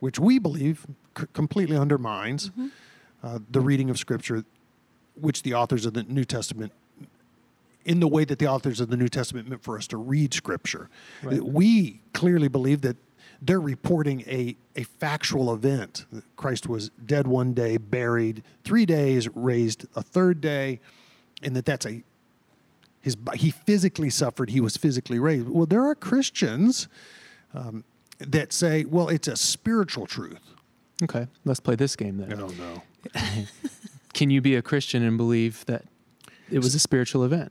which 0.00 0.18
we 0.18 0.38
believe 0.38 0.86
c- 1.16 1.26
completely 1.32 1.76
undermines 1.76 2.50
uh, 3.22 3.38
the 3.50 3.60
reading 3.60 3.90
of 3.90 3.98
Scripture, 3.98 4.44
which 5.20 5.42
the 5.42 5.54
authors 5.54 5.86
of 5.86 5.94
the 5.94 6.02
New 6.04 6.24
Testament 6.24 6.72
in 7.84 8.00
the 8.00 8.08
way 8.08 8.24
that 8.24 8.38
the 8.38 8.46
authors 8.46 8.80
of 8.80 8.90
the 8.90 8.96
New 8.96 9.08
Testament 9.08 9.48
meant 9.48 9.62
for 9.62 9.76
us 9.76 9.86
to 9.88 9.96
read 9.96 10.32
Scripture. 10.32 10.88
Right. 11.22 11.42
We 11.42 12.00
clearly 12.12 12.48
believe 12.48 12.82
that 12.82 12.96
they're 13.44 13.60
reporting 13.60 14.22
a, 14.22 14.56
a 14.76 14.84
factual 14.84 15.52
event. 15.52 16.06
Christ 16.36 16.68
was 16.68 16.90
dead 17.04 17.26
one 17.26 17.52
day, 17.52 17.76
buried 17.76 18.44
three 18.62 18.86
days, 18.86 19.28
raised 19.34 19.84
a 19.96 20.02
third 20.02 20.40
day, 20.40 20.80
and 21.42 21.56
that 21.56 21.66
that's 21.66 21.84
a 21.84 22.02
his 23.00 23.16
he 23.34 23.50
physically 23.50 24.10
suffered. 24.10 24.50
He 24.50 24.60
was 24.60 24.76
physically 24.76 25.18
raised. 25.18 25.48
Well, 25.48 25.66
there 25.66 25.84
are 25.84 25.96
Christians 25.96 26.86
um, 27.52 27.82
that 28.20 28.52
say, 28.52 28.84
well, 28.84 29.08
it's 29.08 29.26
a 29.26 29.34
spiritual 29.34 30.06
truth. 30.06 30.38
Okay, 31.02 31.26
let's 31.44 31.58
play 31.58 31.74
this 31.74 31.96
game 31.96 32.18
then. 32.18 32.28
No, 32.28 32.46
no. 32.46 32.82
Can 34.14 34.30
you 34.30 34.40
be 34.40 34.54
a 34.54 34.62
Christian 34.62 35.02
and 35.02 35.16
believe 35.16 35.66
that 35.66 35.82
it 36.48 36.60
was 36.60 36.76
a 36.76 36.78
spiritual 36.78 37.24
event? 37.24 37.50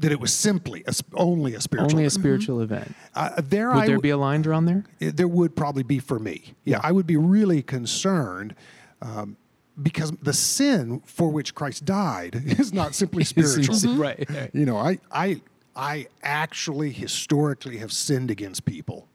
That 0.00 0.10
it 0.12 0.18
was 0.20 0.32
simply 0.32 0.82
a, 0.86 0.92
only 1.14 1.54
a 1.54 1.60
spiritual. 1.60 1.92
Only 1.92 2.04
a 2.04 2.06
event. 2.08 2.20
spiritual 2.20 2.60
event. 2.60 2.94
Uh, 3.14 3.40
there, 3.40 3.68
Would 3.70 3.76
I 3.76 3.86
there 3.86 3.98
be 4.00 4.10
a 4.10 4.16
line 4.16 4.42
drawn 4.42 4.64
there? 4.64 4.84
it- 5.00 5.16
there 5.16 5.28
would 5.28 5.54
probably 5.54 5.82
be 5.84 5.98
for 6.00 6.18
me. 6.18 6.54
Yeah, 6.64 6.80
I 6.82 6.90
would 6.92 7.06
be 7.06 7.16
really 7.16 7.62
concerned 7.62 8.54
um, 9.00 9.36
because 9.80 10.10
the 10.22 10.32
sin 10.32 11.00
for 11.06 11.30
which 11.30 11.54
Christ 11.54 11.84
died 11.84 12.34
is 12.44 12.72
not 12.72 12.94
simply 12.94 13.22
spiritual. 13.34 13.94
Right, 13.96 14.28
right. 14.28 14.50
You 14.52 14.66
know, 14.66 14.76
I, 14.76 14.98
I, 15.12 15.40
I 15.76 16.06
actually 16.22 16.90
historically 16.90 17.78
have 17.78 17.92
sinned 17.92 18.30
against 18.30 18.64
people. 18.64 19.08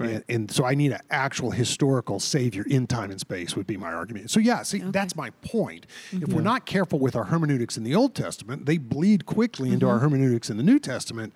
Right. 0.00 0.10
And, 0.10 0.24
and 0.28 0.50
so 0.50 0.64
I 0.64 0.74
need 0.74 0.92
an 0.92 1.00
actual 1.10 1.50
historical 1.50 2.20
savior 2.20 2.64
in 2.66 2.86
time 2.86 3.10
and 3.10 3.20
space 3.20 3.54
would 3.54 3.66
be 3.66 3.76
my 3.76 3.92
argument. 3.92 4.30
So 4.30 4.40
yeah, 4.40 4.62
see, 4.62 4.78
that's 4.78 5.14
my 5.14 5.30
point. 5.42 5.86
If 6.10 6.32
we're 6.32 6.40
not 6.40 6.66
careful 6.66 6.98
with 6.98 7.14
our 7.14 7.24
hermeneutics 7.24 7.76
in 7.76 7.84
the 7.84 7.94
Old 7.94 8.14
Testament, 8.14 8.66
they 8.66 8.78
bleed 8.78 9.26
quickly 9.26 9.70
into 9.70 9.86
our 9.86 9.96
mm-hmm. 9.96 10.04
hermeneutics 10.04 10.50
in 10.50 10.56
the 10.56 10.62
New 10.62 10.78
Testament 10.78 11.34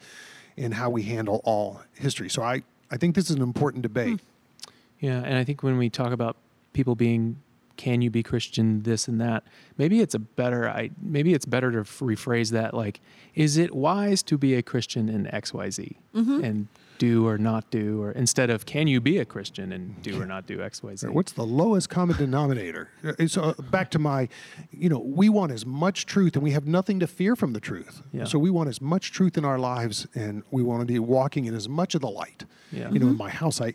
and 0.57 0.75
how 0.75 0.89
we 0.89 1.03
handle 1.03 1.41
all 1.45 1.83
history. 1.95 2.31
So 2.31 2.43
I, 2.43 2.63
I 2.91 2.97
think 2.97 3.15
this 3.15 3.29
is 3.29 3.37
an 3.37 3.43
important 3.43 3.83
debate. 3.83 4.21
Hmm. 4.21 4.67
Yeah, 5.01 5.23
and 5.23 5.37
I 5.37 5.45
think 5.45 5.63
when 5.63 5.77
we 5.77 5.91
talk 5.91 6.13
about 6.13 6.37
people 6.73 6.95
being, 6.95 7.43
can 7.77 8.01
you 8.01 8.09
be 8.09 8.23
Christian, 8.23 8.83
this 8.85 9.09
and 9.09 9.21
that, 9.21 9.43
maybe 9.77 10.01
it's 10.01 10.15
a 10.15 10.19
better, 10.19 10.69
I 10.69 10.91
maybe 11.03 11.35
it's 11.35 11.45
better 11.45 11.73
to 11.73 11.79
rephrase 11.79 12.53
that 12.53 12.73
like, 12.73 13.01
is 13.35 13.57
it 13.57 13.75
wise 13.75 14.23
to 14.23 14.39
be 14.39 14.55
a 14.55 14.63
Christian 14.63 15.09
in 15.09 15.27
X 15.27 15.53
Y 15.53 15.71
Z 15.71 15.97
mm-hmm. 16.15 16.45
and 16.45 16.69
do 16.99 17.27
or 17.27 17.39
not 17.39 17.71
do, 17.71 18.03
or 18.03 18.13
instead 18.13 18.51
of 18.51 18.67
can 18.67 18.87
you 18.87 19.01
be 19.01 19.19
a 19.19 19.25
Christian 19.25 19.73
and 19.73 20.01
do 20.03 20.21
or 20.21 20.27
not 20.27 20.47
do 20.47 20.63
X 20.63 20.83
Y 20.83 20.95
Z? 20.95 21.09
What's 21.09 21.33
the 21.33 21.45
lowest 21.45 21.89
common 21.89 22.17
denominator? 22.17 22.89
Uh, 23.05 23.27
So 23.27 23.43
uh, 23.43 23.55
back 23.71 23.91
to 23.91 23.99
my, 23.99 24.29
you 24.71 24.89
know, 24.89 24.99
we 24.99 25.29
want 25.29 25.53
as 25.53 25.67
much 25.67 26.07
truth, 26.07 26.35
and 26.35 26.43
we 26.43 26.53
have 26.53 26.67
nothing 26.67 27.01
to 27.01 27.07
fear 27.07 27.35
from 27.37 27.53
the 27.53 27.61
truth. 27.61 28.03
Yeah. 28.13 28.25
So 28.25 28.39
we 28.39 28.51
want 28.51 28.69
as 28.69 28.81
much 28.81 29.13
truth 29.13 29.37
in 29.37 29.45
our 29.45 29.59
lives, 29.59 30.07
and 30.15 30.43
we 30.51 30.63
want 30.63 30.81
to 30.81 30.87
be 30.87 30.99
walking 30.99 31.47
in 31.47 31.55
as 31.55 31.69
much 31.69 31.95
of 31.95 32.01
the 32.01 32.11
light. 32.11 32.45
Yeah. 32.71 32.91
You 32.91 32.99
know, 32.99 33.09
in 33.09 33.17
my 33.17 33.31
house, 33.31 33.61
I, 33.61 33.69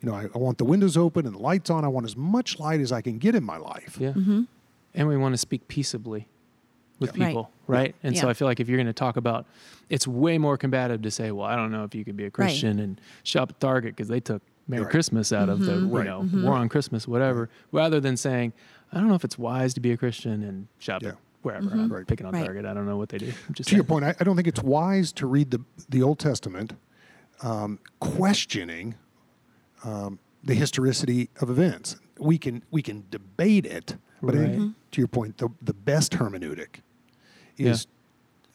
you 0.00 0.08
know, 0.08 0.14
I, 0.14 0.28
I 0.34 0.38
want 0.38 0.58
the 0.58 0.64
windows 0.64 0.96
open 0.96 1.26
and 1.26 1.34
the 1.34 1.40
lights 1.40 1.70
on. 1.70 1.84
I 1.84 1.88
want 1.88 2.06
as 2.06 2.16
much 2.16 2.58
light 2.58 2.80
as 2.80 2.90
I 2.92 3.00
can 3.02 3.18
get 3.18 3.34
in 3.34 3.44
my 3.44 3.58
life. 3.58 3.96
Yeah. 4.00 4.14
And 4.94 5.08
we 5.08 5.16
want 5.16 5.32
to 5.32 5.38
speak 5.38 5.68
peaceably 5.68 6.28
with 7.02 7.12
people, 7.14 7.50
right? 7.66 7.94
And 8.02 8.16
so 8.16 8.28
I 8.28 8.32
feel 8.34 8.46
like 8.48 8.60
if 8.60 8.68
you're 8.68 8.78
going 8.78 8.86
to 8.86 8.92
talk 8.92 9.16
about, 9.16 9.46
it's 9.90 10.06
way 10.06 10.38
more 10.38 10.56
combative 10.56 11.02
to 11.02 11.10
say, 11.10 11.30
well, 11.32 11.46
I 11.46 11.56
don't 11.56 11.70
know 11.70 11.84
if 11.84 11.94
you 11.94 12.04
could 12.04 12.16
be 12.16 12.24
a 12.24 12.30
Christian 12.30 12.78
and 12.80 13.00
shop 13.24 13.50
at 13.50 13.60
Target 13.60 13.94
because 13.96 14.08
they 14.08 14.20
took 14.20 14.42
Merry 14.68 14.82
Right. 14.84 14.90
Christmas 14.90 15.32
out 15.32 15.48
of 15.48 15.60
the, 15.64 15.72
you 15.74 15.86
Right. 15.86 16.06
know, 16.06 16.26
war 16.32 16.54
on 16.54 16.68
Christmas, 16.68 17.06
whatever, 17.06 17.50
rather 17.72 18.00
than 18.00 18.16
saying, 18.16 18.52
I 18.92 18.98
don't 18.98 19.08
know 19.08 19.14
if 19.14 19.24
it's 19.24 19.36
wise 19.38 19.74
to 19.74 19.80
be 19.80 19.90
a 19.92 19.96
Christian 19.96 20.42
and 20.44 20.68
shop 20.78 21.02
Yeah. 21.02 21.10
at 21.10 21.16
wherever. 21.42 21.70
I'm 21.72 21.92
Right. 21.92 22.06
picking 22.06 22.26
on 22.26 22.32
Right. 22.32 22.44
Target. 22.44 22.64
I 22.64 22.72
don't 22.72 22.86
know 22.86 22.96
what 22.96 23.08
they 23.08 23.18
do. 23.18 23.26
I'm 23.48 23.54
just 23.54 23.68
To 23.70 23.74
your 23.74 23.84
point, 23.84 24.04
I, 24.04 24.14
I 24.20 24.24
don't 24.24 24.36
think 24.36 24.48
it's 24.48 24.62
wise 24.62 25.12
to 25.14 25.26
read 25.26 25.50
the 25.50 25.60
the 25.88 26.02
Old 26.02 26.18
Testament 26.20 26.74
um, 27.42 27.80
questioning 28.00 28.94
um, 29.84 30.18
the 30.44 30.54
historicity 30.54 31.28
of 31.40 31.50
events. 31.50 31.96
We 32.18 32.38
can 32.38 32.62
we 32.70 32.82
can 32.82 33.04
debate 33.10 33.66
it, 33.66 33.96
but 34.22 34.34
I 34.34 34.38
think, 34.38 34.50
Right. 34.50 34.58
Mhm. 34.60 34.74
to 34.92 35.00
your 35.00 35.08
point, 35.08 35.38
the 35.38 35.48
the 35.60 35.74
best 35.74 36.12
hermeneutic 36.12 36.82
is 37.70 37.86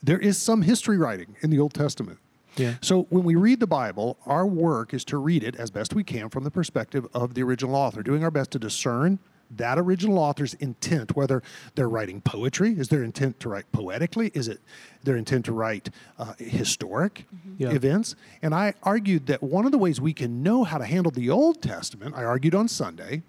there 0.02 0.18
is 0.18 0.38
some 0.38 0.62
history 0.62 0.96
writing 0.98 1.36
in 1.42 1.50
the 1.50 1.58
Old 1.58 1.74
Testament. 1.74 2.18
Yeah. 2.56 2.74
So 2.80 3.06
when 3.10 3.24
we 3.24 3.34
read 3.34 3.60
the 3.60 3.66
Bible, 3.66 4.16
our 4.26 4.46
work 4.46 4.92
is 4.94 5.04
to 5.06 5.18
read 5.18 5.44
it 5.44 5.56
as 5.56 5.70
best 5.70 5.94
we 5.94 6.04
can 6.04 6.28
from 6.28 6.44
the 6.44 6.50
perspective 6.50 7.06
of 7.14 7.34
the 7.34 7.42
original 7.42 7.74
author, 7.74 8.02
doing 8.02 8.24
our 8.24 8.30
best 8.30 8.50
to 8.52 8.58
discern 8.58 9.18
that 9.50 9.78
original 9.78 10.18
author's 10.18 10.54
intent, 10.54 11.16
whether 11.16 11.42
they're 11.74 11.88
writing 11.88 12.20
poetry, 12.20 12.72
is 12.72 12.88
their 12.88 13.02
intent 13.02 13.40
to 13.40 13.48
write 13.48 13.70
poetically? 13.72 14.30
Is 14.34 14.46
it 14.46 14.60
their 15.04 15.16
intent 15.16 15.46
to 15.46 15.52
write 15.52 15.88
uh, 16.18 16.34
historic 16.38 17.24
Yeah. 17.56 17.70
events? 17.70 18.14
And 18.42 18.54
I 18.54 18.74
argued 18.82 19.26
that 19.26 19.42
one 19.42 19.64
of 19.64 19.72
the 19.72 19.78
ways 19.78 20.00
we 20.00 20.12
can 20.12 20.42
know 20.42 20.64
how 20.64 20.78
to 20.78 20.84
handle 20.84 21.10
the 21.10 21.30
Old 21.30 21.62
Testament, 21.62 22.14
I 22.14 22.24
argued 22.24 22.54
on 22.54 22.68
Sunday, 22.68 23.22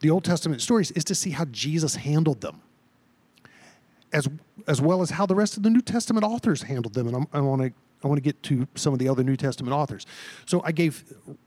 the 0.00 0.08
Old 0.08 0.24
Testament 0.24 0.62
stories, 0.62 0.90
is 0.92 1.04
to 1.04 1.14
see 1.14 1.30
how 1.30 1.44
Jesus 1.46 1.96
handled 1.96 2.40
them 2.40 2.62
as 4.12 4.28
as 4.66 4.80
well 4.80 5.02
as 5.02 5.10
how 5.10 5.26
the 5.26 5.34
rest 5.34 5.56
of 5.56 5.62
the 5.62 5.70
New 5.70 5.80
Testament 5.80 6.24
authors 6.24 6.62
handled 6.62 6.94
them. 6.94 7.06
And 7.06 7.16
I'm, 7.16 7.26
I 7.32 7.40
want 7.40 7.62
to 7.62 7.72
I 8.04 8.08
want 8.08 8.18
to 8.18 8.22
get 8.22 8.42
to 8.44 8.66
some 8.74 8.92
of 8.92 8.98
the 8.98 9.08
other 9.08 9.22
New 9.22 9.36
Testament 9.36 9.74
authors. 9.74 10.06
So 10.46 10.60
I 10.64 10.72
gave 10.72 11.04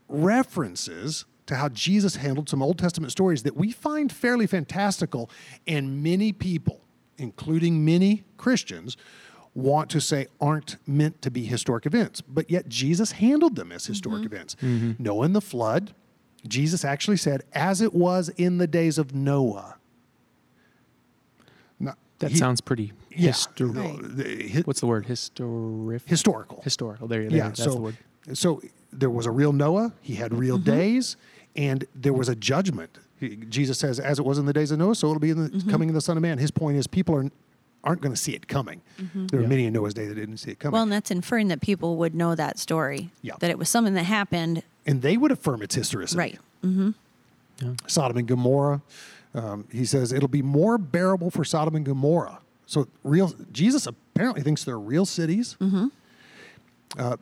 references 0.08 1.26
to 1.46 1.56
how 1.56 1.68
Jesus 1.68 2.16
handled 2.16 2.48
some 2.48 2.62
Old 2.62 2.78
Testament 2.78 3.12
stories 3.12 3.42
that 3.44 3.56
we 3.56 3.70
find 3.70 4.10
fairly 4.10 4.46
fantastical, 4.46 5.30
and 5.66 6.02
many 6.02 6.32
people, 6.32 6.80
including 7.18 7.84
many 7.84 8.24
Christians, 8.36 8.96
want 9.54 9.88
to 9.90 10.00
say 10.00 10.26
aren't 10.40 10.76
meant 10.86 11.22
to 11.22 11.30
be 11.30 11.44
historic 11.44 11.86
events. 11.86 12.20
But 12.20 12.50
yet 12.50 12.68
Jesus 12.68 13.12
handled 13.12 13.56
them 13.56 13.72
as 13.72 13.86
historic 13.86 14.22
mm-hmm. 14.22 14.34
events. 14.34 14.56
Mm-hmm. 14.56 15.02
Noah 15.02 15.24
and 15.24 15.36
the 15.36 15.40
flood. 15.40 15.94
Jesus 16.46 16.84
actually 16.84 17.16
said, 17.16 17.42
"As 17.52 17.80
it 17.80 17.94
was 17.94 18.28
in 18.30 18.58
the 18.58 18.66
days 18.66 18.98
of 18.98 19.14
Noah." 19.14 19.76
Now, 21.78 21.94
That 22.18 22.32
he- 22.32 22.36
sounds 22.36 22.60
pretty 22.60 22.92
yeah, 23.16 23.30
histor- 23.30 23.72
no, 23.74 23.96
the- 23.96 24.48
hi- 24.48 24.60
What's 24.64 24.80
the 24.80 24.86
word? 24.86 25.06
Historic. 25.06 26.02
historical. 26.06 26.60
Historical. 26.62 27.08
There 27.08 27.22
you 27.22 27.30
go. 27.30 27.36
yeah, 27.36 27.48
That's 27.48 27.64
so 27.64 27.70
the 27.74 27.80
word. 27.80 27.96
so 28.34 28.62
there 28.92 29.10
was 29.10 29.26
a 29.26 29.30
real 29.30 29.52
Noah. 29.52 29.92
He 30.02 30.14
had 30.16 30.32
real 30.34 30.56
Mm-hmm. 30.58 30.70
days, 30.70 31.16
and 31.54 31.84
there 31.94 32.12
was 32.12 32.28
a 32.28 32.34
judgment. 32.36 32.98
He- 33.18 33.36
Jesus 33.36 33.78
says, 33.78 33.98
"As 33.98 34.18
it 34.18 34.24
was 34.24 34.38
in 34.38 34.46
the 34.46 34.52
days 34.52 34.70
of 34.70 34.78
Noah, 34.78 34.94
so 34.94 35.08
it'll 35.08 35.20
be 35.20 35.30
in 35.30 35.42
the 35.44 35.50
Mm-hmm. 35.50 35.70
coming 35.70 35.88
of 35.88 35.94
the 35.94 36.00
Son 36.00 36.16
of 36.16 36.22
Man." 36.22 36.38
His 36.38 36.50
point 36.50 36.76
is, 36.76 36.86
people 36.86 37.14
are 37.14 37.30
aren't 37.84 38.00
going 38.00 38.12
to 38.12 38.20
see 38.20 38.32
it 38.32 38.48
coming. 38.48 38.80
There 38.98 39.38
were 39.38 39.42
Yeah. 39.42 39.48
many 39.48 39.64
in 39.66 39.72
Noah's 39.72 39.94
day 39.94 40.06
that 40.08 40.14
didn't 40.16 40.38
see 40.38 40.50
it 40.50 40.58
coming, 40.58 40.72
Well, 40.72 40.82
and 40.82 40.90
that's 40.90 41.12
inferring 41.12 41.46
that 41.48 41.60
people 41.60 41.96
would 41.98 42.16
know 42.16 42.34
that 42.34 42.58
story. 42.58 43.10
Yeah. 43.22 43.34
That 43.38 43.48
it 43.48 43.58
was 43.58 43.68
something 43.68 43.94
that 43.94 44.02
happened. 44.02 44.64
and 44.84 45.02
they 45.02 45.16
would 45.16 45.30
affirm 45.30 45.62
its 45.62 45.76
historicity. 45.76 46.18
Right. 46.18 46.94
Sodom 47.86 48.16
and 48.16 48.26
Gomorrah. 48.26 48.82
Um, 49.34 49.66
he 49.70 49.84
says 49.84 50.12
it'll 50.12 50.28
be 50.28 50.42
more 50.42 50.78
bearable 50.78 51.30
for 51.30 51.44
Sodom 51.44 51.76
and 51.76 51.84
Gomorrah. 51.84 52.40
So 52.66 52.88
real 53.02 53.32
Jesus 53.52 53.86
apparently 53.86 54.42
thinks 54.42 54.64
they're 54.64 54.78
real 54.78 55.06
cities. 55.06 55.56
Uh, 56.98 57.16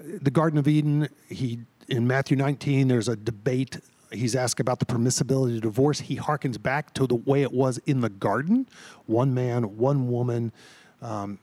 the 0.00 0.30
Garden 0.30 0.58
of 0.58 0.66
Eden. 0.66 1.08
He 1.28 1.60
in 1.88 2.06
Matthew 2.06 2.36
19. 2.36 2.88
There's 2.88 3.08
a 3.08 3.16
debate. 3.16 3.78
He's 4.10 4.36
asked 4.36 4.60
about 4.60 4.78
the 4.78 4.86
permissibility 4.86 5.56
of 5.56 5.62
divorce. 5.62 6.00
He 6.00 6.16
harkens 6.16 6.62
back 6.62 6.94
to 6.94 7.06
the 7.06 7.14
way 7.14 7.42
it 7.42 7.52
was 7.52 7.78
in 7.86 8.00
the 8.00 8.08
garden: 8.08 8.66
one 9.06 9.34
man, 9.34 9.76
one 9.76 10.08
woman. 10.08 10.52
Um, 11.00 11.38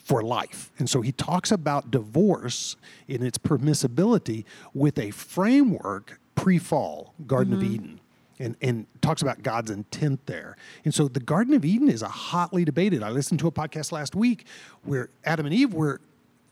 for 0.00 0.22
life. 0.22 0.72
And 0.78 0.90
so 0.90 1.02
he 1.02 1.12
talks 1.12 1.52
about 1.52 1.90
divorce 1.90 2.76
in 3.06 3.22
its 3.22 3.38
permissibility 3.38 4.44
with 4.72 4.98
a 4.98 5.10
framework 5.12 6.18
pre 6.34 6.58
fall, 6.58 7.14
Garden 7.26 7.54
of 7.54 7.62
Eden, 7.62 8.00
and, 8.38 8.56
and 8.60 8.86
talks 9.00 9.22
about 9.22 9.42
God's 9.42 9.70
intent 9.70 10.26
there. 10.26 10.56
And 10.84 10.92
so 10.94 11.08
the 11.08 11.20
Garden 11.20 11.54
of 11.54 11.64
Eden 11.64 11.88
is 11.88 12.02
a 12.02 12.08
hotly 12.08 12.64
debated. 12.64 13.02
I 13.02 13.10
listened 13.10 13.40
to 13.40 13.46
a 13.46 13.52
podcast 13.52 13.92
last 13.92 14.14
week 14.14 14.46
where 14.82 15.08
Adam 15.24 15.46
and 15.46 15.54
Eve 15.54 15.72
were, 15.74 16.00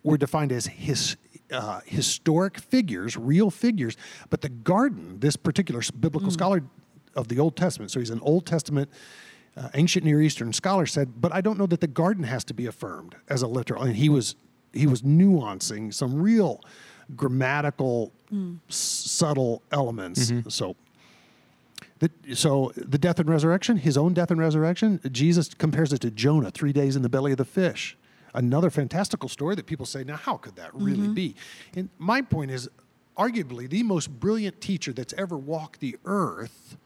were 0.03 0.17
defined 0.19 0.53
as 0.53 0.67
his. 0.67 1.17
Uh, 1.51 1.81
historic 1.85 2.57
figures, 2.59 3.15
real 3.15 3.51
figures, 3.51 3.95
but 4.31 4.41
the 4.41 4.49
garden, 4.49 5.21
this 5.21 5.37
particular 5.37 5.83
biblical 6.01 6.31
scholar 6.31 6.63
of 7.15 7.29
the 7.29 7.39
Old 7.39 7.57
Testament, 7.57 7.91
so 7.91 8.01
he's 8.01 8.09
an 8.09 8.21
Old 8.23 8.47
Testament 8.47 8.89
uh, 9.59 9.69
ancient 9.75 10.03
Near 10.03 10.23
Eastern 10.23 10.55
scholar 10.55 10.87
said, 10.87 11.21
but 11.21 11.31
I 11.31 11.43
don't 11.43 11.59
know 11.59 11.67
that 11.67 11.83
the 11.83 11.87
garden 11.87 12.25
has 12.25 12.43
to 12.45 12.55
be 12.55 12.65
affirmed 12.65 13.17
as 13.29 13.43
a 13.43 13.47
literal. 13.47 13.83
And 13.83 13.97
he 13.97 14.09
was 14.09 14.35
he 14.73 14.87
was 14.87 15.03
nuancing 15.03 15.93
some 15.93 16.15
real 16.23 16.63
grammatical 17.15 18.13
s- 18.71 18.77
subtle 18.77 19.63
elements. 19.71 20.33
So 20.49 20.69
The, 20.69 20.77
so 22.35 22.73
the 22.77 22.99
death 22.99 23.19
and 23.19 23.29
resurrection, 23.29 23.77
his 23.77 23.97
own 23.97 24.15
death 24.15 24.31
and 24.31 24.41
resurrection, 24.41 25.01
Jesus 25.11 25.55
compares 25.55 25.93
it 25.93 26.01
to 26.01 26.11
Jonah, 26.11 26.51
three 26.51 26.73
days 26.73 26.97
in 26.97 27.03
the 27.03 27.09
belly 27.09 27.33
of 27.33 27.39
the 27.39 27.45
fish. 27.45 27.97
Another 28.35 28.71
fantastical 28.71 29.29
story 29.29 29.55
that 29.55 29.67
people 29.67 29.87
say, 29.87 30.05
now 30.05 30.17
how 30.17 30.37
could 30.37 30.57
that 30.57 30.75
really 30.75 31.05
mm-hmm. 31.05 31.15
be? 31.15 31.37
And 31.77 31.91
my 31.99 32.23
point 32.23 32.51
is, 32.51 32.69
arguably 33.17 33.69
the 33.69 33.83
most 33.83 34.09
brilliant 34.09 34.61
teacher 34.61 34.93
that's 34.93 35.13
ever 35.15 35.37
walked 35.37 35.81
the 35.81 35.97
earth 36.05 36.77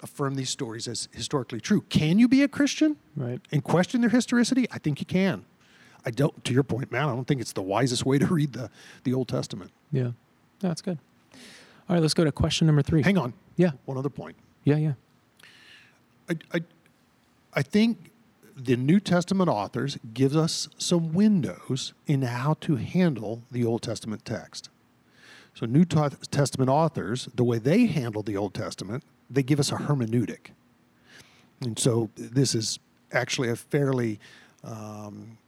affirmed 0.00 0.36
these 0.36 0.50
stories 0.50 0.86
as 0.88 1.08
historically 1.12 1.60
true. 1.60 1.82
Can 1.88 2.18
you 2.18 2.28
be 2.28 2.42
a 2.42 2.48
Christian 2.48 2.96
Right. 3.16 3.40
and 3.50 3.62
question 3.62 4.00
their 4.00 4.10
historicity? 4.10 4.66
I 4.70 4.78
think 4.78 5.00
you 5.00 5.06
can. 5.06 5.44
I 6.04 6.10
don't. 6.10 6.44
To 6.44 6.52
your 6.52 6.64
point, 6.64 6.90
man, 6.90 7.08
I 7.08 7.14
don't 7.14 7.26
think 7.26 7.40
it's 7.40 7.52
the 7.52 7.62
wisest 7.62 8.04
way 8.04 8.18
to 8.18 8.26
read 8.26 8.52
the 8.52 8.70
the 9.04 9.14
Old 9.14 9.28
Testament. 9.28 9.70
Yeah. 9.92 10.12
That's 10.58 10.82
good. 10.82 10.98
All 11.88 11.96
right, 11.96 12.02
let's 12.02 12.14
go 12.14 12.24
to 12.24 12.32
question 12.32 12.66
number 12.66 12.82
three. 12.82 13.02
Hang 13.02 13.18
on. 13.18 13.34
Yeah. 13.56 13.72
One 13.84 13.98
other 13.98 14.10
point. 14.10 14.36
Yeah, 14.64 14.76
yeah. 14.76 14.92
I, 16.28 16.36
I, 16.54 16.60
I 17.54 17.62
think 17.62 18.10
the 18.56 18.76
New 18.76 19.00
Testament 19.00 19.48
authors 19.48 19.98
give 20.14 20.36
us 20.36 20.68
some 20.78 21.12
windows 21.12 21.92
in 22.06 22.22
how 22.22 22.54
to 22.60 22.76
handle 22.76 23.42
the 23.50 23.64
Old 23.64 23.82
Testament 23.82 24.24
text. 24.24 24.68
So, 25.54 25.66
New 25.66 25.84
Ta- 25.84 26.10
Testament 26.30 26.70
authors, 26.70 27.28
the 27.34 27.44
way 27.44 27.58
they 27.58 27.86
handle 27.86 28.22
the 28.22 28.36
Old 28.36 28.54
Testament, 28.54 29.04
they 29.28 29.42
give 29.42 29.60
us 29.60 29.70
a 29.70 29.76
hermeneutic. 29.76 30.52
And 31.60 31.78
so, 31.78 32.10
this 32.16 32.54
is 32.54 32.78
actually 33.12 33.50
a 33.50 33.56
fairly 33.56 34.18
um, 34.64 35.38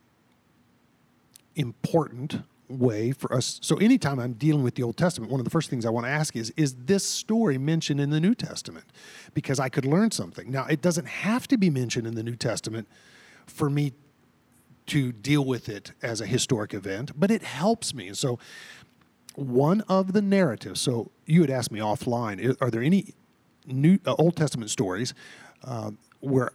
important 1.57 2.43
way 2.69 3.13
for 3.13 3.33
us. 3.35 3.59
So, 3.63 3.77
anytime 3.77 4.19
I'm 4.19 4.35
dealing 4.35 4.63
with 4.63 4.75
the 4.75 4.83
Old 4.83 4.97
Testament, 4.97 5.31
one 5.31 5.41
of 5.41 5.45
the 5.45 5.51
first 5.51 5.71
things 5.71 5.85
I 5.85 5.91
want 5.91 6.07
to 6.07 6.11
ask 6.11 6.37
is 6.37 6.51
Is 6.57 6.75
this 6.75 7.05
story 7.05 7.59
mentioned 7.59 8.01
in 8.01 8.11
the 8.11 8.21
New 8.21 8.35
Testament? 8.35 8.87
Because 9.35 9.61
I 9.61 9.69
could 9.69 9.85
learn 9.85 10.11
something. 10.11 10.51
Now, 10.51 10.67
it 10.67 10.81
doesn't 10.81 11.07
have 11.07 11.47
to 11.49 11.59
be 11.59 11.71
mentioned 11.71 12.07
in 12.07 12.15
the 12.15 12.23
New 12.23 12.37
Testament 12.37 12.89
for 13.47 13.69
me 13.69 13.93
to 14.87 15.13
deal 15.13 15.45
with 15.45 15.69
it 15.69 15.93
as 16.03 16.21
a 16.21 16.27
historic 16.27 16.75
event, 16.75 17.13
but 17.19 17.31
it 17.31 17.43
helps 17.43 17.95
me. 17.95 18.13
So, 18.15 18.39
one 19.35 19.81
of 19.83 20.13
the 20.13 20.23
narratives. 20.23 20.81
So 20.81 21.11
you 21.27 21.41
had 21.41 21.51
asked 21.51 21.73
me 21.73 21.81
offline: 21.81 22.57
Are 22.61 22.71
there 22.71 22.83
any 22.83 23.15
new 23.67 23.99
uh, 24.07 24.15
Old 24.19 24.37
Testament 24.37 24.71
stories 24.71 25.15
uh, 25.65 25.91
where 26.21 26.53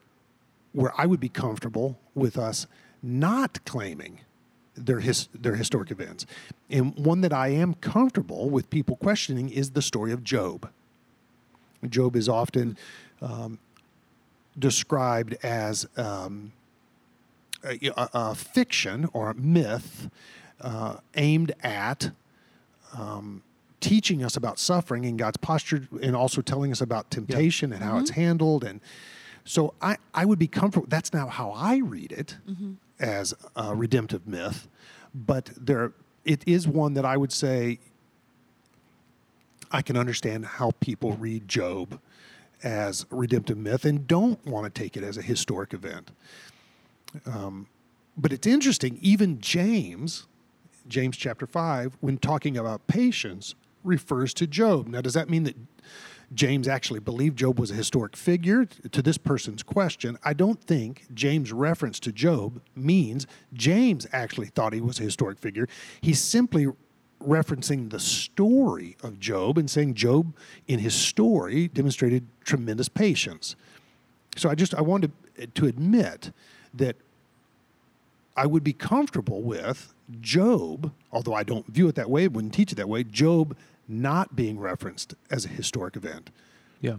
where 0.72 0.94
I 0.98 1.06
would 1.06 1.20
be 1.20 1.30
comfortable 1.30 2.00
with 2.14 2.38
us 2.38 2.68
not 3.02 3.64
claiming 3.66 4.20
their 4.86 5.00
his, 5.00 5.28
their 5.34 5.56
historic 5.56 5.92
events? 5.92 6.26
And 6.70 6.96
one 6.96 7.22
that 7.22 7.34
I 7.34 7.50
am 7.50 7.74
comfortable 7.76 8.50
with 8.50 8.70
people 8.70 8.96
questioning 8.96 9.50
is 9.50 9.72
the 9.72 9.82
story 9.82 10.12
of 10.12 10.24
Job. 10.24 10.70
Job 11.88 12.16
is 12.16 12.28
often 12.28 12.78
um, 13.22 13.60
described 14.58 15.36
as 15.44 15.88
um, 15.98 16.52
a, 17.64 17.80
a- 17.96 18.10
a 18.14 18.36
fiction 18.36 19.08
or 19.14 19.30
a 19.30 19.34
myth 19.36 20.10
uh, 20.62 20.98
aimed 21.16 21.54
at 21.64 22.12
um, 22.98 23.44
teaching 23.80 24.24
us 24.24 24.36
about 24.36 24.60
suffering 24.60 25.06
and 25.06 25.18
God's 25.18 25.38
posture, 25.38 25.88
and 26.02 26.16
also 26.16 26.42
telling 26.42 26.72
us 26.72 26.82
about 26.82 27.10
temptation 27.12 27.72
and 27.72 27.82
how 27.82 27.98
it's 28.00 28.10
handled. 28.12 28.64
And 28.66 28.82
so 29.46 29.74
I, 29.82 29.96
I 30.14 30.26
would 30.26 30.40
be 30.40 30.48
comfortable. 30.48 30.88
That's 30.90 31.14
now 31.14 31.28
how 31.28 31.52
I 31.52 31.78
read 31.78 32.12
it 32.12 32.38
as 33.00 33.34
a 33.56 33.76
redemptive 33.76 34.28
myth, 34.28 34.68
but 35.14 35.52
there 35.58 35.94
it 36.26 36.44
is 36.46 36.68
one 36.68 36.94
that 36.94 37.06
I 37.06 37.18
would 37.18 37.32
say 37.32 37.80
I 39.72 39.82
can 39.82 39.98
understand 39.98 40.46
how 40.46 40.72
people 40.80 41.14
read 41.14 41.48
Job 41.48 42.00
as 42.64 43.06
a 43.12 43.16
redemptive 43.16 43.58
myth 43.58 43.86
and 43.86 44.08
don't 44.08 44.44
want 44.46 44.66
to 44.66 44.82
take 44.82 44.98
it 44.98 45.04
as 45.04 45.18
a 45.18 45.22
historic 45.22 45.74
event. 45.74 46.12
Um, 47.26 47.68
but 48.18 48.34
it's 48.34 48.48
interesting, 48.48 48.98
even 49.02 49.40
James, 49.40 50.28
James 50.88 51.16
chapter 51.16 51.48
5, 51.48 51.98
when 52.02 52.18
talking 52.18 52.58
about 52.58 52.86
patience, 52.88 53.56
refers 53.84 54.34
to 54.36 54.48
Job. 54.48 54.88
Now, 54.88 55.02
does 55.02 55.14
that 55.14 55.30
mean 55.30 55.44
that 55.44 55.56
James 56.34 56.68
actually 56.68 57.00
believed 57.00 57.38
Job 57.38 57.60
was 57.60 57.72
a 57.72 57.76
historic 57.76 58.16
figure? 58.16 58.66
To 58.66 59.02
this 59.02 59.18
person's 59.18 59.64
question, 59.64 60.18
I 60.24 60.34
don't 60.34 60.62
think 60.62 61.08
James' 61.14 61.52
reference 61.52 62.00
to 62.02 62.12
Job 62.12 62.62
means 62.76 63.26
James 63.54 64.06
actually 64.12 64.48
thought 64.48 64.74
he 64.74 64.82
was 64.82 65.00
a 65.00 65.04
historic 65.04 65.40
figure. 65.40 65.68
He's 66.02 66.22
simply 66.22 66.68
referencing 67.22 67.90
the 67.90 68.00
story 68.00 68.96
of 69.04 69.20
Job 69.20 69.58
and 69.58 69.70
saying 69.70 69.96
Job, 69.96 70.34
in 70.68 70.80
his 70.80 70.94
story, 70.94 71.68
demonstrated 71.68 72.28
tremendous 72.44 72.90
patience. 72.90 73.56
So 74.38 74.50
I 74.50 74.56
just 74.56 74.74
I 74.74 74.82
wanted 74.82 75.12
to 75.56 75.66
admit 75.66 76.32
that 76.74 76.96
I 78.38 78.46
would 78.46 78.64
be 78.64 78.74
comfortable 78.74 79.42
with 79.42 79.94
Job, 80.22 80.94
although 81.12 81.34
I 81.34 81.44
don't 81.44 81.68
view 81.68 81.88
it 81.88 81.96
that 81.96 82.10
way, 82.10 82.28
wouldn't 82.28 82.54
teach 82.54 82.72
it 82.72 82.76
that 82.76 82.88
way, 82.88 83.04
Job 83.04 83.56
not 83.90 84.36
being 84.36 84.60
referenced 84.60 85.16
as 85.32 85.44
a 85.46 85.50
historic 85.50 85.96
event. 85.96 86.30
Yeah. 86.80 86.98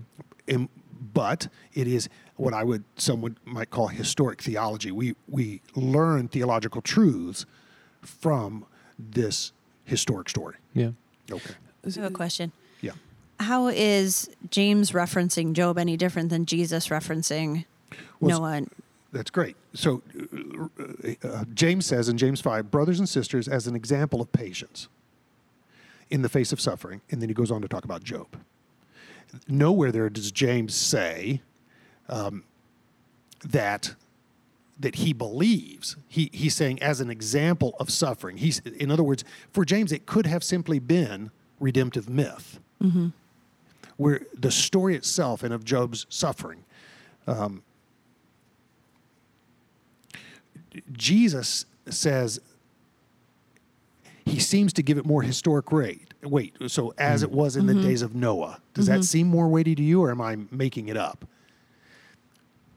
And, 0.49 0.69
but 1.15 1.49
it 1.73 1.87
is 1.87 2.09
what 2.37 2.53
I 2.53 2.65
would 2.65 2.85
someone 2.97 3.39
might 3.45 3.71
call 3.71 3.87
historic 3.89 4.43
theology. 4.43 4.91
We 4.91 5.15
we 5.29 5.63
learn 5.75 6.29
theological 6.29 6.83
truths 6.83 7.47
from 8.03 8.67
this 8.99 9.53
historic 9.85 10.29
story. 10.29 10.57
Yeah. 10.75 10.91
Okay. 11.31 11.55
I 11.87 12.01
have 12.01 12.11
a 12.11 12.15
question. 12.15 12.53
Yeah. 12.83 12.93
How 13.39 13.69
is 13.69 14.29
James 14.51 14.91
referencing 14.91 15.55
Job 15.55 15.79
any 15.79 15.97
different 15.97 16.29
than 16.29 16.45
Jesus 16.45 16.89
referencing 16.89 17.65
Well, 18.21 18.41
Noah? 18.41 18.53
and- 18.53 18.71
That's 19.13 19.31
great. 19.31 19.57
So 19.73 20.03
uh, 20.79 21.27
uh, 21.27 21.45
James 21.55 21.87
says 21.87 22.09
in 22.11 22.19
James 22.19 22.41
5, 22.43 22.71
brothers 22.71 22.99
and 22.99 23.09
sisters, 23.09 23.49
as 23.49 23.67
an 23.67 23.75
example 23.75 24.21
of 24.21 24.31
patience 24.33 24.89
in 26.11 26.23
the 26.23 26.29
face 26.29 26.53
of 26.53 26.61
suffering. 26.61 27.01
And 27.11 27.21
then 27.21 27.29
he 27.29 27.35
goes 27.35 27.51
on 27.51 27.63
to 27.63 27.69
talk 27.69 27.85
about 27.85 28.03
Job. 28.03 28.27
Nowhere 29.49 29.93
there 29.93 30.11
does 30.11 30.33
James 30.33 30.75
say 30.75 31.43
um, 32.09 32.45
that 33.45 33.95
that 34.79 34.95
he 34.95 35.13
believes. 35.13 35.97
He, 36.09 36.31
he's 36.33 36.55
saying 36.55 36.83
as 36.83 37.03
an 37.03 37.11
example 37.11 37.77
of 37.79 37.91
suffering. 37.91 38.39
He's, 38.39 38.61
in 38.61 38.91
other 38.91 39.03
words, 39.03 39.25
for 39.53 39.67
James, 39.67 39.93
it 39.93 40.07
could 40.07 40.25
have 40.25 40.43
simply 40.43 40.79
been 40.79 41.31
redemptive 41.61 42.09
myth, 42.09 42.59
where 43.99 44.23
the 44.33 44.51
story 44.51 44.97
itself 44.97 45.43
and 45.43 45.53
of 45.53 45.67
Job's 45.67 46.07
suffering 46.09 46.65
Jesus 50.93 51.67
says 51.89 52.41
he 54.25 54.39
seems 54.39 54.73
to 54.75 54.83
give 54.83 54.99
it 54.99 55.07
more 55.07 55.23
historic 55.23 55.73
rate. 55.73 56.15
Wait, 56.23 56.55
so 56.67 56.93
as 56.99 57.23
mm. 57.23 57.25
it 57.25 57.31
was 57.31 57.57
in 57.57 57.67
the 57.67 57.73
mm-hmm. 57.73 57.83
days 57.83 58.03
of 58.03 58.15
Noah, 58.15 58.61
does 58.75 58.87
that 58.87 58.95
mm-hmm. 58.95 59.03
seem 59.03 59.27
more 59.27 59.49
weighty 59.49 59.75
to 59.75 59.83
you, 59.83 60.03
or 60.03 60.11
am 60.11 60.21
I 60.21 60.37
making 60.51 60.89
it 60.89 60.97
up? 60.97 61.25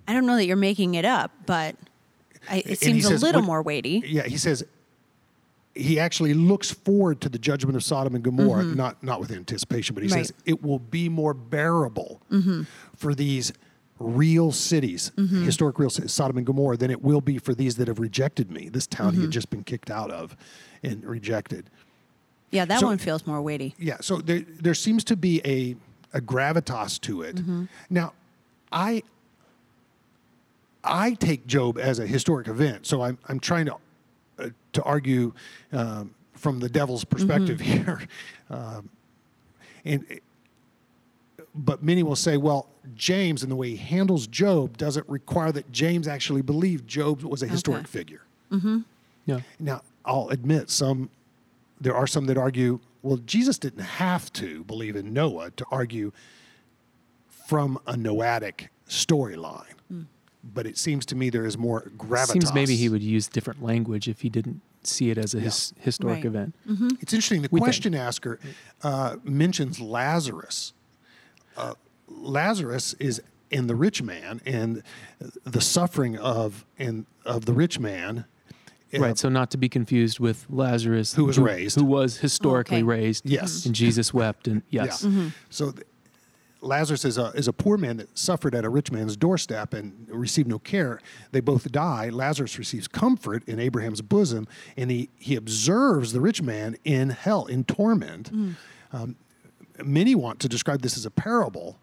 I 0.08 0.14
don't 0.14 0.26
know 0.26 0.36
that 0.36 0.46
you're 0.46 0.56
making 0.56 0.96
it 0.96 1.06
up, 1.06 1.32
but 1.46 1.76
I, 2.50 2.58
And 2.58 2.72
it 2.72 2.80
seems 2.80 3.06
a 3.06 3.18
little 3.18 3.41
what- 3.41 3.48
more 3.48 3.62
weighty. 3.62 4.04
Yeah, 4.06 4.24
he 4.24 4.38
says 4.38 4.64
he 5.76 6.00
actually 6.00 6.34
looks 6.34 6.72
forward 6.72 7.20
to 7.22 7.30
the 7.30 7.39
judgment 7.39 7.76
of 7.76 7.84
Sodom 7.84 8.16
and 8.16 8.24
Gomorrah, 8.24 8.64
mm-hmm. 8.64 8.76
not 8.76 9.04
not 9.04 9.20
with 9.20 9.32
anticipation, 9.32 9.96
but 9.96 10.04
he 10.04 10.10
says 10.10 10.34
it 10.46 10.64
will 10.64 10.80
be 10.80 11.10
more 11.10 11.34
bearable 11.34 12.22
for 12.96 13.16
these 13.16 13.54
real 14.00 14.52
cities, 14.52 15.12
historic 15.18 15.80
real 15.80 15.89
cities, 15.89 16.12
Sodom 16.12 16.38
and 16.38 16.46
Gomorrah, 16.46 16.78
than 16.78 16.91
it 16.91 17.02
will 17.02 17.22
be 17.22 17.38
for 17.38 17.54
these 17.56 17.76
that 17.78 17.88
have 17.88 18.00
rejected 18.00 18.52
me. 18.52 18.70
This 18.70 18.88
town 18.88 19.16
he 19.16 19.22
had 19.22 19.32
just 19.32 19.50
been 19.50 19.64
kicked 19.64 19.89
out 19.89 20.12
of 20.12 20.36
and 20.84 21.04
rejected. 21.06 21.66
Yeah, 22.52 22.66
that 22.66 22.80
So- 22.82 22.88
one 22.88 22.98
feels 23.00 23.26
more 23.26 23.42
weighty. 23.42 23.74
Yeah, 23.80 23.98
so 24.02 24.18
there 24.22 24.42
there 24.62 24.76
seems 24.76 25.04
to 25.06 25.16
be 25.16 25.42
a 25.46 25.76
a 26.16 26.22
gravitas 26.22 27.00
to 27.02 27.24
it. 27.24 27.42
Now, 27.90 28.14
I 28.72 29.02
I 30.84 31.14
take 31.14 31.48
Job 31.48 31.78
as 31.78 32.00
a 32.00 32.06
historic 32.06 32.48
event, 32.48 32.86
so 32.86 33.02
I'm 33.02 33.18
I'm 33.28 33.40
trying 33.40 33.66
to 33.68 33.76
uh, 34.40 34.50
to 34.74 34.84
argue 34.84 35.34
um, 35.72 36.14
from 36.34 36.60
the 36.60 36.70
devil's 36.70 37.04
perspective 37.06 37.60
here, 37.72 38.02
um, 38.50 38.90
and 39.86 40.06
but 41.56 41.84
many 41.84 42.02
will 42.04 42.16
say, 42.16 42.38
well, 42.38 42.68
James 42.96 43.44
and 43.44 43.52
the 43.52 43.56
way 43.56 43.70
he 43.72 43.76
handles 43.78 44.26
Job 44.28 44.76
doesn't 44.78 45.08
require 45.08 45.52
that 45.52 45.72
James 45.72 46.08
actually 46.08 46.42
believed 46.42 46.88
Job 46.88 47.22
was 47.24 47.44
a 47.44 47.48
historic 47.48 47.84
Okay. 47.84 47.92
figure. 48.00 48.22
Yeah. 49.26 49.40
Now, 49.60 49.82
I'll 50.06 50.30
admit 50.30 50.70
some 50.70 51.10
there 51.82 51.95
are 51.95 52.08
some 52.08 52.26
that 52.28 52.38
argue, 52.38 52.80
well, 53.01 53.18
Jesus 53.18 53.58
didn't 53.58 53.84
have 53.84 54.32
to 54.34 54.64
believe 54.64 54.95
in 54.95 55.12
Noah 55.12 55.51
to 55.51 55.66
argue 55.70 56.12
from 57.28 57.78
a 57.86 57.93
Noatic 57.93 58.70
storyline. 58.88 59.66
But 60.54 60.66
it 60.68 60.78
seems 60.78 61.06
to 61.08 61.16
me 61.16 61.30
there 61.30 61.45
is 61.45 61.58
more 61.58 61.89
gravitas. 61.97 62.32
Seems 62.34 62.54
maybe 62.54 62.76
he 62.76 62.89
would 62.89 63.01
use 63.04 63.28
different 63.28 63.64
language 63.64 64.08
if 64.10 64.22
he 64.22 64.30
didn't 64.30 64.62
see 64.84 65.10
it 65.10 65.18
as 65.18 65.34
a 65.34 65.39
his, 65.39 65.74
historic 65.80 66.18
Right. 66.18 66.26
event. 66.26 66.56
It's 66.99 67.14
interesting. 67.14 67.41
The 67.43 67.49
We 67.49 67.60
think. 67.60 67.66
question 67.66 67.95
asker 67.95 68.39
uh, 68.82 69.16
mentions 69.24 69.80
Lazarus. 69.80 70.74
Uh, 71.56 71.76
Lazarus 72.10 72.93
is 72.99 73.22
in 73.51 73.68
the 73.68 73.76
rich 73.76 74.01
man, 74.01 74.41
and 74.45 74.84
the 75.45 75.62
suffering 75.62 76.18
of 76.18 76.66
and 76.78 77.06
of 77.26 77.45
the 77.45 77.54
rich 77.54 77.80
man. 77.80 78.26
Uh, 78.94 79.00
Right. 79.00 79.18
So 79.18 79.30
not 79.30 79.52
to 79.52 79.58
be 79.58 79.70
confused 79.70 80.20
with 80.20 80.46
Lazarus, 80.50 81.14
Who 81.14 81.26
was 81.26 81.38
raised. 81.39 81.76
who 81.80 81.86
was 81.86 82.18
historically 82.18 82.78
Okay. 82.78 82.84
raised. 82.84 83.26
Yes. 83.30 83.66
And 83.66 83.74
Jesus 83.76 84.14
wept, 84.14 84.48
and 84.48 84.62
yes. 84.70 85.04
Yeah. 85.08 85.30
So 85.50 85.72
th- 85.72 85.88
Lazarus 86.62 87.04
is 87.04 87.18
a, 87.18 87.26
is 87.36 87.50
a 87.50 87.54
poor 87.54 87.78
man 87.78 87.98
that 87.98 88.18
suffered 88.18 88.56
at 88.56 88.64
a 88.64 88.70
rich 88.70 88.89
man's 88.89 89.18
doorstep 89.18 89.74
and 89.74 90.08
received 90.10 90.48
no 90.48 90.60
care. 90.60 91.02
They 91.34 91.41
both 91.41 91.70
die. 91.74 92.08
Lazarus 92.10 92.58
receives 92.58 92.88
comfort 92.88 93.44
in 93.48 93.60
Abraham's 93.60 94.02
bosom, 94.02 94.48
and 94.78 94.89
he, 94.89 95.10
he 95.18 95.36
observes 95.36 96.14
the 96.14 96.22
rich 96.22 96.41
man 96.41 96.78
in 96.86 97.10
hell, 97.10 97.48
in 97.48 97.66
torment. 97.66 98.32
Um, 98.94 99.18
many 99.84 100.16
want 100.16 100.39
to 100.39 100.48
describe 100.48 100.82
this 100.84 100.96
as 100.96 101.06
a 101.06 101.12
parable, 101.12 101.80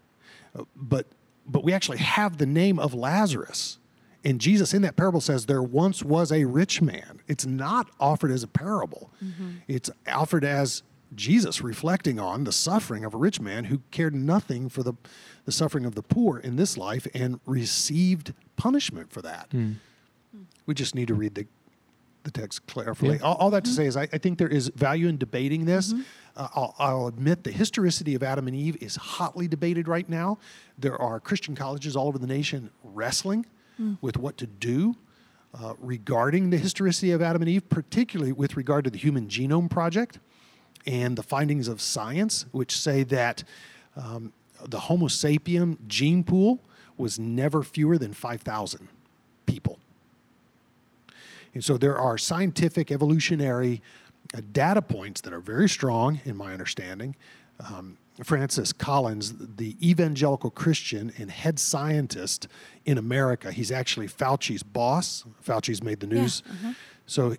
uh, 0.59 0.65
but, 0.75 1.07
but 1.47 1.63
we 1.63 1.75
actually 1.75 1.99
have 1.99 2.39
the 2.39 2.47
name 2.47 2.79
of 2.79 2.95
Lazarus. 2.95 3.77
And 4.25 4.41
Jesus 4.41 4.75
in 4.75 4.83
that 4.83 4.97
parable 4.97 5.21
says, 5.21 5.47
There 5.47 5.63
once 5.63 6.03
was 6.03 6.31
a 6.31 6.45
rich 6.45 6.83
man. 6.83 7.21
It's 7.27 7.47
not 7.47 7.91
offered 7.99 8.31
as 8.31 8.43
a 8.43 8.49
parable, 8.49 9.11
mm-hmm. 9.23 9.59
it's 9.69 9.91
offered 10.07 10.45
as 10.45 10.83
Jesus 11.15 11.61
reflecting 11.61 12.21
on 12.21 12.45
the 12.45 12.53
suffering 12.53 13.05
of 13.05 13.15
a 13.15 13.17
rich 13.17 13.41
man 13.41 13.65
who 13.65 13.83
cared 13.91 14.15
nothing 14.15 14.69
for 14.69 14.83
the, 14.83 14.95
the 15.45 15.53
suffering 15.53 15.85
of 15.85 15.95
the 15.95 16.03
poor 16.03 16.39
in 16.39 16.57
this 16.57 16.77
life 16.77 17.07
and 17.15 17.41
received 17.47 18.33
punishment 18.57 19.11
for 19.11 19.21
that. 19.23 19.49
Hmm. 19.51 19.73
We 20.67 20.75
just 20.75 20.95
need 20.95 21.09
to 21.09 21.15
read 21.15 21.35
the, 21.35 21.47
the 22.23 22.31
text 22.31 22.65
carefully. 22.69 23.17
Yeah. 23.17 23.23
All, 23.23 23.35
all 23.37 23.51
that 23.51 23.65
to 23.65 23.71
mm-hmm. 23.71 23.77
say 23.77 23.87
is, 23.87 23.97
I, 23.97 24.03
I 24.03 24.19
think 24.19 24.39
there 24.39 24.49
is 24.49 24.69
value 24.69 25.09
in 25.09 25.19
debating 25.19 25.65
this. 25.65 25.93
Mm-hmm. 25.93 26.03
Uh, 26.37 26.49
I'll, 26.55 26.75
I'll 26.79 27.07
admit 27.09 27.43
the 27.43 27.51
historicity 27.51 28.15
of 28.15 28.23
Adam 28.23 28.47
and 28.47 28.55
Eve 28.55 28.77
is 28.81 28.95
hotly 28.95 29.49
debated 29.49 29.89
right 29.89 30.09
now. 30.09 30.39
There 30.79 30.97
are 30.97 31.19
Christian 31.19 31.57
colleges 31.57 31.97
all 31.97 32.07
over 32.07 32.19
the 32.19 32.29
nation 32.29 32.71
wrestling 32.85 33.47
with 34.01 34.17
what 34.17 34.37
to 34.39 34.47
do 34.47 34.97
uh, 35.55 35.75
regarding 35.79 36.51
the 36.51 36.57
historicity 36.57 37.11
of 37.13 37.21
Adam 37.23 37.43
and 37.43 37.49
Eve, 37.49 37.69
particularly 37.69 38.33
with 38.33 38.57
regard 38.57 38.85
to 38.85 38.91
the 38.91 38.99
Human 38.99 39.27
Genome 39.29 39.71
Project 39.71 40.19
and 40.87 41.17
the 41.17 41.23
findings 41.23 41.69
of 41.69 41.81
science, 41.81 42.47
which 42.53 42.77
say 42.77 43.03
that 43.05 43.45
um, 43.97 44.33
the 44.69 44.81
Homo 44.81 45.07
sapien 45.07 45.77
gene 45.87 46.25
pool 46.25 46.61
was 46.97 47.19
never 47.19 47.63
fewer 47.63 47.99
than 47.99 48.13
5,000 48.13 48.89
people. 49.47 49.79
And 51.55 51.65
so 51.65 51.77
there 51.77 51.99
are 51.99 52.17
scientific 52.17 52.93
evolutionary 52.93 53.83
uh, 54.35 54.41
data 54.53 54.83
points 54.83 55.21
that 55.23 55.33
are 55.33 55.41
very 55.41 55.69
strong, 55.69 56.21
in 56.25 56.37
my 56.37 56.53
understanding. 56.53 57.17
Um, 57.59 57.99
Francis 58.23 58.73
Collins, 58.73 59.35
the 59.57 59.77
evangelical 59.83 60.51
Christian 60.51 61.13
and 61.19 61.31
head 61.31 61.59
scientist 61.59 62.49
in 62.85 62.99
America, 62.99 63.51
he's 63.51 63.73
actually 63.73 64.09
Fauci's 64.09 64.63
boss. 64.63 65.25
Fauci's 65.43 65.83
made 65.83 66.01
the 66.01 66.07
news. 66.07 66.43
Uh-huh. 66.49 66.73
So 67.07 67.37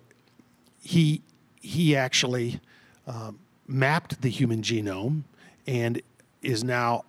he 0.80 1.22
he 1.60 1.94
actually 1.94 2.60
um, 3.06 3.38
mapped 3.66 4.20
the 4.20 4.28
human 4.28 4.62
genome 4.62 5.22
and 5.66 6.02
is 6.42 6.64
now 6.64 7.04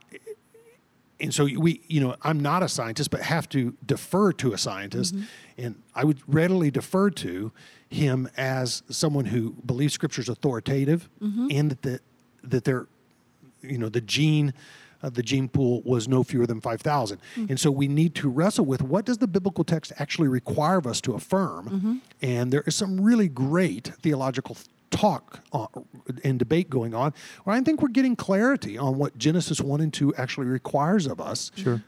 and 1.20 1.34
so 1.34 1.46
we 1.58 1.82
you 1.88 2.00
know 2.00 2.16
i'm 2.22 2.40
not 2.40 2.62
a 2.62 2.70
scientist 2.70 3.10
but 3.10 3.22
have 3.22 3.50
to 3.50 3.76
defer 3.86 4.32
to 4.32 4.54
a 4.54 4.58
scientist. 4.58 5.16
Mm-hmm. 5.16 5.26
And 5.58 5.82
i 5.96 6.04
would 6.04 6.22
readily 6.28 6.70
defer 6.70 7.10
to 7.10 7.52
him 7.90 8.30
as 8.38 8.84
someone 8.90 9.26
who 9.26 9.54
believes 9.66 9.94
scripture 9.94 10.22
is 10.22 10.30
authoritative 10.30 11.10
mm-hmm. 11.22 11.48
and 11.50 11.72
that 11.72 11.82
the 11.82 12.00
that 12.44 12.64
they're 12.66 12.88
you 13.64 13.78
know 13.78 13.90
the 13.90 14.02
gene 14.02 14.54
uh, 15.02 15.10
the 15.10 15.24
gene 15.24 15.50
pool 15.50 15.82
was 15.84 16.08
no 16.08 16.24
fewer 16.24 16.46
than 16.48 16.62
5000 16.62 17.20
and 17.36 17.60
so 17.60 17.70
we 17.72 17.88
need 17.88 18.16
to 18.16 18.30
wrestle 18.30 18.66
with 18.66 18.82
what 18.82 19.06
does 19.06 19.18
the 19.18 19.28
biblical 19.28 19.64
text 19.64 19.92
actually 19.98 20.28
require 20.28 20.78
of 20.78 20.88
us 20.88 21.02
to 21.02 21.14
affirm? 21.14 22.02
And 22.22 22.54
there 22.54 22.62
is 22.62 22.76
some 22.76 23.02
really 23.02 23.28
great 23.28 23.88
theological 24.02 24.56
talk 24.92 25.40
uh, 25.52 25.68
and 26.24 26.38
debate 26.38 26.70
going 26.70 26.94
on 26.94 27.12
where 27.44 27.56
i 27.56 27.60
think 27.62 27.82
we're 27.82 27.88
getting 27.88 28.16
clarity 28.16 28.78
on 28.78 28.96
what 28.96 29.18
genesis 29.18 29.60
1 29.60 29.82
and 29.82 29.92
2 29.92 30.14
actually 30.16 30.46
requires 30.46 31.08
of 31.08 31.20
us. 31.20 31.52
Sure. 31.56 31.84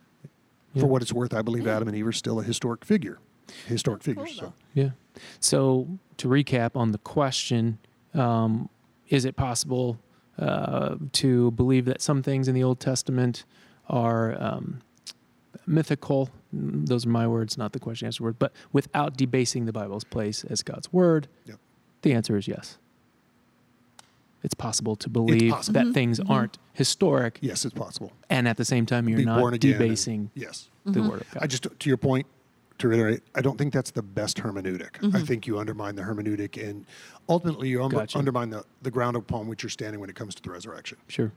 for 0.79 0.87
what 0.87 1.03
it's 1.03 1.13
worth 1.13 1.31
i 1.31 1.43
believe 1.43 1.67
adam 1.67 1.87
and 1.87 1.95
eve 1.95 2.07
are 2.07 2.11
still 2.11 2.39
a 2.39 2.43
historic 2.43 2.83
figure 2.83 3.19
historic 3.67 4.01
figures 4.01 4.35
so. 4.35 4.53
Yeah. 4.73 4.89
So 5.39 5.87
to 6.17 6.27
recap 6.27 6.75
on 6.75 6.91
the 6.91 6.97
question, 6.97 7.77
um, 8.13 8.69
is 9.09 9.25
it 9.25 9.35
possible 9.35 9.99
uh, 10.39 10.95
to 11.13 11.51
believe 11.51 11.85
that 11.85 12.01
some 12.01 12.21
things 12.23 12.47
in 12.47 12.55
the 12.55 12.63
Old 12.63 12.79
Testament 12.79 13.45
are 13.89 14.35
um, 14.41 14.81
mythical? 15.65 16.29
Those 16.51 17.05
are 17.05 17.09
my 17.09 17.27
words, 17.27 17.57
not 17.57 17.73
the 17.73 17.79
question 17.79 18.05
answer 18.05 18.23
word. 18.23 18.37
But 18.39 18.53
without 18.71 19.17
debasing 19.17 19.65
the 19.65 19.73
Bible's 19.73 20.03
place 20.03 20.43
as 20.43 20.61
God's 20.63 20.91
word, 20.91 21.27
Yep. 21.45 21.57
the 22.01 22.13
answer 22.13 22.37
is 22.37 22.47
yes. 22.47 22.77
It's 24.43 24.53
possible 24.53 24.95
to 24.97 25.09
believe 25.09 25.51
possible. 25.51 25.83
that 25.85 25.93
things 25.93 26.19
aren't 26.19 26.59
historic, 26.73 27.39
yes 27.41 27.65
it's 27.65 27.73
possible 27.73 28.11
and 28.29 28.47
at 28.47 28.57
the 28.57 28.65
same 28.65 28.85
time 28.85 29.09
you're 29.09 29.17
be 29.17 29.25
not 29.25 29.39
born 29.39 29.53
again 29.55 29.71
and- 29.71 29.79
debasing 29.79 30.29
yes 30.35 30.69
the 30.85 31.01
word 31.01 31.21
of 31.21 31.31
God. 31.31 31.41
I 31.43 31.47
just, 31.47 31.63
to 31.79 31.89
your 31.89 31.97
point, 31.97 32.27
to 32.77 32.87
reiterate, 32.87 33.21
I 33.33 33.41
don't 33.41 33.57
think 33.57 33.73
that's 33.73 33.91
the 33.91 34.01
best 34.01 34.37
hermeneutic. 34.37 35.13
I 35.15 35.21
think 35.21 35.47
you 35.47 35.57
undermine 35.59 35.95
the 35.95 36.01
hermeneutic 36.01 36.61
and 36.61 36.85
ultimately 37.29 37.69
you 37.69 37.83
un- 37.83 37.89
Gotcha. 37.89 38.17
undermine 38.17 38.49
the, 38.49 38.63
the 38.81 38.91
ground 38.91 39.15
upon 39.15 39.47
which 39.47 39.63
you're 39.63 39.69
standing 39.69 39.99
when 40.01 40.09
it 40.09 40.15
comes 40.15 40.35
to 40.35 40.41
the 40.43 40.51
resurrection. 40.51 40.97
Sure. 41.07 41.31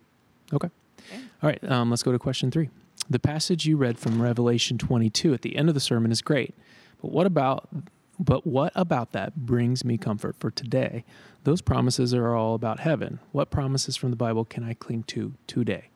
Okay. 0.52 0.70
All 1.12 1.48
right. 1.48 1.62
Um, 1.70 1.90
let's 1.90 2.02
go 2.02 2.10
to 2.12 2.18
question 2.18 2.50
three. 2.50 2.70
The 3.08 3.18
passage 3.18 3.66
you 3.66 3.76
read 3.76 3.98
from 3.98 4.20
Revelation 4.20 4.78
22 4.78 5.32
at 5.32 5.42
the 5.42 5.56
end 5.56 5.68
of 5.68 5.74
the 5.74 5.80
sermon 5.80 6.10
is 6.10 6.20
great, 6.20 6.54
but 7.00 7.12
what 7.12 7.26
about? 7.26 7.68
But 8.20 8.44
what 8.44 8.72
about 8.74 9.12
that 9.12 9.36
brings 9.46 9.84
me 9.84 9.96
comfort 9.96 10.34
for 10.40 10.50
today? 10.50 11.04
Those 11.44 11.62
promises 11.62 12.12
are 12.12 12.34
all 12.34 12.54
about 12.56 12.80
heaven. 12.80 13.20
What 13.30 13.50
promises 13.50 13.96
from 13.96 14.10
the 14.10 14.16
Bible 14.16 14.44
can 14.44 14.64
I 14.64 14.74
cling 14.74 15.04
to 15.04 15.34
today? 15.46 15.90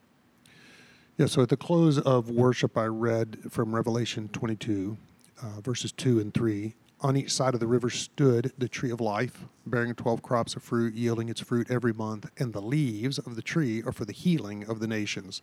Yeah, 1.17 1.25
so 1.25 1.41
at 1.41 1.49
the 1.49 1.57
close 1.57 1.99
of 1.99 2.29
worship, 2.29 2.77
I 2.77 2.85
read 2.85 3.39
from 3.49 3.75
Revelation 3.75 4.29
22, 4.29 4.97
uh, 5.43 5.61
verses 5.61 5.91
2 5.91 6.19
and 6.19 6.33
3. 6.33 6.73
On 7.01 7.17
each 7.17 7.33
side 7.33 7.53
of 7.53 7.59
the 7.59 7.67
river 7.67 7.89
stood 7.89 8.53
the 8.57 8.69
tree 8.69 8.89
of 8.89 9.01
life, 9.01 9.43
bearing 9.65 9.93
12 9.93 10.21
crops 10.21 10.55
of 10.55 10.63
fruit, 10.63 10.93
yielding 10.93 11.27
its 11.27 11.41
fruit 11.41 11.69
every 11.69 11.91
month, 11.91 12.29
and 12.37 12.53
the 12.53 12.61
leaves 12.61 13.19
of 13.19 13.35
the 13.35 13.41
tree 13.41 13.83
are 13.83 13.91
for 13.91 14.05
the 14.05 14.13
healing 14.13 14.65
of 14.69 14.79
the 14.79 14.87
nations. 14.87 15.41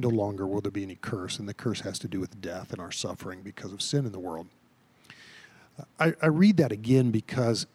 No 0.00 0.08
longer 0.08 0.46
will 0.46 0.60
there 0.60 0.72
be 0.72 0.82
any 0.82 0.96
curse, 0.96 1.38
and 1.38 1.48
the 1.48 1.54
curse 1.54 1.80
has 1.82 1.98
to 2.00 2.08
do 2.08 2.18
with 2.18 2.40
death 2.40 2.72
and 2.72 2.80
our 2.80 2.90
suffering 2.90 3.42
because 3.42 3.72
of 3.72 3.82
sin 3.82 4.04
in 4.04 4.12
the 4.12 4.18
world. 4.18 4.48
I, 5.98 6.14
I 6.20 6.26
read 6.26 6.56
that 6.56 6.72
again 6.72 7.10
because 7.10 7.66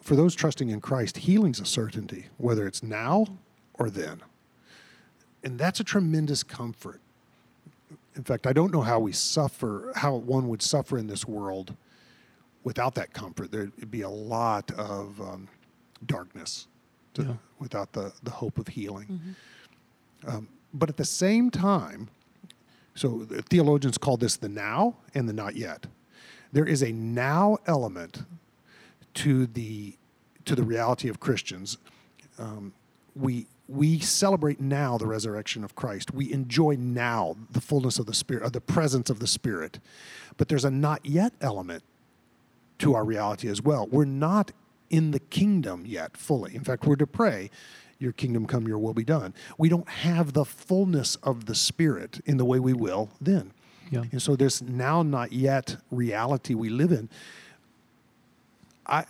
for 0.00 0.14
those 0.14 0.34
trusting 0.34 0.70
in 0.70 0.80
Christ, 0.80 1.18
healing's 1.18 1.60
a 1.60 1.66
certainty, 1.66 2.26
whether 2.38 2.66
it's 2.66 2.82
now 2.82 3.26
or 3.74 3.90
then. 3.90 4.20
And 5.42 5.58
that's 5.58 5.80
a 5.80 5.84
tremendous 5.84 6.42
comfort. 6.42 7.00
In 8.16 8.24
fact, 8.24 8.46
I 8.46 8.52
don't 8.52 8.72
know 8.72 8.82
how 8.82 8.98
we 8.98 9.12
suffer, 9.12 9.92
how 9.96 10.14
one 10.16 10.48
would 10.48 10.62
suffer 10.62 10.98
in 10.98 11.06
this 11.06 11.26
world 11.26 11.76
without 12.64 12.94
that 12.96 13.12
comfort. 13.12 13.50
There'd 13.52 13.90
be 13.90 14.02
a 14.02 14.08
lot 14.08 14.70
of 14.72 15.20
um, 15.20 15.48
darkness 16.06 16.66
to, 17.14 17.22
Yeah. 17.22 17.34
without 17.58 17.92
the, 17.92 18.12
the 18.22 18.30
hope 18.32 18.58
of 18.58 18.68
healing. 18.68 19.36
Um, 20.26 20.48
but 20.74 20.88
at 20.88 20.96
the 20.96 21.04
same 21.04 21.50
time, 21.50 22.08
so 22.94 23.20
the 23.24 23.42
theologians 23.42 23.96
call 23.96 24.16
this 24.16 24.36
the 24.36 24.48
now 24.48 24.96
and 25.14 25.28
the 25.28 25.32
not 25.32 25.54
yet. 25.56 25.86
There 26.52 26.66
is 26.66 26.82
a 26.82 26.92
now 26.92 27.58
element 27.66 28.24
to 29.14 29.46
the 29.46 29.94
to 30.46 30.54
the 30.56 30.62
reality 30.62 31.08
of 31.08 31.20
Christians. 31.20 31.78
Um, 32.38 32.72
we 33.14 33.46
we 33.70 34.00
celebrate 34.00 34.60
now 34.60 34.98
the 34.98 35.06
resurrection 35.06 35.62
of 35.62 35.76
Christ. 35.76 36.12
We 36.12 36.32
enjoy 36.32 36.76
now 36.76 37.36
the 37.50 37.60
fullness 37.60 37.98
of 37.98 38.06
the 38.06 38.14
Spirit, 38.14 38.42
of 38.42 38.52
the 38.52 38.60
presence 38.60 39.10
of 39.10 39.20
the 39.20 39.28
Spirit. 39.28 39.78
But 40.36 40.48
there's 40.48 40.64
a 40.64 40.70
not 40.70 41.06
yet 41.06 41.34
element 41.40 41.84
to 42.78 42.94
our 42.94 43.04
reality 43.04 43.48
as 43.48 43.62
well. 43.62 43.86
We're 43.86 44.04
not 44.06 44.50
in 44.88 45.12
the 45.12 45.20
kingdom 45.20 45.84
yet 45.86 46.16
fully. 46.16 46.56
In 46.56 46.64
fact, 46.64 46.84
we're 46.84 46.96
to 46.96 47.06
pray, 47.06 47.50
Your 48.00 48.12
kingdom 48.12 48.46
come, 48.46 48.66
Your 48.66 48.78
will 48.78 48.94
be 48.94 49.04
done. 49.04 49.34
We 49.56 49.68
don't 49.68 49.88
have 49.88 50.32
the 50.32 50.44
fullness 50.44 51.14
of 51.16 51.46
the 51.46 51.54
Spirit 51.54 52.20
in 52.26 52.38
the 52.38 52.44
way 52.44 52.58
we 52.58 52.72
will 52.72 53.10
then. 53.20 53.52
Yeah. 53.90 54.04
And 54.10 54.20
so 54.20 54.34
there's 54.34 54.60
now 54.62 55.02
not 55.02 55.32
yet 55.32 55.76
reality 55.90 56.54
we 56.54 56.70
live 56.70 56.90
in. 56.90 57.08
I, 58.86 59.04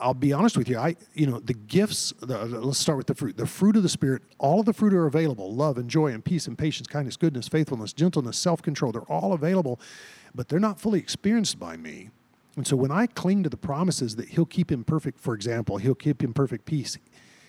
I'll 0.00 0.14
be 0.14 0.32
honest 0.32 0.56
with 0.56 0.68
you. 0.68 0.78
I, 0.78 0.96
you 1.14 1.26
know, 1.26 1.40
the 1.40 1.54
gifts. 1.54 2.12
The, 2.20 2.44
let's 2.46 2.78
start 2.78 2.98
with 2.98 3.06
the 3.06 3.14
fruit. 3.14 3.36
The 3.36 3.46
fruit 3.46 3.76
of 3.76 3.82
the 3.82 3.88
spirit. 3.88 4.22
All 4.38 4.60
of 4.60 4.66
the 4.66 4.72
fruit 4.72 4.94
are 4.94 5.06
available: 5.06 5.54
love 5.54 5.78
and 5.78 5.88
joy 5.88 6.08
and 6.08 6.24
peace 6.24 6.46
and 6.46 6.56
patience, 6.56 6.86
kindness, 6.86 7.16
goodness, 7.16 7.48
faithfulness, 7.48 7.92
gentleness, 7.92 8.38
self-control. 8.38 8.92
They're 8.92 9.02
all 9.02 9.32
available, 9.32 9.80
but 10.34 10.48
they're 10.48 10.58
not 10.58 10.80
fully 10.80 10.98
experienced 10.98 11.58
by 11.58 11.76
me. 11.76 12.10
And 12.56 12.66
so 12.66 12.76
when 12.76 12.90
I 12.90 13.06
cling 13.06 13.44
to 13.44 13.48
the 13.48 13.56
promises 13.56 14.16
that 14.16 14.30
He'll 14.30 14.46
keep 14.46 14.72
him 14.72 14.84
perfect, 14.84 15.20
for 15.20 15.34
example, 15.34 15.78
He'll 15.78 15.94
keep 15.94 16.22
him 16.22 16.34
perfect 16.34 16.64
peace. 16.64 16.98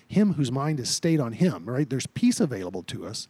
Him 0.06 0.34
whose 0.34 0.52
mind 0.52 0.78
is 0.78 0.90
stayed 0.90 1.20
on 1.20 1.32
Him. 1.32 1.64
Right? 1.64 1.88
There's 1.88 2.06
peace 2.06 2.38
available 2.40 2.82
to 2.84 3.06
us 3.06 3.26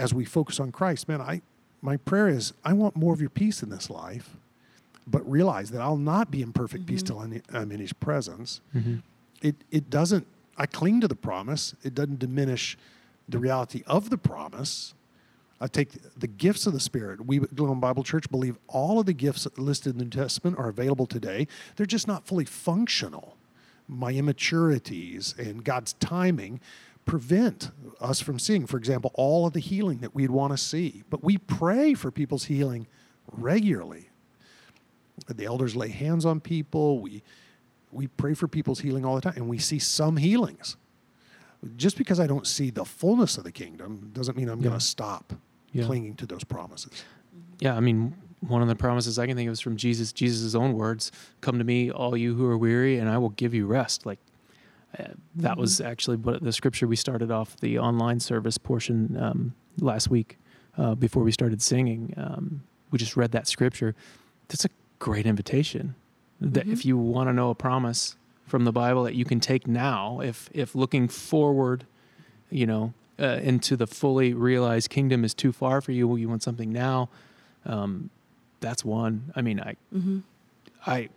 as 0.00 0.14
we 0.14 0.24
focus 0.24 0.58
on 0.58 0.72
Christ, 0.72 1.08
man, 1.08 1.20
I 1.20 1.42
my 1.82 1.96
prayer 1.96 2.28
is 2.28 2.52
I 2.64 2.72
want 2.72 2.96
more 2.96 3.12
of 3.12 3.20
your 3.20 3.30
peace 3.30 3.62
in 3.62 3.70
this 3.70 3.90
life, 3.90 4.36
but 5.06 5.28
realize 5.28 5.70
that 5.70 5.80
I'll 5.80 5.96
not 5.96 6.30
be 6.30 6.42
in 6.42 6.52
perfect 6.52 6.86
peace 6.86 7.02
mm-hmm. 7.02 7.32
till 7.32 7.52
I'm 7.54 7.62
I'm 7.62 7.72
in 7.72 7.80
His 7.80 7.92
presence. 7.92 8.60
Mm-hmm. 8.74 8.96
It 9.42 9.56
it 9.70 9.90
doesn't. 9.90 10.26
I 10.56 10.66
cling 10.66 11.00
to 11.00 11.08
the 11.08 11.16
promise. 11.16 11.74
It 11.82 11.94
doesn't 11.94 12.18
diminish 12.18 12.76
the 13.28 13.38
reality 13.38 13.82
of 13.86 14.10
the 14.10 14.18
promise. 14.18 14.94
I 15.60 15.66
take 15.66 15.90
the 16.18 16.26
gifts 16.26 16.66
of 16.66 16.72
the 16.72 16.80
Spirit. 16.80 17.26
We 17.26 17.38
at 17.38 17.54
Glen 17.54 17.80
Bible 17.80 18.02
Church 18.02 18.30
believe 18.30 18.56
all 18.66 18.98
of 18.98 19.06
the 19.06 19.12
gifts 19.12 19.46
listed 19.58 19.92
in 19.92 19.98
the 19.98 20.04
New 20.04 20.10
Testament 20.10 20.58
are 20.58 20.68
available 20.68 21.06
today. 21.06 21.46
They're 21.76 21.86
just 21.86 22.08
not 22.08 22.26
fully 22.26 22.46
functional. 22.46 23.36
My 23.86 24.12
immaturities 24.12 25.34
and 25.38 25.64
God's 25.64 25.94
timing 25.94 26.60
prevent 27.04 27.70
us 28.00 28.20
from 28.20 28.38
seeing, 28.38 28.66
for 28.66 28.76
example, 28.76 29.10
all 29.14 29.46
of 29.46 29.52
the 29.52 29.60
healing 29.60 29.98
that 29.98 30.14
we'd 30.14 30.30
want 30.30 30.52
to 30.52 30.56
see. 30.56 31.02
But 31.10 31.24
we 31.24 31.38
pray 31.38 31.94
for 31.94 32.10
people's 32.10 32.44
healing 32.44 32.86
regularly. 33.32 34.09
The 35.28 35.44
elders 35.44 35.76
lay 35.76 35.88
hands 35.88 36.24
on 36.24 36.40
people. 36.40 37.00
We 37.00 37.22
we 37.92 38.06
pray 38.06 38.34
for 38.34 38.46
people's 38.46 38.80
healing 38.80 39.04
all 39.04 39.14
the 39.16 39.20
time, 39.20 39.34
and 39.36 39.48
we 39.48 39.58
see 39.58 39.78
some 39.78 40.16
healings. 40.16 40.76
Just 41.76 41.98
because 41.98 42.20
I 42.20 42.26
don't 42.26 42.46
see 42.46 42.70
the 42.70 42.84
fullness 42.84 43.36
of 43.36 43.44
the 43.44 43.52
kingdom 43.52 44.10
doesn't 44.12 44.36
mean 44.36 44.48
I'm 44.48 44.60
going 44.60 44.78
to 44.78 44.84
stop 44.84 45.34
Yeah. 45.72 45.84
clinging 45.86 46.14
to 46.16 46.26
those 46.26 46.44
promises. 46.44 47.04
Yeah, 47.58 47.76
I 47.76 47.80
mean, 47.80 48.14
one 48.40 48.62
of 48.62 48.68
the 48.68 48.76
promises 48.76 49.18
I 49.18 49.26
can 49.26 49.36
think 49.36 49.48
of 49.48 49.52
is 49.52 49.60
from 49.60 49.76
Jesus, 49.76 50.12
Jesus' 50.12 50.54
own 50.54 50.72
words 50.74 51.12
Come 51.42 51.58
to 51.58 51.64
me, 51.64 51.90
all 51.90 52.16
you 52.16 52.34
who 52.34 52.46
are 52.46 52.56
weary, 52.56 52.98
and 52.98 53.10
I 53.10 53.18
will 53.18 53.30
give 53.30 53.52
you 53.52 53.66
rest. 53.66 54.06
Like, 54.06 54.20
uh, 54.98 55.08
that 55.36 55.58
was 55.58 55.80
actually 55.80 56.16
what 56.16 56.42
the 56.42 56.52
scripture 56.52 56.86
we 56.86 56.96
started 56.96 57.30
off 57.30 57.56
the 57.58 57.78
online 57.78 58.20
service 58.20 58.56
portion 58.56 59.16
um, 59.20 59.54
last 59.78 60.08
week 60.10 60.38
uh, 60.78 60.94
before 60.94 61.22
we 61.24 61.32
started 61.32 61.60
singing. 61.60 62.14
Um, 62.16 62.62
we 62.90 62.98
just 62.98 63.16
read 63.16 63.32
that 63.32 63.46
scripture. 63.48 63.94
That's 64.48 64.64
a 64.64 64.68
great 65.00 65.26
invitation. 65.26 65.96
That 66.40 66.68
if 66.68 66.86
you 66.86 66.96
want 66.96 67.28
to 67.28 67.32
know 67.32 67.50
a 67.50 67.54
promise 67.54 68.16
from 68.46 68.64
the 68.64 68.72
Bible 68.72 69.02
that 69.02 69.14
you 69.14 69.24
can 69.24 69.40
take 69.40 69.66
now, 69.66 70.20
if 70.20 70.48
if 70.54 70.74
looking 70.74 71.08
forward, 71.08 71.84
you 72.48 72.66
know, 72.66 72.94
uh, 73.18 73.40
into 73.42 73.76
the 73.76 73.86
fully 73.86 74.32
realized 74.32 74.88
kingdom 74.88 75.24
is 75.24 75.34
too 75.34 75.52
far 75.52 75.80
for 75.82 75.92
you, 75.92 76.16
you 76.16 76.28
want 76.28 76.42
something 76.42 76.72
now. 76.72 77.10
Um, 77.66 78.08
that's 78.60 78.84
one. 78.84 79.32
I 79.36 79.42
mean, 79.42 79.60
I, 79.60 79.76
I, 80.86 81.08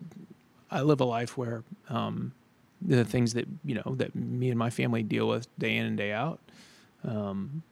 I 0.72 0.82
live 0.82 1.00
a 1.00 1.06
life 1.06 1.38
where 1.38 1.64
um, 1.90 2.34
the 2.82 3.06
things 3.06 3.34
that 3.34 3.48
you 3.64 3.76
know 3.76 3.96
that 3.96 4.14
me 4.16 4.50
and 4.50 4.60
my 4.60 4.70
family 4.70 5.04
deal 5.04 5.28
with 5.28 5.48
day 5.58 5.78
in 5.78 5.86
and 5.86 5.98
day 5.98 6.12
out. 6.12 6.40
Um, 7.06 7.64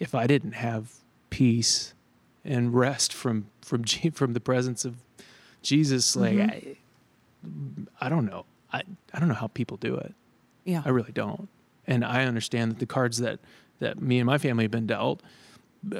if 0.00 0.14
I 0.14 0.26
didn't 0.26 0.52
have 0.52 0.94
peace 1.30 1.94
and 2.44 2.74
rest 2.74 3.12
from 3.12 3.46
from 3.62 3.84
from 4.12 4.32
the 4.32 4.40
presence 4.40 4.84
of 4.84 4.96
Jesus, 5.62 6.16
like 6.16 6.38
I, 6.38 6.76
I 8.00 8.08
don't 8.08 8.26
know, 8.26 8.44
I 8.72 8.82
I 9.12 9.18
don't 9.18 9.28
know 9.28 9.34
how 9.34 9.48
people 9.48 9.76
do 9.76 9.96
it. 9.96 10.14
Yeah. 10.64 10.82
I 10.84 10.90
really 10.90 11.12
don't. 11.12 11.48
And 11.86 12.04
I 12.04 12.24
understand 12.24 12.70
that 12.72 12.78
the 12.78 12.86
cards 12.86 13.18
that 13.18 13.40
that 13.78 14.00
me 14.00 14.18
and 14.18 14.26
my 14.26 14.38
family 14.38 14.64
have 14.64 14.70
been 14.70 14.86
dealt 14.86 15.22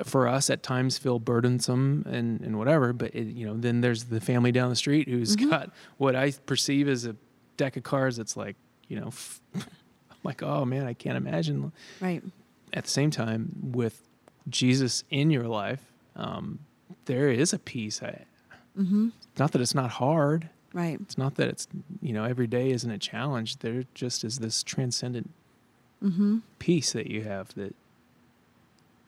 for 0.04 0.26
us 0.26 0.50
at 0.50 0.62
times 0.62 0.98
feel 0.98 1.18
burdensome 1.18 2.04
and, 2.08 2.40
and 2.40 2.58
whatever. 2.58 2.92
But 2.92 3.14
it, 3.14 3.28
you 3.28 3.46
know, 3.46 3.56
then 3.56 3.80
there's 3.80 4.04
the 4.04 4.20
family 4.20 4.52
down 4.52 4.70
the 4.70 4.76
street 4.76 5.08
who's 5.08 5.36
got 5.36 5.70
what 5.96 6.16
I 6.16 6.32
perceive 6.46 6.88
as 6.88 7.04
a 7.04 7.16
deck 7.56 7.76
of 7.76 7.82
cards 7.82 8.16
that's 8.16 8.36
like, 8.36 8.56
you 8.88 8.98
know, 8.98 9.08
f- 9.08 9.40
I'm 9.54 9.62
like, 10.24 10.42
oh 10.42 10.64
man, 10.64 10.86
I 10.86 10.94
can't 10.94 11.16
imagine. 11.16 11.72
Right. 12.00 12.22
At 12.72 12.84
the 12.84 12.90
same 12.90 13.10
time, 13.10 13.50
with 13.72 14.02
Jesus 14.48 15.04
in 15.10 15.30
your 15.30 15.48
life, 15.48 15.80
um, 16.16 16.58
there 17.06 17.30
is 17.30 17.52
a 17.52 17.58
peace. 17.58 18.02
I, 18.02 18.24
Mm-hmm. 18.78 19.08
Not 19.38 19.52
that 19.52 19.60
it's 19.60 19.74
not 19.74 19.90
hard. 19.90 20.48
Right. 20.72 20.98
It's 21.00 21.18
not 21.18 21.36
that 21.36 21.48
it's 21.48 21.66
you 22.00 22.12
know 22.12 22.24
every 22.24 22.46
day 22.46 22.70
isn't 22.70 22.90
a 22.90 22.98
challenge. 22.98 23.58
There 23.58 23.84
just 23.94 24.22
is 24.24 24.38
this 24.38 24.62
transcendent 24.62 25.30
mm-hmm. 26.02 26.38
peace 26.58 26.92
that 26.92 27.08
you 27.08 27.22
have 27.22 27.54
that 27.54 27.74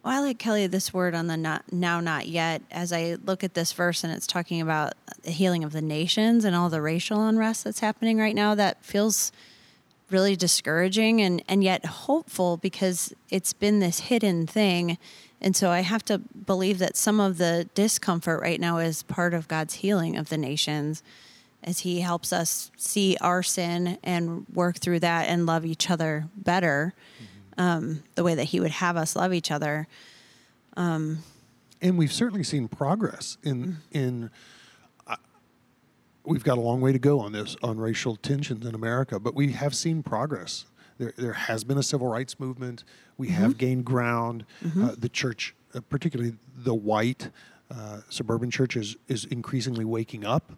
Well, 0.03 0.15
I 0.15 0.21
like 0.21 0.39
Kelly 0.39 0.67
this 0.67 0.95
word 0.95 1.15
on 1.15 1.27
the 1.27 1.37
not, 1.37 1.73
now, 1.73 2.01
not 2.01 2.27
yet. 2.27 2.63
As 2.71 2.93
I 2.93 3.17
look 3.25 3.45
at 3.45 3.55
this 3.55 3.73
verse 3.73 4.03
and 4.03 4.13
it's 4.13 4.27
talking 4.27 4.61
about 4.61 4.95
the 5.23 5.31
healing 5.31 5.63
of 5.63 5.73
the 5.73 5.83
nations 5.83 6.45
and 6.45 6.57
all 6.57 6.71
the 6.71 6.83
racial 6.83 7.27
unrest 7.27 7.65
that's 7.65 7.81
happening 7.81 8.19
right 8.19 8.35
now, 8.35 8.55
that 8.55 8.83
feels 8.85 9.31
really 10.11 10.37
discouraging 10.37 11.21
and, 11.21 11.43
and 11.49 11.63
yet 11.63 11.85
hopeful 11.85 12.57
because 12.57 13.13
it's 13.31 13.53
been 13.53 13.79
this 13.79 14.01
hidden 14.01 14.47
thing. 14.47 14.99
And 15.41 15.57
so 15.57 15.71
I 15.71 15.81
have 15.81 16.05
to 16.07 16.19
believe 16.19 16.79
that 16.79 16.97
some 16.97 17.21
of 17.21 17.39
the 17.39 17.69
discomfort 17.75 18.41
right 18.41 18.61
now 18.61 18.79
is 18.79 19.03
part 19.05 19.35
of 19.35 19.49
God's 19.49 19.75
healing 19.75 20.17
of 20.17 20.29
the 20.29 20.37
nations 20.39 21.03
as 21.63 21.81
He 21.81 22.01
helps 22.01 22.33
us 22.33 22.71
see 22.77 23.17
our 23.21 23.43
sin 23.43 23.99
and 24.03 24.47
work 24.53 24.79
through 24.79 25.01
that 25.01 25.29
and 25.29 25.47
love 25.47 25.65
each 25.65 25.91
other 25.91 26.27
better 26.37 26.95
um, 27.59 28.03
the 28.15 28.25
way 28.25 28.35
that 28.35 28.45
He 28.45 28.61
would 28.61 28.71
have 28.71 28.97
us 28.97 29.17
love 29.17 29.33
each 29.33 29.51
other. 29.51 29.87
and 31.83 31.99
we've 31.99 32.13
certainly 32.13 32.45
seen 32.45 32.69
progress 32.69 33.39
in 33.43 33.79
in 33.93 34.25
uh, 34.25 34.29
we've 36.25 36.45
got 36.45 36.59
a 36.59 36.61
long 36.61 36.81
way 36.81 36.93
to 36.93 36.99
go 36.99 37.21
on 37.21 37.33
this 37.33 37.57
on 37.63 37.79
racial 37.79 38.17
tensions 38.17 38.67
in 38.67 38.75
America, 38.75 39.19
but 39.19 39.35
we 39.35 39.53
have 39.53 39.75
seen 39.75 40.03
progress. 40.03 40.67
There, 40.99 41.13
there 41.17 41.33
has 41.33 41.65
been 41.65 41.79
a 41.79 41.83
civil 41.83 42.09
rights 42.09 42.39
movement. 42.39 42.85
We 43.17 43.29
have 43.29 43.57
gained 43.57 43.85
ground. 43.87 44.45
Uh, 44.79 44.95
the 44.99 45.09
church, 45.09 45.55
uh, 45.75 45.81
particularly 45.89 46.35
the 46.55 46.75
white 46.75 47.31
uh, 47.71 48.01
suburban 48.11 48.51
church, 48.51 48.77
is, 48.77 48.97
is 49.09 49.25
increasingly 49.27 49.85
waking 49.85 50.25
up 50.27 50.53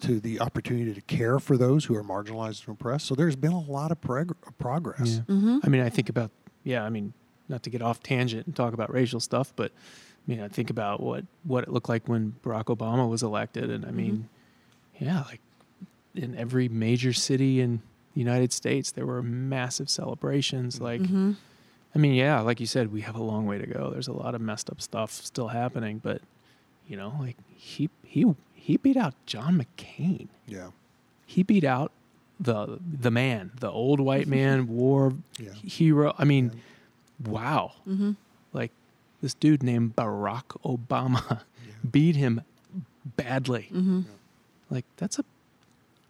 to 0.00 0.18
the 0.18 0.40
opportunity 0.40 0.92
to 0.94 1.00
care 1.02 1.38
for 1.38 1.56
those 1.56 1.84
who 1.84 1.94
are 1.94 2.02
marginalized 2.02 2.66
and 2.66 2.74
oppressed. 2.74 3.06
So 3.06 3.14
there's 3.14 3.36
been 3.36 3.52
a 3.52 3.60
lot 3.60 3.92
of 3.92 4.00
prog- 4.00 4.36
progress. 4.58 5.20
I 5.64 5.68
mean, 5.68 5.80
I 5.82 5.90
think 5.90 6.08
about 6.08 6.30
yeah. 6.64 6.82
I 6.82 6.90
mean, 6.90 7.12
not 7.48 7.62
to 7.64 7.70
get 7.70 7.82
off 7.82 8.02
tangent 8.02 8.46
and 8.46 8.56
talk 8.56 8.72
about 8.74 8.92
racial 8.92 9.20
stuff, 9.20 9.52
but 9.54 9.70
I 9.70 10.30
mean, 10.30 10.40
I 10.40 10.48
think 10.48 10.70
about 10.70 11.00
what 11.00 11.24
what 11.44 11.62
it 11.64 11.70
looked 11.70 11.88
like 11.88 12.08
when 12.08 12.34
Barack 12.42 12.64
Obama 12.64 13.08
was 13.08 13.22
elected, 13.22 13.70
and 13.70 13.84
I 13.84 13.90
mean, 13.90 14.28
yeah, 14.98 15.22
like 15.22 15.40
in 16.14 16.36
every 16.36 16.68
major 16.68 17.12
city 17.12 17.60
in 17.60 17.82
the 18.14 18.20
United 18.20 18.52
States, 18.52 18.92
there 18.92 19.06
were 19.06 19.22
massive 19.22 19.90
celebrations. 19.90 20.80
Like, 20.80 21.00
mm-hmm. 21.00 21.32
I 21.94 21.98
mean, 21.98 22.14
yeah, 22.14 22.40
like 22.40 22.60
you 22.60 22.66
said, 22.66 22.92
we 22.92 23.00
have 23.02 23.16
a 23.16 23.22
long 23.22 23.46
way 23.46 23.58
to 23.58 23.66
go. 23.66 23.90
There's 23.90 24.08
a 24.08 24.12
lot 24.12 24.34
of 24.34 24.40
messed 24.40 24.70
up 24.70 24.80
stuff 24.80 25.10
still 25.12 25.48
happening, 25.48 26.00
but 26.02 26.22
you 26.88 26.96
know, 26.96 27.14
like 27.18 27.36
he 27.56 27.90
he 28.04 28.24
he 28.54 28.76
beat 28.76 28.96
out 28.96 29.14
John 29.26 29.60
McCain 29.62 30.28
Yeah. 30.46 30.68
he 31.26 31.42
beat 31.42 31.64
out 31.64 31.92
the 32.38 32.78
the 32.80 33.10
man, 33.10 33.52
the 33.60 33.70
old 33.70 34.00
white 34.00 34.26
man, 34.38 34.68
war 34.68 35.14
Yeah. 35.38 35.52
hero. 35.52 36.14
I 36.18 36.24
mean, 36.24 36.52
wow! 37.24 37.72
Mm-hmm. 37.88 38.12
Like 38.52 38.70
this 39.22 39.34
dude 39.34 39.62
named 39.62 39.96
Barack 39.96 40.44
Obama 40.64 41.40
beat 41.90 42.16
him 42.16 42.42
badly. 43.16 43.68
Mm-hmm. 43.72 44.00
Like 44.74 44.84
that's 44.96 45.18
a 45.18 45.24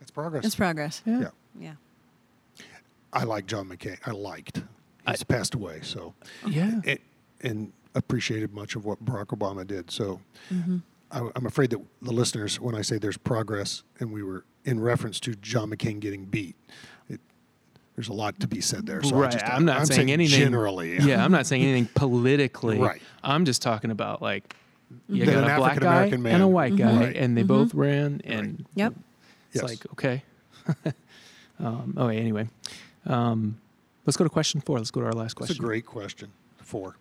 It's 0.01 0.11
progress. 0.11 0.45
It's 0.45 0.55
progress. 0.57 1.03
yeah. 1.05 1.21
yeah. 1.21 1.29
Yeah. 1.61 2.65
I 3.13 3.23
like 3.25 3.47
John 3.47 3.69
McCain. 3.69 3.99
I 4.05 4.11
liked. 4.11 4.63
He's 5.09 5.23
passed 5.23 5.55
away, 5.55 5.81
so 5.83 6.15
yeah. 6.49 6.81
and, 6.87 6.99
and 7.43 7.73
appreciated 7.95 8.53
much 8.55 8.75
of 8.75 8.85
what 8.87 9.05
Barack 9.05 9.27
Obama 9.27 9.67
did. 9.67 9.91
So 9.91 10.21
Mm-hmm. 10.53 10.79
I, 11.13 11.31
I'm 11.37 11.47
afraid 11.47 11.71
that 11.71 11.81
the 12.03 12.13
listeners, 12.13 12.59
when 12.61 12.75
I 12.75 12.83
say 12.83 12.99
there's 12.99 13.17
progress, 13.17 13.83
and 14.01 14.13
we 14.13 14.23
were 14.23 14.45
in 14.65 14.81
reference 14.81 15.21
to 15.21 15.35
John 15.37 15.71
McCain 15.71 16.01
getting 16.01 16.25
beat, 16.25 16.57
it, 17.09 17.21
there's 17.95 18.09
a 18.09 18.13
lot 18.13 18.41
to 18.41 18.49
be 18.49 18.61
said 18.61 18.87
there. 18.87 19.03
So 19.03 19.17
I 19.17 19.21
right. 19.21 19.31
just, 19.33 19.45
I'm 19.45 19.65
not 19.65 19.87
saying, 19.87 20.11
anything 20.11 20.41
generally. 20.41 20.99
Yeah, 20.99 21.25
I'm 21.25 21.31
not 21.31 21.47
saying 21.47 21.63
anything 21.63 21.89
politically. 21.95 22.79
Right. 22.85 23.01
I'm 23.23 23.45
just 23.45 23.63
talking 23.63 23.91
about 23.93 24.23
like 24.23 24.57
you 25.09 25.25
That 25.25 25.33
got 25.33 25.45
an 25.45 25.51
a 25.51 25.57
black 25.57 25.81
guy 25.81 25.97
African-American 25.97 26.23
man- 26.23 26.35
and 26.35 26.43
a 26.43 26.49
white 26.49 26.77
guy, 26.77 26.97
Right. 27.07 27.17
and 27.17 27.37
they 27.37 27.43
both 27.43 27.75
ran, 27.75 28.21
and 28.25 28.65
Yep. 28.75 28.95
It's 29.53 29.63
Yes. 29.63 29.65
like 29.65 29.87
okay. 29.93 30.23
um, 31.61 31.95
okay. 31.97 32.19
Anyway, 32.19 32.49
um, 33.07 33.57
let's 34.07 34.17
go 34.17 34.25
to 34.25 34.31
question 34.31 34.61
four. 34.61 34.79
Let's 34.79 34.91
go 34.91 35.01
to 35.01 35.07
our 35.07 35.13
last 35.13 35.37
That's 35.37 35.49
question. 35.49 35.65
a 35.65 35.67
great 35.67 35.87
question. 35.87 36.31
Four. 36.59 36.97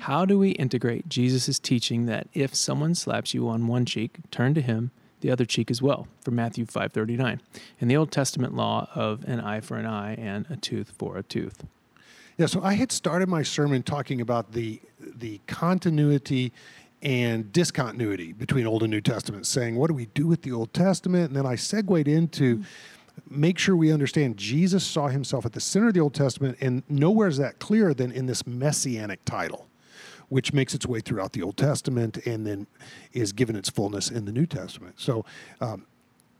How 0.00 0.24
do 0.26 0.38
we 0.38 0.50
integrate 0.50 1.08
Jesus' 1.08 1.58
teaching 1.58 2.04
that 2.06 2.28
if 2.34 2.54
someone 2.54 2.94
slaps 2.94 3.32
you 3.32 3.48
on 3.48 3.66
one 3.66 3.86
cheek, 3.86 4.18
turn 4.30 4.52
to 4.54 4.60
him 4.60 4.90
the 5.20 5.30
other 5.30 5.44
cheek 5.46 5.70
as 5.70 5.80
well? 5.80 6.06
From 6.22 6.34
Matthew 6.34 6.66
five 6.66 6.92
thirty 6.92 7.16
nine, 7.16 7.40
and 7.80 7.90
the 7.90 7.96
Old 7.96 8.12
Testament 8.12 8.54
law 8.54 8.88
of 8.94 9.24
an 9.24 9.40
eye 9.40 9.60
for 9.60 9.76
an 9.76 9.86
eye 9.86 10.14
and 10.14 10.46
a 10.50 10.56
tooth 10.56 10.92
for 10.98 11.16
a 11.16 11.22
tooth. 11.22 11.64
Yeah, 12.38 12.44
so 12.46 12.62
I 12.62 12.74
had 12.74 12.92
started 12.92 13.28
my 13.30 13.42
sermon 13.42 13.82
talking 13.82 14.20
about 14.20 14.52
the 14.52 14.80
the 15.00 15.40
continuity 15.46 16.52
and 17.02 17.52
discontinuity 17.52 18.32
between 18.32 18.66
Old 18.66 18.82
and 18.82 18.90
New 18.90 19.00
Testament, 19.00 19.46
saying 19.46 19.76
what 19.76 19.88
do 19.88 19.94
we 19.94 20.06
do 20.06 20.26
with 20.26 20.42
the 20.42 20.52
Old 20.52 20.72
Testament, 20.72 21.28
and 21.28 21.36
then 21.36 21.46
I 21.46 21.56
segued 21.56 22.08
into 22.08 22.64
make 23.30 23.58
sure 23.58 23.76
we 23.76 23.92
understand 23.92 24.36
Jesus 24.36 24.84
saw 24.84 25.08
himself 25.08 25.46
at 25.46 25.52
the 25.52 25.60
center 25.60 25.88
of 25.88 25.94
the 25.94 26.00
Old 26.00 26.14
Testament, 26.14 26.58
and 26.60 26.82
nowhere 26.88 27.28
is 27.28 27.38
that 27.38 27.58
clearer 27.58 27.94
than 27.94 28.12
in 28.12 28.26
this 28.26 28.46
messianic 28.46 29.24
title. 29.24 29.68
which 30.28 30.52
makes 30.52 30.74
its 30.74 30.84
way 30.84 30.98
throughout 30.98 31.32
the 31.32 31.40
Old 31.42 31.56
Testament 31.56 32.16
and 32.26 32.44
then 32.44 32.66
is 33.12 33.32
given 33.32 33.54
its 33.54 33.70
fullness 33.70 34.10
in 34.10 34.24
the 34.24 34.32
New 34.32 34.44
Testament. 34.44 34.96
So, 34.98 35.24
um, 35.60 35.86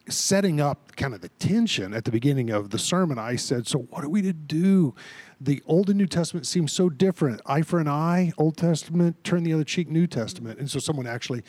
setting 0.09 0.61
up 0.61 0.97
kind 0.97 1.15
of 1.15 1.21
the 1.21 1.29
tension 1.39 1.95
at 1.95 2.05
the 2.05 2.11
beginning 2.11 2.51
of 2.51 2.71
the 2.71 2.79
sermon, 2.79 3.19
I 3.19 3.37
said, 3.37 3.67
So, 3.67 3.81
what 3.91 4.05
are 4.05 4.09
we 4.09 4.23
to 4.23 4.33
do? 4.33 4.95
The 5.41 5.63
Old 5.67 5.91
and 5.91 5.99
New 5.99 6.07
Testament 6.07 6.47
seem 6.47 6.67
so 6.67 6.89
different. 6.89 7.43
Eye 7.45 7.63
for 7.63 7.79
an 7.79 7.89
eye, 7.89 8.33
Old 8.39 8.57
Testament, 8.57 9.23
turn 9.23 9.43
the 9.43 9.53
other 9.53 9.65
cheek, 9.65 9.89
New 9.89 10.07
Testament. 10.07 10.59
And 10.59 10.71
so, 10.71 10.79
someone 10.79 11.07
actually 11.07 11.43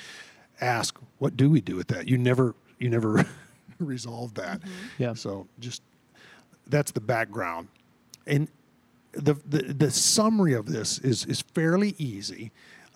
asked, 0.59 0.97
What 1.19 1.37
do 1.37 1.49
we 1.49 1.61
do 1.61 1.75
with 1.75 1.87
that? 1.87 2.07
You 2.07 2.17
never, 2.17 2.55
you 2.79 2.89
never 2.89 3.25
resolved 3.79 4.35
that. 4.35 4.61
Yeah. 4.97 5.13
So, 5.13 5.47
just 5.59 5.81
that's 6.67 6.91
the 6.91 6.99
background. 6.99 7.69
And 8.25 8.49
the, 9.13 9.35
the, 9.45 9.73
the 9.73 9.91
summary 9.91 10.53
of 10.53 10.67
this 10.67 10.99
is, 10.99 11.25
is 11.25 11.41
fairly 11.41 11.95
easy. 11.97 12.51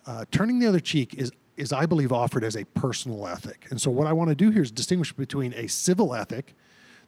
Uh, 0.05 0.25
turning 0.31 0.59
the 0.59 0.67
other 0.67 0.79
cheek 0.79 1.13
is, 1.13 1.31
is, 1.57 1.71
I 1.71 1.85
believe, 1.85 2.11
offered 2.11 2.43
as 2.43 2.55
a 2.55 2.65
personal 2.65 3.27
ethic. 3.27 3.67
And 3.69 3.79
so, 3.79 3.91
what 3.91 4.07
I 4.07 4.13
want 4.13 4.29
to 4.29 4.35
do 4.35 4.51
here 4.51 4.61
is 4.61 4.71
distinguish 4.71 5.13
between 5.13 5.53
a 5.53 5.67
civil 5.67 6.13
ethic, 6.13 6.55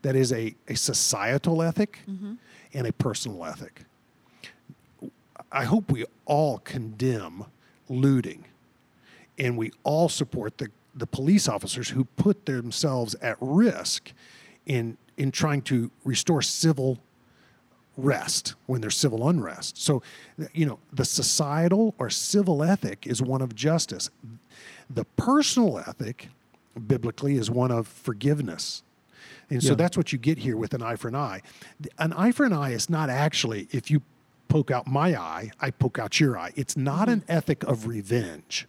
that 0.04 0.16
is 0.16 0.32
a, 0.32 0.56
a 0.68 0.76
societal 0.76 1.62
ethic, 1.62 2.00
mm-hmm. 2.08 2.34
and 2.74 2.88
a 2.88 2.94
personal 2.94 3.44
ethic. 3.46 3.82
I 5.52 5.66
hope 5.66 5.92
we 5.92 6.06
all 6.26 6.60
condemn 6.60 7.46
looting 7.90 8.46
and 9.38 9.58
we 9.58 9.72
all 9.84 10.10
support 10.10 10.58
the, 10.58 10.70
the 10.96 11.08
police 11.08 11.48
officers 11.48 11.90
who 11.90 12.06
put 12.06 12.46
themselves 12.46 13.16
at 13.22 13.38
risk 13.40 14.14
in, 14.66 14.98
in 15.18 15.32
trying 15.32 15.62
to 15.64 15.92
restore 16.04 16.42
civil 16.42 17.00
rest 17.98 18.56
when 18.66 18.82
there's 18.82 18.98
civil 18.98 19.28
unrest. 19.28 19.78
So, 19.78 20.02
you 20.54 20.66
know, 20.66 20.80
the 20.92 21.06
societal 21.06 21.94
or 22.00 22.10
civil 22.10 22.64
ethic 22.64 23.06
is 23.06 23.22
one 23.22 23.42
of 23.42 23.56
justice. 23.56 24.10
The 24.90 25.06
personal 25.18 25.78
ethic, 25.80 26.30
biblically, 26.88 27.36
is 27.36 27.52
one 27.52 27.72
of 27.72 27.88
forgiveness. 27.88 28.82
And 29.54 29.64
so 29.64 29.70
Yeah. 29.70 29.76
that's 29.76 29.96
what 29.96 30.12
you 30.12 30.18
get 30.18 30.40
here 30.40 30.58
with 30.58 30.74
an 30.74 30.82
eye 30.82 30.96
for 30.96 31.08
an 31.08 31.16
eye. 31.16 31.42
An 32.00 32.12
eye 32.14 32.32
for 32.32 32.46
an 32.46 32.54
eye 32.54 32.72
is 32.72 32.90
not 32.90 33.10
actually, 33.10 33.68
if 33.72 33.92
you 33.92 34.02
poke 34.48 34.72
out 34.72 34.88
my 34.88 35.16
eye, 35.16 35.52
I 35.60 35.72
poke 35.72 36.00
out 36.00 36.20
your 36.20 36.38
eye. 36.38 36.52
It's 36.56 36.76
not 36.76 37.08
an 37.08 37.22
mm-hmm. 37.22 37.32
ethic 37.32 37.64
of 37.64 37.88
revenge, 37.88 38.68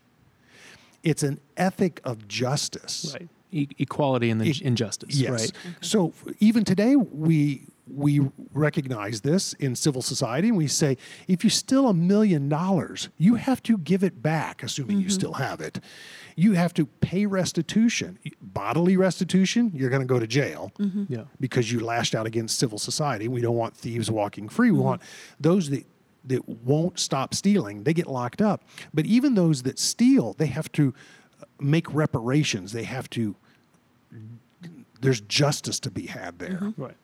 it's 1.03 1.23
an 1.23 1.41
ethic 1.57 2.01
of 2.05 2.29
justice. 2.29 3.15
Right. 3.19 3.29
E- 3.53 3.69
equality 3.79 4.31
and 4.31 4.41
the 4.41 4.51
E- 4.51 4.63
injustice. 4.65 5.15
Yes. 5.15 5.31
Right. 5.31 5.53
So 5.81 6.13
even 6.41 6.65
today, 6.65 6.97
we 6.97 7.69
we 7.87 8.21
recognize 8.53 9.21
this 9.21 9.53
in 9.55 9.77
civil 9.77 10.03
society, 10.03 10.49
and 10.49 10.57
we 10.57 10.67
say 10.67 10.97
if 11.29 11.45
you 11.45 11.51
steal 11.51 11.89
a 11.89 11.95
million 11.95 12.49
dollars, 12.49 13.11
you 13.19 13.35
have 13.35 13.63
to 13.65 13.77
give 13.79 14.03
it 14.03 14.23
back, 14.23 14.63
assuming 14.63 14.99
you 14.99 15.07
mm-hmm. 15.07 15.13
still 15.13 15.35
have 15.35 15.61
it. 15.61 15.81
You 16.37 16.53
have 16.53 16.75
to 16.75 16.87
pay 16.87 17.27
restitution, 17.27 18.19
bodily 18.41 18.97
restitution. 18.97 19.71
You're 19.75 19.91
going 19.91 20.03
to 20.03 20.07
go 20.07 20.19
to 20.19 20.27
jail 20.27 20.73
mm-hmm. 20.79 21.05
Yeah. 21.09 21.25
because 21.41 21.71
you 21.71 21.81
lashed 21.81 22.15
out 22.15 22.27
against 22.27 22.59
civil 22.59 22.79
society. 22.79 23.29
We 23.29 23.41
don't 23.41 23.57
want 23.57 23.77
thieves 23.77 24.11
walking 24.11 24.49
free. 24.49 24.71
We 24.71 24.79
mm-hmm. 24.79 24.87
want 24.87 25.03
those 25.39 25.71
that 25.71 25.85
that 26.27 26.49
won't 26.49 26.99
stop 26.99 27.35
stealing. 27.35 27.83
They 27.85 27.93
get 27.93 28.07
locked 28.07 28.41
up. 28.41 28.65
But 28.95 29.05
even 29.05 29.35
those 29.35 29.63
that 29.65 29.79
steal, 29.79 30.33
they 30.33 30.47
have 30.47 30.73
to 30.73 30.95
uh, 31.41 31.45
make 31.61 31.93
reparations. 31.93 32.73
They 32.73 32.85
have 32.85 33.11
to. 33.11 33.37
There's 35.03 35.21
justice 35.21 35.79
to 35.81 35.91
be 35.91 36.07
had 36.07 36.39
there. 36.39 36.73
Right. 36.79 36.97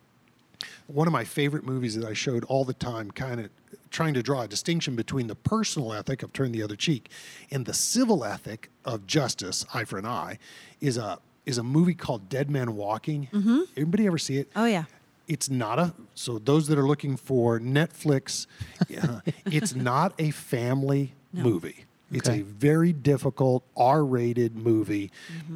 One 0.87 1.07
of 1.07 1.13
my 1.13 1.23
favorite 1.23 1.63
movies 1.65 1.95
that 1.95 2.07
I 2.07 2.13
showed 2.13 2.43
all 2.45 2.65
the 2.65 2.73
time, 2.73 3.11
kind 3.11 3.39
of 3.39 3.49
trying 3.89 4.13
to 4.13 4.23
draw 4.23 4.41
a 4.43 4.47
distinction 4.47 4.95
between 4.95 5.27
the 5.27 5.35
personal 5.35 5.93
ethic 5.93 6.23
of 6.23 6.31
turn 6.33 6.51
the 6.51 6.63
other 6.63 6.75
cheek 6.75 7.09
and 7.51 7.65
the 7.65 7.73
civil 7.73 8.23
ethic 8.23 8.69
of 8.85 9.05
justice, 9.07 9.65
eye 9.73 9.83
for 9.83 9.97
an 9.97 10.05
eye, 10.05 10.37
is 10.79 10.97
a 10.97 11.19
is 11.45 11.57
a 11.57 11.63
movie 11.63 11.95
called 11.95 12.29
Dead 12.29 12.49
Man 12.51 12.75
Walking. 12.75 13.27
Everybody 13.75 14.05
ever 14.07 14.17
see 14.19 14.37
it? 14.37 14.49
Oh, 14.55 14.65
yeah. 14.65 14.83
It's 15.27 15.49
not 15.49 15.79
a 15.79 15.93
so 16.13 16.37
those 16.39 16.67
that 16.67 16.77
are 16.77 16.87
looking 16.87 17.17
for 17.17 17.59
Netflix, 17.59 18.47
uh, 19.03 19.21
it's 19.45 19.73
not 19.75 20.13
a 20.19 20.31
family 20.31 21.13
movie. 21.33 21.85
It's 22.11 22.27
Okay. 22.29 22.41
a 22.41 22.43
very 22.43 22.91
difficult 22.91 23.63
R-rated 23.77 24.55
movie 24.57 25.11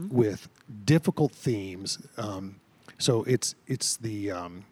with 0.10 0.48
difficult 0.86 1.34
themes. 1.34 2.00
Um, 2.18 2.56
so 2.98 3.24
it's 3.24 3.56
it's 3.68 3.98
the 3.98 4.32
um, 4.32 4.64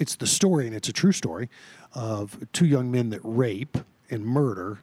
it's 0.00 0.16
the 0.16 0.26
story, 0.26 0.66
and 0.66 0.74
it's 0.74 0.88
a 0.88 0.92
true 0.92 1.12
story 1.12 1.48
of 1.94 2.38
two 2.52 2.66
young 2.66 2.90
men 2.90 3.10
that 3.10 3.20
rape 3.22 3.76
and 4.08 4.24
murder 4.24 4.80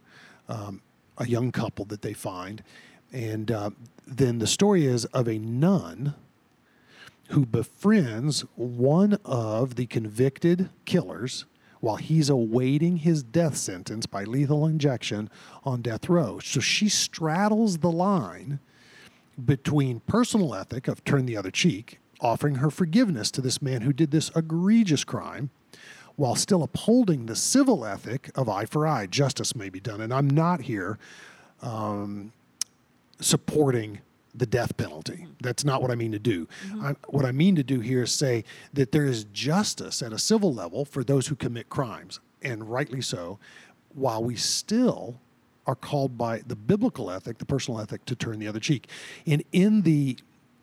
um, 0.47 0.81
a 1.17 1.27
young 1.27 1.51
couple 1.51 1.83
that 1.85 2.03
they 2.03 2.13
find, 2.13 2.63
and 3.11 3.51
uh, 3.51 3.71
then 4.05 4.39
the 4.39 4.47
story 4.47 4.85
is 4.85 5.05
of 5.05 5.27
a 5.27 5.39
nun 5.39 6.13
who 7.29 7.45
befriends 7.45 8.41
one 8.55 9.17
of 9.25 9.75
the 9.75 9.87
convicted 9.87 10.69
killers 10.85 11.45
while 11.79 11.97
he's 11.97 12.29
awaiting 12.29 12.97
his 12.97 13.23
death 13.23 13.57
sentence 13.57 14.05
by 14.05 14.23
lethal 14.23 14.65
injection 14.65 15.29
on 15.63 15.81
death 15.81 16.07
row. 16.07 16.39
So 16.39 16.59
she 16.59 16.89
straddles 16.89 17.79
the 17.79 17.91
line 17.91 18.59
between 19.43 19.99
personal 20.01 20.55
ethic 20.55 20.87
of 20.87 21.03
turn 21.03 21.25
the 21.25 21.37
other 21.37 21.51
cheek, 21.51 21.99
offering 22.19 22.55
her 22.55 22.69
forgiveness 22.69 23.31
to 23.31 23.41
this 23.41 23.61
man 23.61 23.81
who 23.81 23.93
did 23.93 24.11
this 24.11 24.31
egregious 24.35 25.03
crime, 25.03 25.49
while 26.15 26.35
still 26.35 26.63
upholding 26.63 27.27
the 27.27 27.35
civil 27.35 27.85
ethic 27.85 28.31
of 28.35 28.49
eye 28.49 28.65
for 28.65 28.87
eye, 28.87 29.05
justice 29.05 29.55
may 29.55 29.69
be 29.69 29.79
done. 29.79 30.01
And 30.01 30.13
I'm 30.13 30.29
not 30.29 30.61
here 30.61 30.97
um, 31.61 32.31
supporting 33.19 33.99
the 34.33 34.45
death 34.45 34.77
penalty. 34.77 35.27
That's 35.41 35.63
not 35.63 35.81
what 35.81 35.91
I 35.91 35.95
mean 35.95 36.11
to 36.11 36.19
do. 36.19 36.47
I, 36.81 36.95
what 37.07 37.25
I 37.25 37.31
mean 37.31 37.55
to 37.55 37.63
do 37.63 37.79
here 37.79 38.03
is 38.03 38.11
say 38.11 38.43
that 38.73 38.91
there 38.91 39.05
is 39.05 39.25
justice 39.25 40.01
at 40.01 40.13
a 40.13 40.19
civil 40.19 40.53
level 40.53 40.85
for 40.85 41.03
those 41.03 41.27
who 41.27 41.35
commit 41.35 41.69
crimes, 41.69 42.19
and 42.41 42.69
rightly 42.69 43.01
so, 43.01 43.39
while 43.93 44.23
we 44.23 44.35
still 44.35 45.19
are 45.65 45.75
called 45.75 46.17
by 46.17 46.41
the 46.47 46.55
biblical 46.55 47.11
ethic, 47.11 47.39
the 47.39 47.45
personal 47.45 47.81
ethic, 47.81 48.05
to 48.05 48.15
turn 48.15 48.39
the 48.39 48.47
other 48.47 48.59
cheek. 48.59 48.87
And 49.25 49.43
in 49.51 49.81
the 49.81 50.17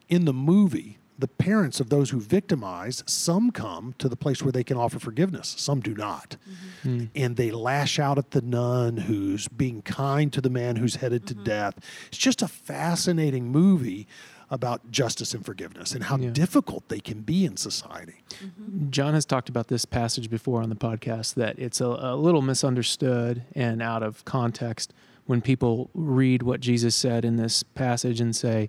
in 0.08 0.24
the 0.24 0.32
movie, 0.32 0.98
the 1.18 1.28
parents 1.28 1.80
of 1.80 1.90
those 1.90 2.10
who 2.10 2.20
victimize, 2.20 3.04
some 3.06 3.50
come 3.50 3.94
to 3.98 4.08
the 4.08 4.16
place 4.16 4.42
where 4.42 4.52
they 4.52 4.64
can 4.64 4.76
offer 4.76 4.98
forgiveness, 4.98 5.54
some 5.56 5.80
do 5.80 5.94
not. 5.94 6.36
Mm-hmm. 6.82 6.96
Hmm. 6.98 7.04
And 7.14 7.36
they 7.36 7.50
lash 7.50 7.98
out 7.98 8.18
at 8.18 8.32
the 8.32 8.42
nun 8.42 8.96
who's 8.96 9.48
being 9.48 9.82
kind 9.82 10.32
to 10.32 10.40
the 10.40 10.50
man 10.50 10.76
who's 10.76 10.96
headed 10.96 11.26
to 11.28 11.34
mm-hmm. 11.34 11.44
death. 11.44 11.74
It's 12.08 12.18
just 12.18 12.42
a 12.42 12.48
fascinating 12.48 13.48
movie 13.50 14.06
about 14.50 14.90
justice 14.90 15.34
and 15.34 15.44
forgiveness 15.44 15.92
and 15.92 16.04
how 16.04 16.16
Yeah. 16.16 16.30
difficult 16.30 16.88
they 16.88 17.00
can 17.00 17.22
be 17.22 17.44
in 17.44 17.56
society. 17.56 18.22
Mm-hmm. 18.30 18.90
John 18.90 19.14
has 19.14 19.24
talked 19.24 19.48
about 19.48 19.68
this 19.68 19.84
passage 19.84 20.28
before 20.28 20.62
on 20.62 20.68
the 20.68 20.76
podcast 20.76 21.34
that 21.34 21.58
it's 21.58 21.80
a, 21.80 21.86
a 21.86 22.16
little 22.16 22.42
misunderstood 22.42 23.42
and 23.54 23.80
out 23.80 24.02
of 24.02 24.24
context 24.24 24.92
when 25.26 25.40
people 25.40 25.90
read 25.94 26.42
what 26.42 26.60
Jesus 26.60 26.94
said 26.94 27.24
in 27.24 27.36
this 27.36 27.62
passage 27.62 28.20
and 28.20 28.36
say, 28.36 28.68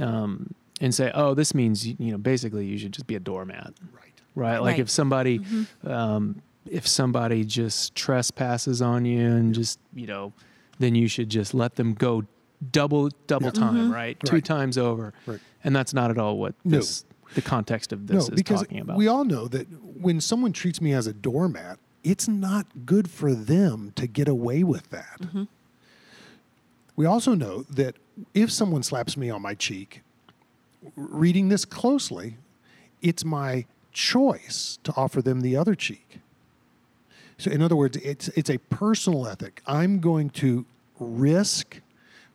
um, 0.00 0.54
and 0.80 0.94
say, 0.94 1.10
"Oh, 1.14 1.34
this 1.34 1.54
means 1.54 1.86
you 1.86 1.96
know 2.12 2.18
basically 2.18 2.66
you 2.66 2.78
should 2.78 2.92
just 2.92 3.06
be 3.06 3.14
a 3.14 3.20
doormat." 3.20 3.74
Right. 3.92 4.12
right? 4.34 4.58
Like 4.58 4.72
Right. 4.72 4.80
if 4.80 4.90
somebody, 4.90 5.38
mm-hmm. 5.40 5.88
um, 5.90 6.42
if 6.66 6.86
somebody 6.86 7.44
just 7.44 7.94
trespasses 7.94 8.80
on 8.82 9.04
you 9.04 9.20
and 9.26 9.54
just 9.54 9.78
you 9.94 10.06
know, 10.06 10.32
then 10.78 10.94
you 10.94 11.08
should 11.08 11.28
just 11.28 11.54
let 11.54 11.76
them 11.76 11.94
go 11.94 12.24
double 12.72 13.10
double 13.26 13.50
time, 13.52 13.74
mm-hmm. 13.74 13.92
right? 13.92 14.18
Two 14.24 14.36
Right. 14.36 14.44
times 14.44 14.76
over, 14.78 15.12
Right. 15.26 15.40
and 15.64 15.74
that's 15.74 15.94
not 15.94 16.10
at 16.10 16.18
all 16.18 16.38
what 16.38 16.54
No. 16.64 16.80
the 17.34 17.42
context 17.42 17.92
of 17.92 18.06
this 18.06 18.28
no, 18.28 18.34
is 18.34 18.42
because 18.42 18.60
talking 18.60 18.80
about. 18.80 18.96
we 18.96 19.06
all 19.08 19.24
know 19.24 19.48
that 19.48 19.66
when 20.00 20.20
someone 20.20 20.52
treats 20.52 20.80
me 20.80 20.92
as 20.92 21.06
a 21.06 21.12
doormat, 21.12 21.78
it's 22.02 22.26
not 22.28 22.66
good 22.86 23.08
for 23.10 23.34
them 23.34 23.92
to 23.96 24.06
get 24.06 24.28
away 24.28 24.62
with 24.62 24.90
that. 24.90 25.18
Mm-hmm. 25.20 25.44
We 26.96 27.06
also 27.06 27.34
know 27.34 27.62
that 27.70 27.96
if 28.34 28.50
someone 28.50 28.82
slaps 28.82 29.16
me 29.16 29.30
on 29.30 29.40
my 29.42 29.54
cheek, 29.54 30.02
reading 30.96 31.48
this 31.48 31.64
closely, 31.64 32.36
it's 33.02 33.24
my 33.24 33.66
choice 33.92 34.78
to 34.84 34.92
offer 34.96 35.20
them 35.22 35.40
the 35.40 35.56
other 35.56 35.74
cheek. 35.74 36.20
So, 37.38 37.50
in 37.50 37.62
other 37.62 37.76
words, 37.76 37.96
it's 37.98 38.28
it's 38.28 38.50
a 38.50 38.58
personal 38.58 39.26
ethic. 39.26 39.62
I'm 39.66 40.00
going 40.00 40.30
to 40.30 40.66
risk 40.98 41.80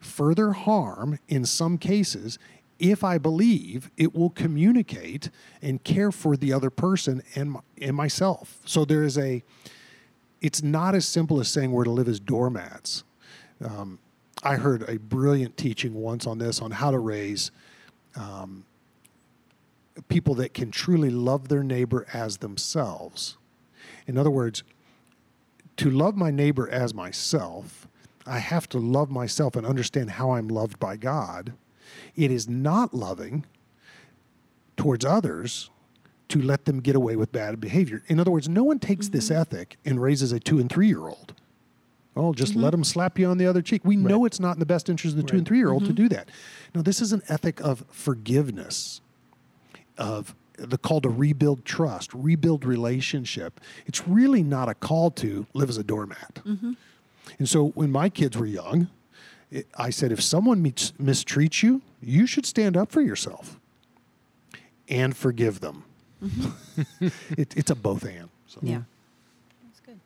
further 0.00 0.52
harm 0.52 1.18
in 1.28 1.44
some 1.44 1.78
cases 1.78 2.38
if 2.78 3.02
I 3.02 3.16
believe 3.16 3.90
it 3.96 4.14
will 4.14 4.30
communicate 4.30 5.30
and 5.62 5.82
care 5.82 6.12
for 6.12 6.36
the 6.36 6.52
other 6.52 6.70
person 6.70 7.22
and 7.34 7.56
and 7.80 7.96
myself. 7.96 8.58
So 8.64 8.84
there 8.84 9.04
is 9.04 9.16
a. 9.16 9.42
It's 10.42 10.62
not 10.62 10.94
as 10.94 11.08
simple 11.08 11.40
as 11.40 11.48
saying 11.48 11.72
we're 11.72 11.84
to 11.84 11.90
live 11.90 12.08
as 12.08 12.20
doormats. 12.20 13.04
Um, 13.64 13.98
I 14.42 14.56
heard 14.56 14.88
a 14.88 14.98
brilliant 14.98 15.56
teaching 15.56 15.94
once 15.94 16.26
on 16.26 16.38
this 16.38 16.60
on 16.60 16.72
how 16.72 16.90
to 16.90 16.98
raise 16.98 17.50
Um, 18.16 18.64
people 20.08 20.34
that 20.34 20.54
can 20.54 20.70
truly 20.70 21.10
love 21.10 21.48
their 21.48 21.62
neighbor 21.62 22.06
as 22.12 22.38
themselves. 22.38 23.36
In 24.06 24.18
other 24.18 24.30
words, 24.30 24.62
to 25.78 25.90
love 25.90 26.16
my 26.16 26.30
neighbor 26.30 26.68
as 26.68 26.94
myself, 26.94 27.86
I 28.26 28.38
have 28.38 28.68
to 28.70 28.78
love 28.78 29.10
myself 29.10 29.56
and 29.56 29.66
understand 29.66 30.12
how 30.12 30.32
I'm 30.32 30.48
loved 30.48 30.78
by 30.78 30.96
God. 30.96 31.52
It 32.14 32.30
is 32.30 32.48
not 32.48 32.94
loving 32.94 33.44
towards 34.76 35.04
others 35.04 35.70
to 36.28 36.42
let 36.42 36.64
them 36.64 36.80
get 36.80 36.96
away 36.96 37.16
with 37.16 37.30
bad 37.30 37.60
behavior. 37.60 38.02
In 38.08 38.18
other 38.18 38.30
words, 38.30 38.48
no 38.48 38.64
one 38.64 38.78
takes 38.78 39.08
this 39.08 39.26
mm-hmm. 39.26 39.40
ethic 39.40 39.76
and 39.84 40.02
raises 40.02 40.32
a 40.32 40.40
two 40.40 40.58
and 40.58 40.70
three 40.70 40.88
year 40.88 41.06
old. 41.06 41.34
Oh, 42.16 42.32
just 42.32 42.52
mm-hmm. 42.52 42.62
let 42.62 42.70
them 42.70 42.84
slap 42.84 43.18
you 43.18 43.26
on 43.26 43.38
the 43.38 43.46
other 43.46 43.60
cheek. 43.62 43.84
We 43.84 43.96
know 43.96 44.24
it's 44.24 44.40
not 44.40 44.56
in 44.56 44.60
the 44.60 44.66
best 44.66 44.88
interest 44.88 45.16
of 45.16 45.22
the 45.22 45.28
two 45.28 45.36
and 45.36 45.46
three 45.46 45.58
year 45.58 45.70
old 45.70 45.84
to 45.84 45.88
mm-hmm. 45.88 46.02
do 46.02 46.08
that. 46.10 46.30
No, 46.74 46.82
this 46.82 47.00
is 47.00 47.12
an 47.12 47.22
ethic 47.28 47.60
of 47.60 47.84
forgiveness, 47.90 49.00
of 49.98 50.34
the 50.58 50.78
call 50.78 51.00
to 51.02 51.08
rebuild 51.08 51.64
trust, 51.64 52.12
rebuild 52.14 52.64
relationship. 52.64 53.60
It's 53.86 54.08
really 54.08 54.42
not 54.42 54.68
a 54.68 54.74
call 54.74 55.10
to 55.12 55.46
live 55.52 55.68
as 55.68 55.76
a 55.76 55.84
doormat. 55.84 56.40
Mm-hmm. 56.46 56.72
And 57.38 57.48
so 57.48 57.68
when 57.68 57.90
my 57.90 58.08
kids 58.08 58.36
were 58.36 58.46
young, 58.46 58.88
it, 59.50 59.66
I 59.76 59.90
said, 59.90 60.12
if 60.12 60.22
someone 60.22 60.62
meets, 60.62 60.92
mistreats 60.92 61.62
you, 61.62 61.82
you 62.00 62.26
should 62.26 62.46
stand 62.46 62.76
up 62.76 62.90
for 62.90 63.00
yourself 63.00 63.60
and 64.88 65.16
forgive 65.16 65.60
them. 65.60 65.84
it, 67.00 67.56
it's 67.56 67.70
a 67.70 67.74
both 67.74 68.04
and. 68.04 68.28
So. 68.46 68.60
Yeah. 68.62 68.82
That's 69.64 69.80
good. 69.80 70.00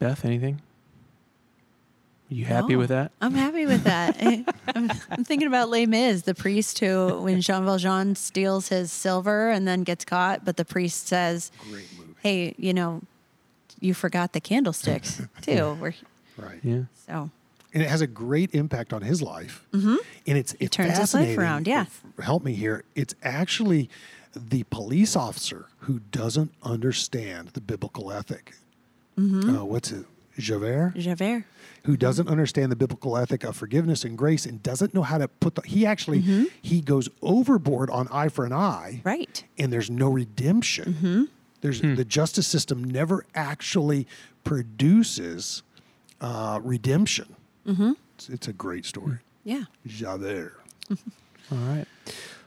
Beth, 0.00 0.24
anything? 0.24 0.60
You 2.28 2.44
happy 2.46 2.72
No. 2.72 2.78
with 2.78 2.88
that? 2.88 3.12
I'm 3.20 3.34
happy 3.34 3.66
with 3.66 3.84
that. 3.84 4.16
I- 4.20 4.44
I'm, 4.74 4.90
I'm 5.10 5.24
thinking 5.24 5.46
about 5.48 5.68
Les 5.68 5.86
Mis, 5.86 6.22
the 6.22 6.34
priest 6.34 6.78
who, 6.78 7.20
when 7.22 7.40
Jean 7.40 7.64
Valjean 7.64 8.14
steals 8.16 8.68
his 8.68 8.90
silver 8.90 9.50
and 9.50 9.66
then 9.68 9.82
gets 9.84 10.04
caught, 10.04 10.44
but 10.44 10.56
the 10.56 10.64
priest 10.64 11.06
says, 11.08 11.50
"Hey, 12.22 12.54
you 12.56 12.72
know, 12.72 13.02
you 13.80 13.94
forgot 13.94 14.32
the 14.32 14.40
candlesticks 14.40 15.22
too." 15.42 15.76
We're, 15.80 15.94
Right. 16.36 16.60
Yeah. 16.62 16.82
so 17.06 17.30
and 17.74 17.82
it 17.82 17.88
has 17.90 18.00
a 18.00 18.06
great 18.06 18.54
impact 18.54 18.92
on 18.94 19.02
his 19.02 19.20
life. 19.20 19.64
Mm-hmm. 19.72 19.96
And 20.26 20.38
it's 20.38 20.54
it 20.58 20.70
turns 20.72 20.96
his 20.98 21.12
life 21.14 21.36
around, 21.36 21.66
yeah. 21.68 21.84
Help 22.22 22.42
me 22.44 22.54
here. 22.54 22.84
It's 22.96 23.14
actually 23.22 23.90
the 24.34 24.62
police 24.70 25.14
officer 25.16 25.66
who 25.80 26.00
doesn't 26.12 26.52
understand 26.62 27.48
the 27.48 27.60
biblical 27.60 28.10
ethic. 28.10 28.54
Mm-hmm. 29.20 29.56
Uh, 29.56 29.64
what's 29.64 29.92
it? 29.92 30.06
Javert, 30.38 30.94
Javert. 30.96 31.44
who 31.84 31.96
doesn't 31.98 32.28
understand 32.28 32.72
the 32.72 32.76
biblical 32.76 33.18
ethic 33.18 33.44
of 33.44 33.56
forgiveness 33.56 34.04
and 34.04 34.16
grace, 34.16 34.46
and 34.46 34.62
doesn't 34.62 34.94
know 34.94 35.02
how 35.02 35.18
to 35.18 35.28
put 35.28 35.54
the. 35.56 35.62
He 35.62 35.84
actually 35.84 36.20
he 36.62 36.80
goes 36.80 37.08
overboard 37.20 37.90
on 37.90 38.08
eye 38.08 38.28
for 38.28 38.46
an 38.46 38.52
eye, 38.52 38.92
Mm-hmm. 39.00 39.08
Right. 39.08 39.44
and 39.58 39.70
there's 39.72 39.90
no 39.90 40.08
redemption. 40.08 40.94
Mm-hmm. 40.94 41.24
There's 41.60 41.82
the 41.82 42.04
justice 42.06 42.46
system 42.46 42.82
never 42.84 43.26
actually 43.34 44.06
produces 44.44 45.62
uh, 46.20 46.60
redemption. 46.62 47.36
Mm-hmm. 47.66 47.92
It's, 48.14 48.28
it's 48.30 48.48
a 48.48 48.52
great 48.54 48.84
story. 48.86 49.18
Yeah. 49.44 49.64
Javert. 49.86 50.58
All 50.90 51.58
right. 51.58 51.86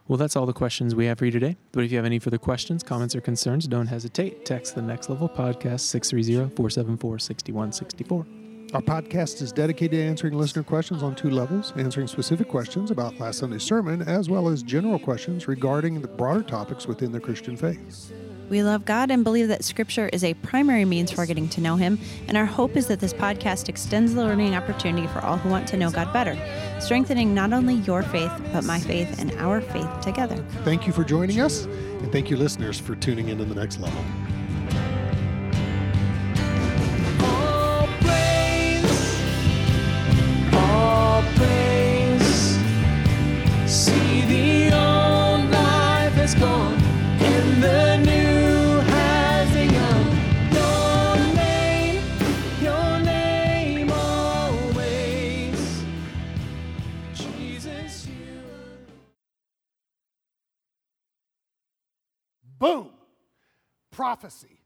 Well, 0.08 0.18
that's 0.18 0.36
all 0.36 0.45
the 0.45 0.54
questions 0.54 0.95
we 0.95 1.06
have 1.06 1.18
for 1.18 1.26
you 1.26 1.32
today. 1.32 1.56
But 1.72 1.86
if 1.86 1.91
you 1.91 1.97
have 1.97 2.06
any 2.06 2.20
further 2.20 2.38
questions, 2.38 2.84
comments, 2.84 3.16
or 3.16 3.22
concerns, 3.22 3.68
don't 3.68 3.88
hesitate. 3.88 4.45
Text 4.45 4.76
the 4.76 4.82
Next 4.82 5.10
Level 5.10 5.30
Podcast 5.30 5.82
630 5.82 6.54
474 6.56 7.20
6164. 7.20 8.26
Our 8.74 8.82
podcast 8.82 9.41
is 9.43 9.51
dedicated 9.51 9.99
to 9.99 10.04
answering 10.04 10.34
listener 10.34 10.64
questions 10.64 11.04
on 11.04 11.14
two 11.14 11.30
levels 11.30 11.74
answering 11.78 12.08
specific 12.08 12.47
questions 12.49 12.89
about 12.89 13.20
last 13.20 13.39
Sunday's 13.39 13.62
sermon, 13.62 14.01
as 14.01 14.30
well 14.30 14.49
as 14.49 14.64
general 14.64 14.97
questions 14.97 15.47
regarding 15.47 16.01
the 16.01 16.08
broader 16.08 16.41
topics 16.41 16.88
within 16.88 17.12
the 17.12 17.20
Christian 17.20 17.56
faith. 17.56 18.12
We 18.54 18.62
love 18.62 18.86
God 18.86 19.10
and 19.10 19.24
believe 19.24 19.47
that 19.47 19.64
Scripture 19.64 20.12
is 20.14 20.24
a 20.24 20.36
primary 20.36 20.86
means 20.86 21.12
for 21.12 21.26
getting 21.26 21.49
to 21.49 21.60
know 21.60 21.76
Him, 21.76 21.97
and 22.28 22.38
our 22.38 22.45
hope 22.45 22.78
is 22.78 22.86
that 22.86 22.99
this 22.99 23.12
podcast 23.12 23.68
extends 23.68 24.14
the 24.14 24.22
learning 24.24 24.54
opportunity 24.54 25.08
for 25.08 25.22
all 25.22 25.38
who 25.38 25.49
want 25.49 25.68
to 25.70 25.76
know 25.76 25.89
God 25.89 26.14
better, 26.14 26.38
strengthening 26.80 27.34
not 27.34 27.51
only 27.51 27.74
your 27.74 28.04
faith, 28.04 28.32
but 28.51 28.64
my 28.64 28.80
faith 28.80 29.20
and 29.20 29.32
our 29.39 29.60
faith 29.60 29.89
together. 30.01 30.38
Thank 30.64 30.86
you 30.86 30.93
for 30.93 31.04
joining 31.04 31.41
us, 31.41 31.64
and 31.66 32.12
thank 32.12 32.30
you, 32.30 32.38
listeners, 32.38 32.80
for 32.80 32.95
tuning 32.95 33.30
in 33.30 33.39
to 33.39 33.45
the 33.45 33.56
next 33.56 33.80
level. 33.80 34.06
All 37.22 37.88
praise, 38.01 38.84
all 40.54 41.24
praise. 41.38 42.60
See 43.66 44.22
the 44.28 44.66
old 44.76 45.49
life 45.49 46.14
has 46.14 46.36
gone, 46.36 46.80
and 47.20 47.64
the 47.64 47.97
new 47.97 48.12
Boom! 62.64 62.91
Prophecy. 63.91 64.62